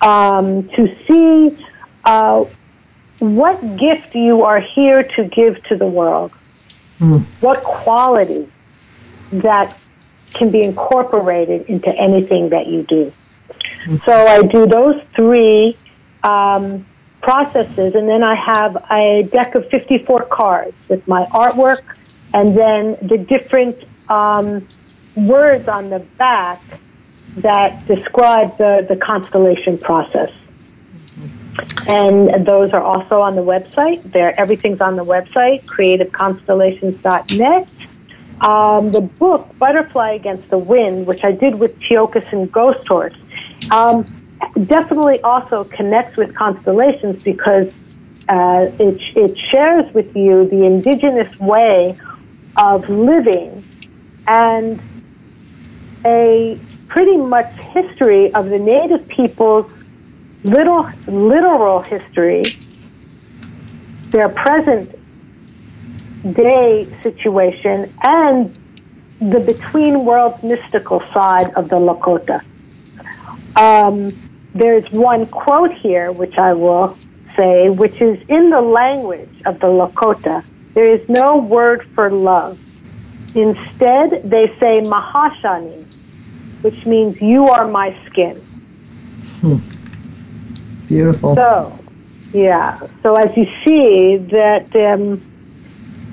um, 0.01 0.69
to 0.71 0.97
see 1.07 1.65
uh, 2.05 2.45
what 3.19 3.77
gift 3.77 4.15
you 4.15 4.43
are 4.43 4.61
here 4.61 5.03
to 5.03 5.25
give 5.25 5.63
to 5.65 5.77
the 5.77 5.87
world, 5.87 6.33
mm. 6.99 7.25
what 7.41 7.63
quality 7.63 8.51
that 9.33 9.79
can 10.35 10.51
be 10.51 10.63
incorporated 10.63 11.67
into 11.69 11.95
anything 11.97 12.49
that 12.49 12.67
you 12.67 12.83
do. 12.83 13.13
Mm. 13.85 14.05
So 14.05 14.13
I 14.13 14.43
do 14.43 14.67
those 14.67 15.01
three 15.15 15.77
um, 16.23 16.85
processes, 17.21 17.95
and 17.95 18.09
then 18.09 18.23
I 18.23 18.35
have 18.35 18.77
a 18.91 19.23
deck 19.23 19.55
of 19.55 19.69
54 19.69 20.25
cards 20.25 20.75
with 20.89 21.07
my 21.07 21.25
artwork 21.27 21.83
and 22.35 22.57
then 22.57 22.97
the 23.03 23.19
different 23.19 23.83
um, 24.13 24.67
words 25.17 25.69
on 25.69 25.89
the 25.89 26.01
back 26.19 26.61
that 27.39 27.87
describe 27.87 28.59
the, 28.59 28.85
the 28.89 28.97
constellation 28.97 29.79
process. 29.79 30.31
And 31.87 32.47
those 32.47 32.73
are 32.73 32.83
also 32.83 33.21
on 33.21 33.37
the 33.37 33.43
website. 33.43 34.03
There, 34.11 34.39
everything's 34.39 34.81
on 34.81 34.97
the 34.97 35.05
website, 35.05 35.65
creativeconstellations.net. 35.65 37.69
Um, 38.41 38.91
the 38.91 39.03
book, 39.03 39.57
Butterfly 39.59 40.13
Against 40.13 40.51
the 40.51 40.59
Wind, 40.59 41.07
which 41.07 41.25
I 41.25 41.33
did 41.33 41.57
with 41.57 41.79
Tiokasin 41.81 42.51
Ghost 42.51 42.87
Horse, 42.89 43.15
um, 43.71 44.05
definitely 44.67 45.21
also 45.23 45.65
connects 45.65 46.17
with 46.17 46.35
constellations 46.35 47.23
because 47.23 47.73
uh, 48.29 48.71
it, 48.79 49.01
it 49.17 49.39
shares 49.39 49.93
with 49.95 50.17
you 50.17 50.45
the 50.45 50.65
indigenous 50.65 51.39
way 51.39 51.99
of 52.57 52.89
living 52.89 53.65
and 54.27 54.81
a 56.05 56.59
pretty 56.89 57.17
much 57.17 57.53
history 57.55 58.33
of 58.35 58.49
the 58.49 58.59
native 58.59 59.07
people's 59.09 59.73
little 60.45 60.89
literal 61.07 61.81
history, 61.81 62.43
their 64.11 64.29
present 64.29 64.91
day 66.35 66.87
situation, 67.03 67.93
and 68.03 68.59
the 69.21 69.41
between 69.41 70.05
world 70.05 70.43
mystical 70.43 71.01
side 71.13 71.53
of 71.55 71.69
the 71.69 71.77
Lakota. 71.77 72.43
Um, 73.57 74.17
there's 74.55 74.91
one 74.91 75.27
quote 75.27 75.73
here, 75.73 76.13
which 76.13 76.37
I 76.37 76.53
will 76.55 76.99
say, 77.37 77.69
which 77.69 78.01
is 78.01 78.21
in 78.29 78.51
the 78.51 78.61
language 78.61 79.43
of 79.47 79.61
the 79.61 79.69
Lakota. 79.69 80.45
There 80.75 80.93
is 80.93 81.07
no 81.09 81.37
word 81.37 81.87
for 81.95 82.11
love. 82.11 82.59
Instead, 83.35 84.29
they 84.29 84.49
say 84.59 84.83
Mahashani, 84.83 85.85
which 86.63 86.85
means 86.85 87.21
you 87.21 87.49
are 87.49 87.67
my 87.67 87.97
skin. 88.07 88.37
Hmm. 89.41 89.57
Beautiful. 90.87 91.35
So, 91.35 91.79
yeah. 92.33 92.81
So 93.03 93.17
as 93.17 93.35
you 93.37 93.47
see 93.65 94.17
that, 94.17 94.75
um, 94.77 95.21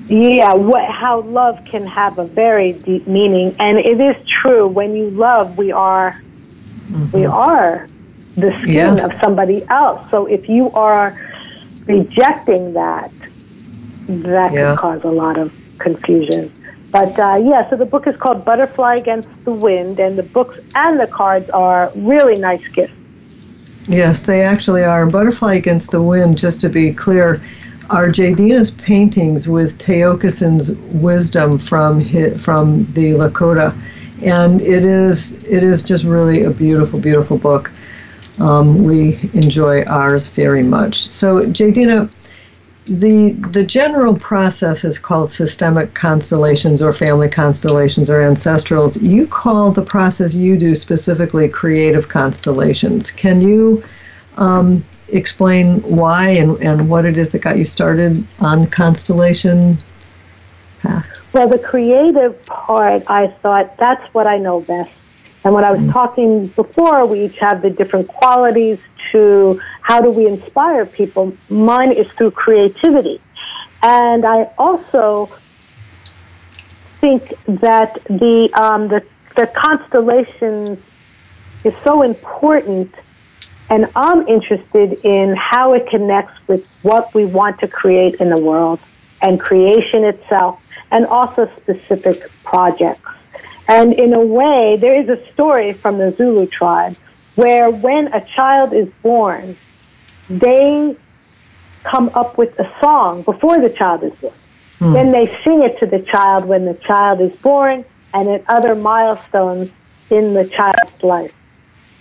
yeah, 0.08 0.54
what, 0.54 0.90
how 0.90 1.20
love 1.20 1.64
can 1.66 1.86
have 1.86 2.18
a 2.18 2.24
very 2.24 2.72
deep 2.72 3.06
meaning, 3.06 3.54
and 3.58 3.78
it 3.78 4.00
is 4.00 4.16
true. 4.42 4.66
When 4.66 4.96
you 4.96 5.10
love, 5.10 5.56
we 5.58 5.70
are, 5.72 6.20
mm-hmm. 6.88 7.10
we 7.16 7.26
are 7.26 7.86
the 8.36 8.50
skin 8.62 8.96
yeah. 8.96 9.04
of 9.04 9.12
somebody 9.22 9.64
else. 9.68 10.10
So 10.10 10.26
if 10.26 10.48
you 10.48 10.70
are 10.72 11.16
rejecting 11.84 12.72
that, 12.72 13.12
that 14.08 14.52
yeah. 14.52 14.64
can 14.64 14.76
cause 14.76 15.04
a 15.04 15.10
lot 15.10 15.38
of 15.38 15.52
confusion. 15.78 16.50
But 16.90 17.18
uh, 17.18 17.40
yeah, 17.42 17.68
so 17.70 17.76
the 17.76 17.86
book 17.86 18.06
is 18.06 18.16
called 18.16 18.44
Butterfly 18.44 18.96
Against 18.96 19.28
the 19.44 19.52
Wind, 19.52 20.00
and 20.00 20.18
the 20.18 20.24
books 20.24 20.58
and 20.74 20.98
the 20.98 21.06
cards 21.06 21.48
are 21.50 21.92
really 21.94 22.36
nice 22.36 22.66
gifts. 22.68 22.92
Yes, 23.86 24.22
they 24.22 24.42
actually 24.42 24.82
are. 24.82 25.06
Butterfly 25.06 25.54
Against 25.54 25.90
the 25.90 26.02
Wind, 26.02 26.36
just 26.36 26.60
to 26.62 26.68
be 26.68 26.92
clear, 26.92 27.40
are 27.90 28.06
Jadina's 28.06 28.70
paintings 28.70 29.48
with 29.48 29.78
Tiokasin's 29.78 30.72
wisdom 30.94 31.58
from 31.58 32.04
from 32.38 32.84
the 32.92 33.12
Lakota, 33.12 33.76
and 34.22 34.60
it 34.60 34.84
is 34.84 35.32
it 35.44 35.62
is 35.62 35.82
just 35.82 36.04
really 36.04 36.42
a 36.44 36.50
beautiful, 36.50 37.00
beautiful 37.00 37.38
book. 37.38 37.70
Um, 38.38 38.84
we 38.84 39.18
enjoy 39.34 39.84
ours 39.84 40.28
very 40.28 40.62
much. 40.62 41.10
So, 41.10 41.40
Jadina, 41.40 42.10
the 42.86 43.32
the 43.50 43.62
general 43.62 44.16
process 44.16 44.84
is 44.84 44.98
called 44.98 45.30
systemic 45.30 45.94
constellations 45.94 46.80
or 46.80 46.92
family 46.92 47.28
constellations 47.28 48.08
or 48.08 48.20
ancestrals. 48.20 49.00
You 49.00 49.26
call 49.26 49.70
the 49.70 49.82
process 49.82 50.34
you 50.34 50.56
do 50.56 50.74
specifically 50.74 51.48
creative 51.48 52.08
constellations. 52.08 53.10
Can 53.10 53.40
you 53.40 53.84
um, 54.36 54.84
explain 55.08 55.82
why 55.82 56.30
and, 56.30 56.56
and 56.62 56.88
what 56.88 57.04
it 57.04 57.18
is 57.18 57.30
that 57.30 57.40
got 57.40 57.58
you 57.58 57.64
started 57.64 58.26
on 58.40 58.66
constellation 58.68 59.78
path? 60.80 61.10
Well, 61.32 61.48
the 61.48 61.58
creative 61.58 62.44
part, 62.46 63.04
I 63.08 63.28
thought 63.28 63.76
that's 63.76 64.12
what 64.14 64.26
I 64.26 64.38
know 64.38 64.60
best. 64.60 64.90
And 65.44 65.54
when 65.54 65.64
I 65.64 65.70
was 65.70 65.80
mm-hmm. 65.80 65.92
talking 65.92 66.46
before, 66.48 67.06
we 67.06 67.24
each 67.24 67.38
have 67.38 67.62
the 67.62 67.70
different 67.70 68.08
qualities 68.08 68.78
to 69.12 69.60
how 69.82 70.00
do 70.00 70.10
we 70.10 70.26
inspire 70.26 70.86
people. 70.86 71.36
Mine 71.48 71.92
is 71.92 72.08
through 72.12 72.32
creativity. 72.32 73.20
And 73.82 74.24
I 74.24 74.50
also 74.58 75.30
think 77.00 77.28
that 77.46 77.94
the, 78.04 78.50
um, 78.54 78.88
the, 78.88 79.02
the 79.36 79.46
constellations 79.46 80.78
is 81.64 81.74
so 81.84 82.02
important 82.02 82.94
and 83.70 83.88
I'm 83.94 84.26
interested 84.26 85.04
in 85.04 85.36
how 85.36 85.74
it 85.74 85.86
connects 85.86 86.34
with 86.48 86.68
what 86.82 87.14
we 87.14 87.24
want 87.24 87.60
to 87.60 87.68
create 87.68 88.16
in 88.16 88.28
the 88.28 88.40
world 88.40 88.80
and 89.22 89.38
creation 89.38 90.04
itself 90.04 90.60
and 90.90 91.06
also 91.06 91.48
specific 91.56 92.28
projects. 92.42 93.08
And 93.68 93.92
in 93.92 94.12
a 94.12 94.20
way, 94.20 94.76
there 94.76 95.00
is 95.00 95.08
a 95.08 95.24
story 95.32 95.72
from 95.72 95.98
the 95.98 96.10
Zulu 96.10 96.46
tribe 96.48 96.96
where 97.40 97.70
when 97.70 98.12
a 98.12 98.20
child 98.36 98.74
is 98.74 98.88
born, 99.02 99.56
they 100.28 100.94
come 101.84 102.10
up 102.14 102.36
with 102.36 102.58
a 102.58 102.70
song 102.82 103.22
before 103.22 103.58
the 103.58 103.70
child 103.70 104.04
is 104.04 104.12
born. 104.20 104.34
Hmm. 104.78 104.92
Then 104.92 105.10
they 105.10 105.26
sing 105.42 105.62
it 105.62 105.78
to 105.78 105.86
the 105.86 106.00
child 106.00 106.44
when 106.44 106.66
the 106.66 106.74
child 106.74 107.20
is 107.22 107.32
born 107.38 107.84
and 108.12 108.28
at 108.28 108.44
other 108.46 108.74
milestones 108.74 109.70
in 110.10 110.34
the 110.34 110.46
child's 110.48 111.02
life. 111.02 111.32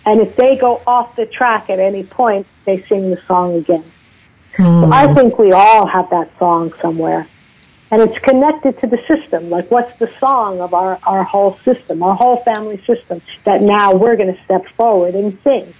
And 0.05 0.19
if 0.19 0.35
they 0.35 0.57
go 0.57 0.81
off 0.85 1.15
the 1.15 1.25
track 1.25 1.69
at 1.69 1.79
any 1.79 2.03
point, 2.03 2.45
they 2.65 2.81
sing 2.83 3.09
the 3.09 3.21
song 3.21 3.55
again. 3.55 3.85
Hmm. 4.57 4.63
So 4.63 4.91
I 4.91 5.13
think 5.13 5.39
we 5.39 5.53
all 5.53 5.87
have 5.87 6.09
that 6.09 6.29
song 6.37 6.73
somewhere 6.81 7.27
and 7.91 8.01
it's 8.01 8.17
connected 8.19 8.79
to 8.79 8.87
the 8.87 8.99
system. 9.07 9.49
Like, 9.49 9.69
what's 9.71 9.97
the 9.99 10.11
song 10.19 10.61
of 10.61 10.73
our, 10.73 10.99
our 11.03 11.23
whole 11.23 11.57
system, 11.65 12.03
our 12.03 12.15
whole 12.15 12.37
family 12.43 12.81
system, 12.85 13.21
that 13.45 13.61
now 13.61 13.93
we're 13.93 14.15
going 14.15 14.33
to 14.33 14.43
step 14.43 14.65
forward 14.75 15.15
and 15.15 15.37
sing? 15.43 15.73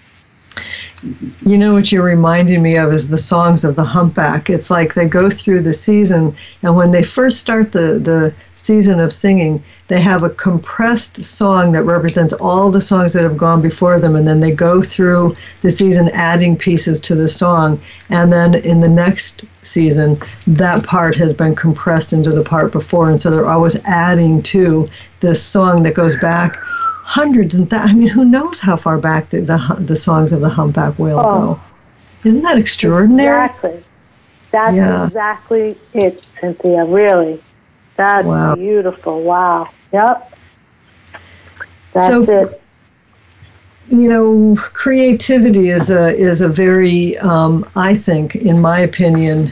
You 1.46 1.58
know 1.58 1.74
what 1.74 1.92
you're 1.92 2.04
reminding 2.04 2.62
me 2.62 2.76
of 2.76 2.92
is 2.92 3.08
the 3.08 3.18
songs 3.18 3.64
of 3.64 3.76
the 3.76 3.84
humpback. 3.84 4.50
It's 4.50 4.70
like 4.70 4.94
they 4.94 5.08
go 5.08 5.30
through 5.30 5.62
the 5.62 5.74
season, 5.74 6.36
and 6.64 6.76
when 6.76 6.92
they 6.92 7.04
first 7.04 7.40
start 7.40 7.72
the, 7.72 8.00
the 8.00 8.34
season 8.66 9.00
of 9.00 9.14
singing, 9.14 9.64
they 9.88 10.02
have 10.02 10.24
a 10.24 10.30
compressed 10.30 11.24
song 11.24 11.72
that 11.72 11.84
represents 11.84 12.34
all 12.34 12.70
the 12.70 12.82
songs 12.82 13.14
that 13.14 13.24
have 13.24 13.38
gone 13.38 13.62
before 13.62 14.00
them, 14.00 14.16
and 14.16 14.28
then 14.28 14.40
they 14.40 14.52
go 14.52 14.82
through 14.82 15.34
the 15.62 15.72
season 15.72 16.10
adding 16.10 16.58
pieces 16.58 17.00
to 17.02 17.16
the 17.16 17.28
song. 17.28 17.82
And 18.10 18.32
then 18.32 18.56
in 18.56 18.82
the 18.82 18.90
next 18.90 19.46
season, 19.64 20.18
that 20.48 20.84
part 20.84 21.16
has 21.16 21.34
been 21.34 21.56
compressed 21.56 22.14
into 22.14 22.32
the 22.32 22.44
part 22.44 22.72
before, 22.72 23.10
and 23.10 23.20
so 23.20 23.32
they're 23.32 23.46
always 23.50 23.78
adding 23.86 24.42
to 24.44 24.88
this 25.20 25.42
song 25.44 25.84
that 25.84 25.94
goes 25.94 26.16
back 26.18 26.58
hundreds 27.10 27.56
and 27.56 27.68
th- 27.68 27.82
I 27.82 27.92
mean, 27.92 28.08
who 28.08 28.24
knows 28.24 28.60
how 28.60 28.78
far 28.78 29.00
back 29.00 29.32
the 29.32 29.42
the, 29.42 29.78
the 29.80 29.96
songs 29.96 30.32
of 30.32 30.42
the 30.42 30.50
humpback 30.50 31.00
whale 31.00 31.20
oh. 31.20 31.24
go? 31.24 31.62
Isn't 32.24 32.44
that 32.44 32.58
extraordinary? 32.58 33.46
Exactly. 33.46 33.84
That's 34.52 34.76
yeah. 34.76 35.08
exactly 35.08 35.78
it, 35.94 36.30
Cynthia. 36.40 36.86
Really. 36.86 37.42
That's 38.00 38.26
wow. 38.26 38.56
beautiful. 38.56 39.24
Wow. 39.24 39.68
Yep. 39.92 40.32
That's 41.94 42.08
So- 42.08 42.24
it. 42.24 42.62
you 43.90 44.08
know, 44.08 44.56
creativity 44.72 45.70
is 45.70 45.92
a 45.92 46.16
is 46.16 46.40
a 46.40 46.48
very, 46.48 47.18
um, 47.18 47.68
I 47.76 47.94
think, 47.94 48.38
in 48.38 48.62
my 48.62 48.80
opinion, 48.80 49.52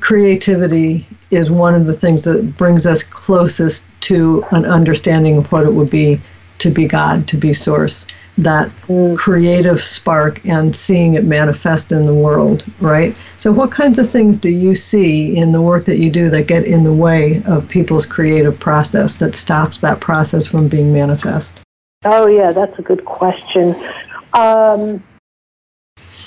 creativity 0.00 1.06
is 1.30 1.50
one 1.50 1.74
of 1.74 1.84
the 1.86 1.92
things 1.92 2.24
that 2.24 2.56
brings 2.56 2.86
us 2.86 3.02
closest 3.02 3.84
to 4.08 4.42
an 4.52 4.64
understanding 4.64 5.36
of 5.36 5.52
what 5.52 5.64
it 5.64 5.74
would 5.74 5.90
be 5.90 6.18
to 6.60 6.70
be 6.70 6.86
God, 6.86 7.28
to 7.28 7.36
be 7.36 7.52
Source. 7.52 8.06
That 8.38 8.72
creative 9.16 9.84
spark 9.84 10.44
and 10.46 10.74
seeing 10.74 11.14
it 11.14 11.24
manifest 11.24 11.92
in 11.92 12.06
the 12.06 12.14
world, 12.14 12.64
right? 12.80 13.14
So, 13.38 13.52
what 13.52 13.70
kinds 13.70 13.98
of 13.98 14.10
things 14.10 14.38
do 14.38 14.48
you 14.48 14.74
see 14.74 15.36
in 15.36 15.52
the 15.52 15.60
work 15.60 15.84
that 15.84 15.98
you 15.98 16.10
do 16.10 16.30
that 16.30 16.46
get 16.46 16.64
in 16.64 16.82
the 16.82 16.92
way 16.92 17.42
of 17.44 17.68
people's 17.68 18.06
creative 18.06 18.58
process 18.58 19.16
that 19.16 19.34
stops 19.34 19.78
that 19.78 20.00
process 20.00 20.46
from 20.46 20.68
being 20.68 20.92
manifest? 20.92 21.60
Oh, 22.04 22.26
yeah, 22.26 22.52
that's 22.52 22.78
a 22.78 22.82
good 22.82 23.04
question. 23.04 23.76
Um, 24.32 25.04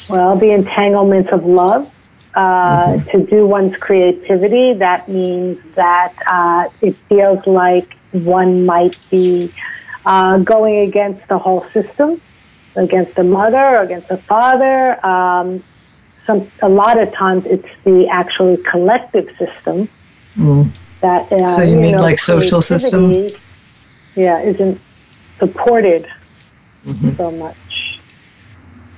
well, 0.09 0.37
the 0.37 0.51
entanglements 0.51 1.31
of 1.31 1.43
love. 1.43 1.91
Uh, 2.35 2.99
To 3.11 3.25
do 3.25 3.47
one's 3.47 3.77
creativity, 3.77 4.73
that 4.73 5.07
means 5.07 5.57
that 5.75 6.13
uh, 6.27 6.67
it 6.81 6.93
feels 7.07 7.47
like 7.47 7.93
one 8.11 8.65
might 8.65 8.97
be 9.09 9.51
uh, 10.05 10.37
going 10.39 10.79
against 10.87 11.27
the 11.29 11.37
whole 11.37 11.65
system, 11.73 12.21
against 12.77 13.15
the 13.15 13.23
mother, 13.23 13.77
against 13.81 14.07
the 14.07 14.21
father. 14.27 15.03
Um, 15.05 15.63
some, 16.27 16.51
a 16.61 16.69
lot 16.69 16.99
of 17.01 17.13
times 17.13 17.43
it's 17.45 17.67
the 17.83 18.07
actually 18.11 18.57
collective 18.69 19.27
system 19.39 19.89
Mm. 20.37 20.73
that. 21.01 21.31
Uh, 21.31 21.47
So 21.47 21.63
you 21.63 21.77
mean 21.77 21.93
know, 21.93 22.01
like 22.01 22.19
social 22.19 22.61
system? 22.61 23.11
Yeah, 24.15 24.41
isn't 24.43 24.81
supported 25.39 26.05
Mhm. 26.85 27.17
so 27.17 27.31
much, 27.31 28.01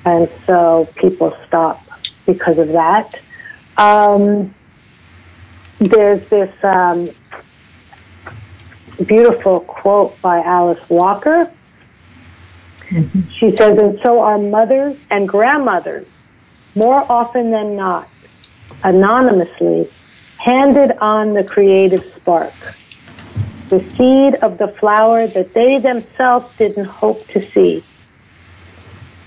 and 0.06 0.28
so 0.48 0.92
people 0.96 1.34
stop 1.48 1.88
because 2.26 2.58
of 2.58 2.70
that. 2.70 3.10
Um, 3.78 4.54
there's 5.80 6.28
this 6.30 6.50
um, 6.64 7.12
beautiful 9.06 9.62
quote 9.62 10.20
by 10.22 10.42
Alice 10.42 10.90
Walker. 10.90 11.52
Mm-hmm. 12.90 13.30
She 13.30 13.56
says, 13.56 13.78
and 13.78 14.00
so 14.02 14.22
our 14.22 14.38
mothers 14.38 14.98
and 15.10 15.28
grandmothers, 15.28 16.08
more 16.76 17.06
often 17.12 17.52
than 17.52 17.76
not, 17.76 18.08
anonymously, 18.84 19.90
handed 20.38 20.98
on 21.00 21.34
the 21.34 21.44
creative 21.44 22.04
spark, 22.16 22.54
the 23.70 23.80
seed 23.92 24.36
of 24.36 24.58
the 24.58 24.70
flower 24.80 25.28
that 25.28 25.54
they 25.54 25.80
themselves 25.80 26.56
didn't 26.58 26.86
hope 26.86 27.28
to 27.28 27.42
see. 27.42 27.84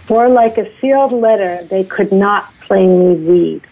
Or 0.08 0.28
like 0.28 0.58
a 0.58 0.68
sealed 0.80 1.12
letter 1.12 1.62
they 1.64 1.84
could 1.84 2.10
not 2.10 2.52
plainly 2.60 3.16
read. 3.16 3.62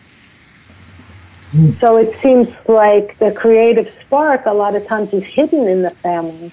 So 1.80 1.96
it 1.96 2.10
seems 2.22 2.48
like 2.66 3.18
the 3.18 3.32
creative 3.32 3.86
spark 4.04 4.46
a 4.46 4.52
lot 4.52 4.74
of 4.76 4.86
times 4.86 5.08
is 5.12 5.22
hidden 5.34 5.66
in 5.68 5.82
the 5.82 5.90
family. 6.02 6.52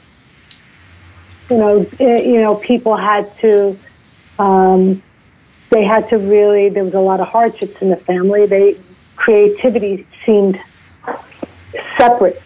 You 1.50 1.58
know, 1.58 1.89
eh, 2.00 2.22
you 2.24 2.41
know, 2.41 2.56
people 2.56 2.96
had 2.96 3.32
to, 3.41 3.80
um, 4.39 5.02
they 5.72 5.84
had 5.84 6.10
to 6.10 6.18
really. 6.18 6.70
There 6.70 6.84
was 6.84 6.93
a 6.93 7.00
lot 7.00 7.20
of 7.20 7.28
hardships 7.28 7.76
in 7.82 7.89
the 7.89 7.98
family. 7.98 8.46
They 8.46 8.78
creativity 9.16 10.08
seemed 10.26 10.58
separate 12.00 12.41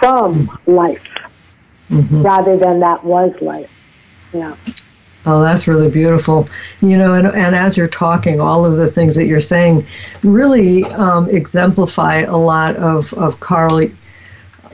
from 0.00 0.50
life, 0.66 0.98
Mhm. 1.90 2.24
rather 2.24 2.56
than 2.56 2.80
that 2.80 3.04
was 3.04 3.32
life. 3.40 3.70
Yeah. 4.32 4.54
Oh, 5.26 5.42
that's 5.42 5.66
really 5.66 5.90
beautiful. 5.90 6.48
You 6.80 6.96
know, 6.96 7.14
and, 7.14 7.26
and 7.26 7.54
as 7.54 7.76
you're 7.76 7.88
talking, 7.88 8.40
all 8.40 8.64
of 8.64 8.76
the 8.76 8.90
things 8.90 9.16
that 9.16 9.26
you're 9.26 9.40
saying 9.40 9.86
really 10.22 10.84
um, 10.84 11.28
exemplify 11.28 12.20
a 12.20 12.36
lot 12.36 12.76
of, 12.76 13.12
of 13.14 13.38
Carl 13.40 13.88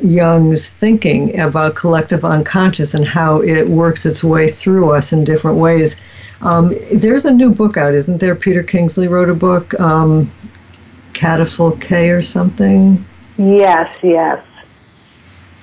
Jung's 0.01 0.71
thinking 0.71 1.39
about 1.41 1.75
collective 1.75 2.25
unconscious 2.25 2.95
and 2.95 3.07
how 3.07 3.41
it 3.43 3.69
works 3.69 4.07
its 4.07 4.23
way 4.23 4.49
through 4.49 4.93
us 4.93 5.13
in 5.13 5.25
different 5.25 5.59
ways. 5.59 5.97
Um, 6.41 6.77
there's 6.93 7.25
a 7.25 7.31
new 7.31 7.51
book 7.51 7.77
out, 7.77 7.95
isn't 7.95 8.19
there? 8.19 8.35
Peter 8.35 8.63
Kingsley 8.63 9.09
wrote 9.09 9.31
a 9.31 9.35
book, 9.35 9.79
um, 9.81 10.31
Catafalque 11.15 12.15
or 12.15 12.23
something. 12.23 13.05
Yes, 13.39 13.97
yes. 14.03 14.45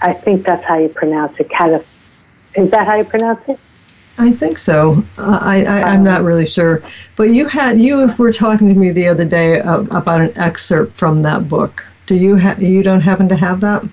I 0.01 0.13
think 0.13 0.45
that's 0.45 0.63
how 0.63 0.77
you 0.79 0.89
pronounce 0.89 1.39
it. 1.39 1.49
Cataf- 1.49 1.85
Is 2.55 2.71
that 2.71 2.87
how 2.87 2.95
you 2.95 3.03
pronounce 3.03 3.47
it? 3.47 3.59
I 4.17 4.31
think 4.31 4.57
so. 4.57 5.03
Uh, 5.17 5.39
I, 5.41 5.63
I 5.63 5.81
I'm 5.83 6.03
not 6.03 6.23
really 6.23 6.45
sure, 6.45 6.83
but 7.15 7.23
you 7.23 7.47
had 7.47 7.79
you 7.81 8.13
were 8.17 8.33
talking 8.33 8.67
to 8.69 8.75
me 8.75 8.91
the 8.91 9.07
other 9.07 9.25
day 9.25 9.59
about 9.59 10.21
an 10.21 10.37
excerpt 10.37 10.97
from 10.97 11.21
that 11.23 11.47
book. 11.49 11.83
Do 12.05 12.15
you 12.15 12.37
ha- 12.37 12.57
you 12.59 12.83
don't 12.83 13.01
happen 13.01 13.29
to 13.29 13.35
have 13.35 13.61
that? 13.61 13.83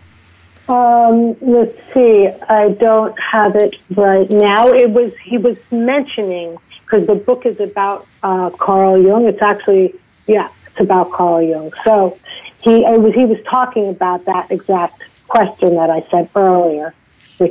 Um, 0.69 1.37
let's 1.41 1.79
see. 1.95 2.29
I 2.49 2.71
don't 2.79 3.19
have 3.19 3.57
it 3.57 3.77
right 3.91 4.29
now. 4.31 4.69
It 4.69 4.91
was 4.91 5.16
he 5.23 5.39
was 5.39 5.59
mentioning 5.71 6.59
because 6.83 7.07
the 7.07 7.14
book 7.14 7.47
is 7.47 7.59
about 7.61 8.07
uh, 8.23 8.51
Carl 8.51 9.03
Jung. 9.03 9.27
It's 9.27 9.41
actually 9.41 9.95
yeah, 10.27 10.51
it's 10.66 10.81
about 10.81 11.12
Carl 11.12 11.43
Jung. 11.43 11.73
So 11.85 12.19
he 12.62 12.81
was 12.81 13.14
he 13.14 13.25
was 13.25 13.39
talking 13.49 13.89
about 13.89 14.25
that 14.27 14.51
exact 14.51 15.03
question 15.29 15.75
that 15.77 15.91
I 15.91 16.07
said 16.11 16.29
earlier. 16.35 16.95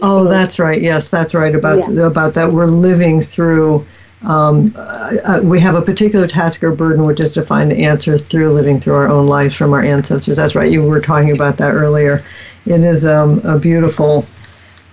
Oh, 0.02 0.28
that's 0.28 0.60
right. 0.60 0.82
Yes, 0.82 1.08
that's 1.08 1.34
right 1.34 1.56
about 1.56 1.78
Yeah. 1.90 2.06
about 2.06 2.34
that. 2.34 2.52
We're 2.52 2.68
living 2.68 3.22
through. 3.22 3.86
Um, 4.26 4.74
uh, 4.76 4.80
uh, 5.24 5.40
we 5.44 5.60
have 5.60 5.76
a 5.76 5.82
particular 5.82 6.28
task 6.28 6.64
or 6.64 6.72
burden, 6.72 7.04
which 7.04 7.20
is 7.20 7.34
to 7.36 7.46
find 7.46 7.70
the 7.70 7.86
answer 7.86 8.18
through 8.18 8.52
living 8.52 8.80
through 8.80 8.96
our 8.96 9.08
own 9.08 9.28
lives 9.28 9.56
from 9.56 9.74
our 9.74 9.82
ancestors. 9.84 10.38
That's 10.38 10.56
right. 10.56 10.72
You 10.72 10.82
were 10.82 11.00
talking 11.00 11.32
about 11.32 11.58
that 11.58 11.72
earlier. 11.74 12.24
It 12.66 12.82
is 12.82 13.06
um, 13.06 13.40
a 13.46 13.60
beautiful 13.60 14.26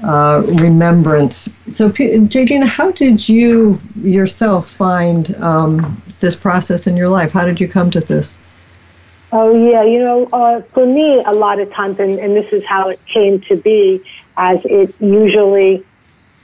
uh, 0.02 0.42
remembrance. 0.46 1.48
So, 1.72 1.90
P- 1.90 2.10
Jadina, 2.16 2.66
how 2.66 2.90
did 2.92 3.26
you 3.26 3.78
yourself 4.02 4.70
find 4.70 5.34
um, 5.36 6.02
this 6.20 6.36
process 6.36 6.86
in 6.86 6.96
your 6.96 7.08
life? 7.08 7.32
How 7.32 7.46
did 7.46 7.58
you 7.60 7.68
come 7.68 7.90
to 7.92 8.00
this? 8.00 8.36
Oh 9.32 9.52
yeah, 9.52 9.82
you 9.82 9.98
know, 9.98 10.28
uh, 10.32 10.62
for 10.74 10.86
me, 10.86 11.22
a 11.26 11.32
lot 11.32 11.58
of 11.58 11.72
times, 11.72 11.98
and, 11.98 12.20
and 12.20 12.36
this 12.36 12.52
is 12.52 12.62
how 12.64 12.90
it 12.90 13.00
came 13.06 13.40
to 13.48 13.56
be, 13.56 14.04
as 14.36 14.60
it 14.64 14.94
usually 15.00 15.84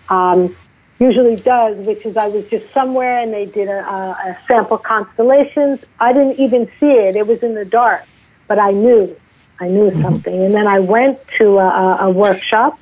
um, 0.09 0.55
usually 0.99 1.37
does, 1.37 1.87
which 1.87 2.05
is 2.05 2.17
I 2.17 2.29
was 2.29 2.45
just 2.47 2.73
somewhere 2.73 3.19
and 3.21 3.33
they 3.33 3.47
did 3.47 3.69
a, 3.69 3.85
a, 3.89 4.11
a 4.11 4.39
sample 4.47 4.79
constellations. 4.79 5.81
I 5.99 6.13
didn't 6.13 6.39
even 6.39 6.71
see 6.79 6.93
it; 6.93 7.17
it 7.17 7.27
was 7.27 7.43
in 7.43 7.55
the 7.55 7.65
dark, 7.65 8.05
but 8.47 8.59
I 8.59 8.71
knew, 8.71 9.17
I 9.59 9.69
knew 9.69 9.91
something. 10.03 10.43
And 10.43 10.53
then 10.53 10.67
I 10.67 10.79
went 10.79 11.19
to 11.39 11.59
a, 11.59 11.69
a, 11.69 11.97
a 12.07 12.11
workshop, 12.11 12.79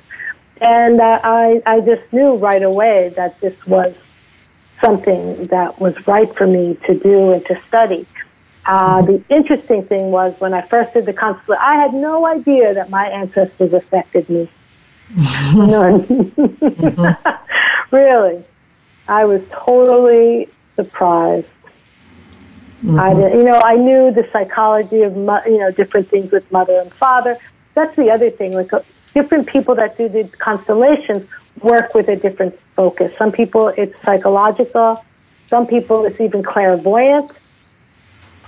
and 0.61 0.99
uh, 0.99 1.19
I 1.23 1.61
I 1.65 1.79
just 1.81 2.11
knew 2.11 2.35
right 2.35 2.63
away 2.63 3.13
that 3.15 3.39
this 3.39 3.55
was 3.67 3.95
something 4.81 5.43
that 5.45 5.79
was 5.79 5.95
right 6.07 6.33
for 6.35 6.47
me 6.47 6.77
to 6.85 6.93
do 6.93 7.31
and 7.31 7.45
to 7.45 7.61
study. 7.67 8.05
Uh, 8.65 9.01
the 9.01 9.23
interesting 9.29 9.83
thing 9.83 10.11
was 10.11 10.39
when 10.39 10.53
I 10.53 10.61
first 10.61 10.93
did 10.93 11.05
the 11.05 11.13
constellation, 11.13 11.63
I 11.63 11.75
had 11.75 11.93
no 11.93 12.27
idea 12.27 12.73
that 12.75 12.89
my 12.89 13.07
ancestors 13.07 13.73
affected 13.73 14.29
me. 14.29 14.49
None. 15.15 16.03
Mm-hmm. 16.03 17.95
really. 17.95 18.43
I 19.07 19.25
was 19.25 19.41
totally 19.51 20.49
surprised. 20.75 21.47
I 22.81 22.83
mm-hmm. 22.83 23.19
did, 23.19 23.33
you 23.33 23.43
know, 23.43 23.59
I 23.63 23.75
knew 23.75 24.11
the 24.11 24.27
psychology 24.31 25.01
of, 25.01 25.17
mo- 25.17 25.41
you 25.45 25.57
know, 25.57 25.71
different 25.71 26.09
things 26.09 26.31
with 26.31 26.49
mother 26.51 26.79
and 26.79 26.93
father. 26.93 27.37
That's 27.73 27.93
the 27.95 28.09
other 28.09 28.29
thing. 28.29 28.53
Like 28.53 28.71
uh, 28.71 28.81
different 29.13 29.47
people 29.47 29.75
that 29.75 29.97
do 29.97 30.07
the 30.07 30.23
constellations 30.37 31.27
work 31.61 31.93
with 31.93 32.07
a 32.07 32.15
different 32.15 32.57
focus. 32.75 33.15
Some 33.17 33.31
people 33.31 33.67
it's 33.69 33.99
psychological. 34.03 35.03
Some 35.49 35.67
people 35.67 36.05
it's 36.05 36.21
even 36.21 36.43
clairvoyant. 36.43 37.31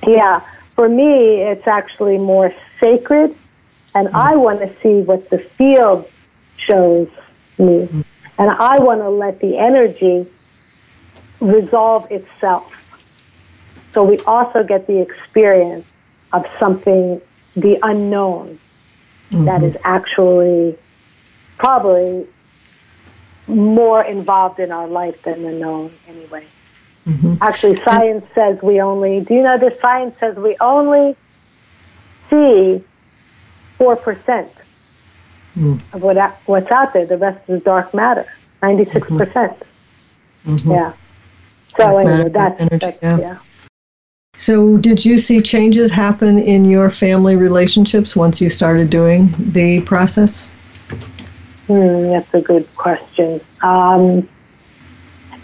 Yeah, 0.07 0.41
for 0.75 0.87
me, 0.87 1.41
it's 1.41 1.67
actually 1.67 2.17
more 2.17 2.53
sacred, 2.79 3.35
and 3.93 4.07
I 4.09 4.33
mm-hmm. 4.33 4.41
want 4.41 4.59
to 4.61 4.69
see 4.81 5.01
what 5.01 5.29
the 5.29 5.39
field 5.39 6.09
shows 6.67 7.09
me, 7.57 7.87
and 8.37 8.49
I 8.49 8.79
want 8.79 9.01
to 9.01 9.09
let 9.09 9.39
the 9.39 9.57
energy 9.57 10.27
resolve 11.39 12.09
itself. 12.11 12.71
So 13.93 14.03
we 14.03 14.17
also 14.19 14.63
get 14.63 14.87
the 14.87 15.01
experience 15.01 15.85
of 16.31 16.45
something, 16.59 17.21
the 17.55 17.77
unknown, 17.83 18.59
that 19.31 19.61
mm-hmm. 19.61 19.63
is 19.65 19.77
actually 19.83 20.77
probably 21.57 22.27
more 23.47 24.03
involved 24.03 24.59
in 24.59 24.71
our 24.71 24.87
life 24.87 25.21
than 25.23 25.43
the 25.43 25.51
known, 25.51 25.93
anyway. 26.07 26.45
Mm-hmm. 27.05 27.35
Actually, 27.41 27.75
science 27.77 28.25
says 28.35 28.61
we 28.61 28.79
only, 28.81 29.21
do 29.21 29.33
you 29.33 29.41
know 29.41 29.57
this? 29.57 29.79
Science 29.79 30.15
says 30.19 30.35
we 30.35 30.55
only 30.59 31.15
see 32.29 32.83
4% 33.79 34.49
Mm. 35.57 35.81
of 35.93 36.01
what, 36.01 36.17
what's 36.45 36.71
out 36.71 36.93
there. 36.93 37.05
The 37.05 37.17
rest 37.17 37.49
is 37.49 37.61
dark 37.63 37.93
matter. 37.93 38.25
96 38.61 39.07
percent. 39.09 39.63
Mm-hmm. 40.45 40.71
Yeah. 40.71 40.93
So 41.77 41.97
anyway, 41.97 42.29
that's, 42.29 42.61
energy, 42.61 42.77
that's 42.77 43.01
yeah. 43.01 43.17
yeah. 43.17 43.37
So, 44.37 44.77
did 44.77 45.05
you 45.05 45.17
see 45.17 45.39
changes 45.39 45.91
happen 45.91 46.39
in 46.39 46.65
your 46.65 46.89
family 46.89 47.35
relationships 47.35 48.15
once 48.15 48.41
you 48.41 48.49
started 48.49 48.89
doing 48.89 49.33
the 49.37 49.81
process? 49.81 50.45
Hmm, 51.67 52.09
that's 52.09 52.33
a 52.33 52.41
good 52.41 52.67
question. 52.75 53.39
Um, 53.61 54.27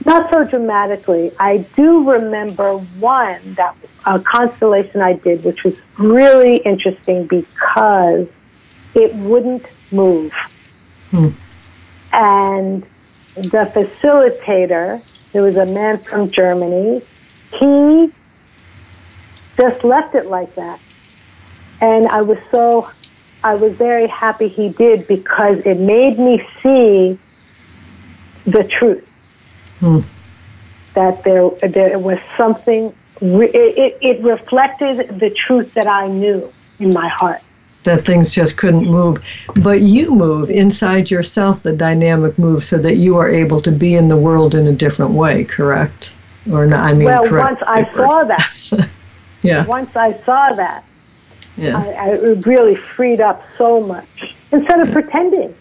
not 0.06 0.32
so 0.32 0.46
dramatically. 0.46 1.32
I 1.40 1.58
do 1.76 2.10
remember 2.10 2.78
one 3.00 3.54
that 3.54 3.76
a 4.06 4.20
constellation 4.20 5.02
I 5.02 5.14
did, 5.14 5.44
which 5.44 5.64
was 5.64 5.76
really 6.00 6.58
interesting 6.58 7.28
because 7.28 8.28
it 8.98 9.14
wouldn't 9.14 9.66
move. 9.92 10.34
Hmm. 11.12 11.30
And 12.12 12.84
the 13.36 13.72
facilitator, 13.76 15.02
who 15.32 15.44
was 15.44 15.56
a 15.56 15.68
man 15.68 16.00
from 16.00 16.32
Germany, 16.32 17.04
he 17.54 18.12
just 19.56 19.84
left 19.84 20.16
it 20.16 20.26
like 20.26 20.54
that. 20.56 20.80
And 21.80 22.08
I 22.08 22.22
was 22.22 22.40
so, 22.50 22.90
I 23.44 23.54
was 23.54 23.74
very 23.74 24.08
happy 24.08 24.48
he 24.48 24.70
did 24.70 25.08
because 25.08 25.60
it 25.60 25.80
made 25.80 26.18
me 26.18 26.44
see 26.64 27.20
the 28.46 28.64
truth. 28.64 29.08
Hmm. 29.80 30.00
That 30.96 31.24
there, 31.24 31.52
there 31.70 32.00
was 32.00 32.18
something, 32.36 32.96
it, 33.22 33.54
it, 33.54 33.98
it 34.02 34.24
reflected 34.24 35.20
the 35.20 35.30
truth 35.30 35.76
that 35.76 35.86
I 35.86 36.08
knew 36.08 36.52
in 36.80 36.90
my 36.90 37.08
heart 37.10 37.42
that 37.88 38.06
things 38.06 38.34
just 38.34 38.58
couldn't 38.58 38.86
move. 38.86 39.24
But 39.64 39.82
you 39.82 40.14
move 40.14 40.50
inside 40.50 41.10
yourself, 41.10 41.64
the 41.64 41.72
dynamic 41.72 42.38
moves 42.38 42.68
so 42.68 42.78
that 42.80 42.98
you 42.98 43.18
are 43.18 43.30
able 43.30 43.62
to 43.62 43.72
be 43.72 43.96
in 43.96 44.10
the 44.10 44.18
world 44.18 44.56
in 44.56 44.68
a 44.68 44.74
different 44.74 45.14
way, 45.14 45.46
correct? 45.46 46.14
Or 46.52 46.66
not, 46.68 46.82
I 46.82 46.94
mean, 46.94 47.06
well, 47.06 47.26
correct. 47.28 47.62
once 47.62 47.64
I 47.66 47.94
saw 47.94 48.24
that, 48.34 48.90
yeah. 49.42 49.66
Once 49.66 49.96
I 49.96 50.14
saw 50.24 50.54
that, 50.54 50.84
yeah. 51.56 51.78
I, 51.78 51.92
I 51.92 52.12
really 52.46 52.76
freed 52.76 53.22
up 53.22 53.42
so 53.58 53.82
much. 53.82 54.36
Instead 54.52 54.82
of 54.82 54.90
yeah. 54.90 54.94
pretending, 54.94 55.56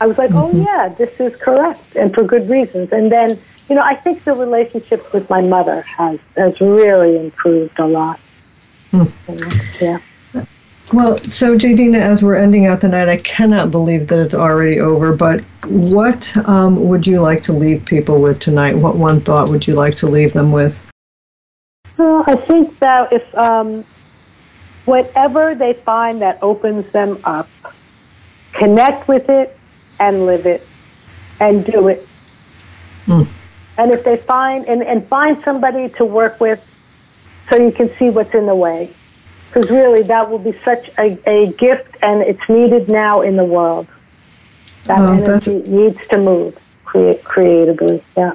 I 0.00 0.06
was 0.06 0.16
like, 0.16 0.30
oh, 0.30 0.48
mm-hmm. 0.48 0.62
oh 0.62 0.64
yeah, 0.64 0.88
this 0.88 1.20
is 1.20 1.36
correct, 1.36 1.94
and 1.94 2.12
for 2.14 2.24
good 2.24 2.48
reasons. 2.48 2.90
And 2.90 3.12
then, 3.12 3.38
you 3.68 3.74
know, 3.74 3.82
I 3.82 3.96
think 3.96 4.24
the 4.24 4.32
relationship 4.32 5.12
with 5.12 5.28
my 5.28 5.42
mother 5.42 5.82
has 5.82 6.18
has 6.36 6.58
really 6.60 7.18
improved 7.18 7.78
a 7.78 7.86
lot. 7.86 8.18
Mm. 8.92 9.80
yeah. 9.80 10.00
Well, 10.92 11.16
so 11.18 11.56
Jadina, 11.56 12.00
as 12.00 12.22
we're 12.22 12.34
ending 12.34 12.66
out 12.66 12.80
the 12.80 12.88
night, 12.88 13.08
I 13.08 13.16
cannot 13.18 13.70
believe 13.70 14.08
that 14.08 14.18
it's 14.18 14.34
already 14.34 14.80
over. 14.80 15.14
But 15.14 15.40
what 15.66 16.36
um, 16.48 16.88
would 16.88 17.06
you 17.06 17.20
like 17.20 17.42
to 17.42 17.52
leave 17.52 17.84
people 17.84 18.20
with 18.20 18.40
tonight? 18.40 18.76
What 18.76 18.96
one 18.96 19.20
thought 19.20 19.48
would 19.50 19.66
you 19.66 19.74
like 19.74 19.94
to 19.96 20.08
leave 20.08 20.32
them 20.32 20.50
with? 20.50 20.80
Well, 21.96 22.24
I 22.26 22.34
think 22.34 22.76
that 22.80 23.12
if 23.12 23.34
um, 23.36 23.84
whatever 24.84 25.54
they 25.54 25.74
find 25.74 26.20
that 26.22 26.38
opens 26.42 26.90
them 26.90 27.20
up, 27.22 27.48
connect 28.52 29.06
with 29.06 29.28
it 29.28 29.56
and 30.00 30.26
live 30.26 30.44
it 30.46 30.66
and 31.38 31.64
do 31.64 31.86
it. 31.86 32.08
Mm. 33.06 33.28
And 33.78 33.94
if 33.94 34.02
they 34.02 34.16
find 34.16 34.66
and, 34.66 34.82
and 34.82 35.06
find 35.06 35.40
somebody 35.44 35.88
to 35.90 36.04
work 36.04 36.40
with 36.40 36.60
so 37.48 37.56
you 37.56 37.70
can 37.70 37.94
see 37.96 38.10
what's 38.10 38.34
in 38.34 38.46
the 38.46 38.54
way 38.54 38.92
because 39.52 39.70
really 39.70 40.02
that 40.02 40.30
will 40.30 40.38
be 40.38 40.56
such 40.64 40.90
a, 40.98 41.18
a 41.28 41.52
gift 41.54 41.96
and 42.02 42.22
it's 42.22 42.48
needed 42.48 42.88
now 42.88 43.22
in 43.22 43.34
the 43.36 43.44
world. 43.44 43.88
That 44.84 45.00
energy 45.00 45.56
needs 45.68 46.06
to 46.08 46.18
move 46.18 46.56
create, 46.84 47.24
creatively. 47.24 48.04
Yeah. 48.16 48.34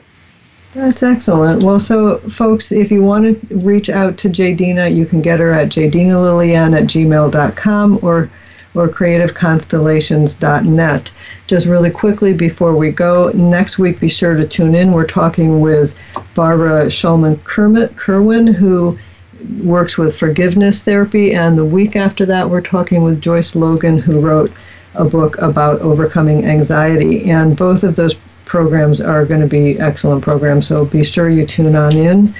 That's 0.73 1.01
excellent. 1.03 1.63
Well, 1.63 1.79
so 1.79 2.17
folks, 2.17 2.73
if 2.73 2.91
you 2.91 3.01
want 3.01 3.49
to 3.49 3.55
reach 3.57 3.89
out 3.89 4.17
to 4.19 4.29
Jadina, 4.29 4.93
you 4.93 5.05
can 5.05 5.21
get 5.21 5.39
her 5.39 5.53
at 5.53 5.69
jadinalilien 5.69 6.77
at 6.77 6.83
gmail.com 6.85 7.99
or 8.01 8.29
or 8.73 8.89
creativeconstellations.net. 8.89 11.13
Just 11.47 11.65
really 11.65 11.89
quickly 11.89 12.33
before 12.33 12.75
we 12.75 12.91
go, 12.91 13.31
next 13.33 13.79
week 13.79 14.01
be 14.01 14.09
sure 14.09 14.35
to 14.35 14.45
tune 14.45 14.75
in. 14.75 14.91
We're 14.91 15.07
talking 15.07 15.61
with 15.61 15.95
Barbara 16.33 16.87
Schulman 16.87 17.41
Kerwin, 17.45 18.47
who 18.47 18.99
works 19.63 19.97
with 19.97 20.17
forgiveness 20.17 20.83
therapy. 20.83 21.33
And 21.33 21.57
the 21.57 21.65
week 21.65 21.95
after 21.95 22.25
that, 22.27 22.49
we're 22.49 22.61
talking 22.61 23.03
with 23.03 23.21
Joyce 23.21 23.55
Logan, 23.55 23.97
who 23.97 24.19
wrote 24.19 24.51
a 24.95 25.05
book 25.05 25.37
about 25.39 25.81
overcoming 25.81 26.45
anxiety. 26.45 27.29
And 27.29 27.55
both 27.57 27.83
of 27.83 27.95
those 27.95 28.15
programs 28.45 29.01
are 29.01 29.25
going 29.25 29.41
to 29.41 29.47
be 29.47 29.79
excellent 29.79 30.23
programs. 30.23 30.67
So 30.67 30.85
be 30.85 31.03
sure 31.03 31.29
you 31.29 31.45
tune 31.45 31.75
on 31.75 31.95
in. 31.95 32.35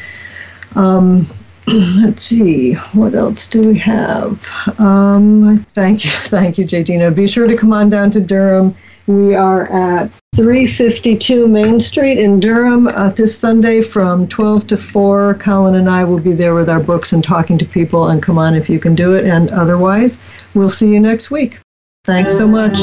Um, 0.76 1.26
let's 1.68 2.26
see, 2.26 2.74
what 2.94 3.16
else 3.16 3.48
do 3.48 3.62
we 3.62 3.78
have? 3.80 4.40
Um, 4.80 5.66
thank 5.74 6.06
you, 6.06 6.12
thank 6.30 6.58
you, 6.58 6.66
Jadina. 6.66 7.14
Be 7.14 7.28
sure 7.28 7.48
to 7.48 7.58
come 7.58 7.74
on 7.74 7.90
down 7.90 8.12
to 8.12 8.20
Durham. 8.20 8.76
We 9.08 9.36
are 9.36 9.72
at 9.72 10.12
352 10.36 11.48
Main 11.48 11.80
Street 11.80 12.20
in 12.20 12.42
Durham 12.42 12.88
uh, 12.88 13.10
this 13.10 13.38
Sunday 13.38 13.82
from 13.82 14.28
12 14.28 14.68
to 14.68 14.78
4. 14.78 15.36
Colin 15.36 15.76
and 15.76 15.90
I 15.90 16.04
will 16.04 16.20
be 16.20 16.34
there 16.34 16.54
with 16.54 16.68
our 16.68 16.82
books 16.82 17.14
and 17.14 17.24
talking 17.24 17.58
to 17.58 17.66
people. 17.66 18.10
And 18.10 18.22
come 18.22 18.38
on 18.38 18.54
if 18.54 18.70
you 18.70 18.78
can 18.78 18.96
do 18.96 19.16
it. 19.16 19.24
And 19.24 19.50
otherwise, 19.52 20.18
we'll 20.54 20.70
see 20.70 20.90
you 20.90 21.00
next 21.00 21.32
week. 21.32 21.60
Thanks 22.04 22.36
so 22.36 22.48
much. 22.48 22.78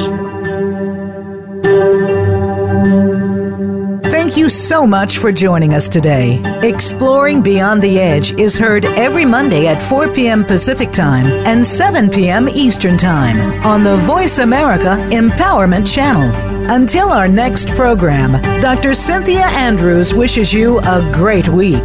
Thank 4.33 4.45
you 4.45 4.49
so 4.49 4.87
much 4.87 5.18
for 5.18 5.30
joining 5.30 5.74
us 5.74 5.91
today. 5.91 6.41
Exploring 6.62 7.43
Beyond 7.43 7.83
the 7.83 8.01
Edge 8.01 8.33
is 8.41 8.57
heard 8.57 8.87
every 8.87 9.26
Monday 9.26 9.66
at 9.66 9.83
4 9.83 10.09
p.m. 10.14 10.43
Pacific 10.43 10.91
Time 10.91 11.26
and 11.47 11.66
7 11.66 12.09
p.m. 12.09 12.49
Eastern 12.49 12.97
Time 12.97 13.39
on 13.66 13.85
the 13.85 13.97
Voice 14.07 14.39
America 14.39 14.97
Empowerment 15.11 15.87
Channel. 15.87 16.33
Until 16.70 17.11
our 17.11 17.28
next 17.28 17.68
program, 17.74 18.41
Dr. 18.62 18.95
Cynthia 18.95 19.45
Andrews 19.45 20.14
wishes 20.14 20.51
you 20.51 20.78
a 20.78 21.07
great 21.12 21.49
week. 21.49 21.85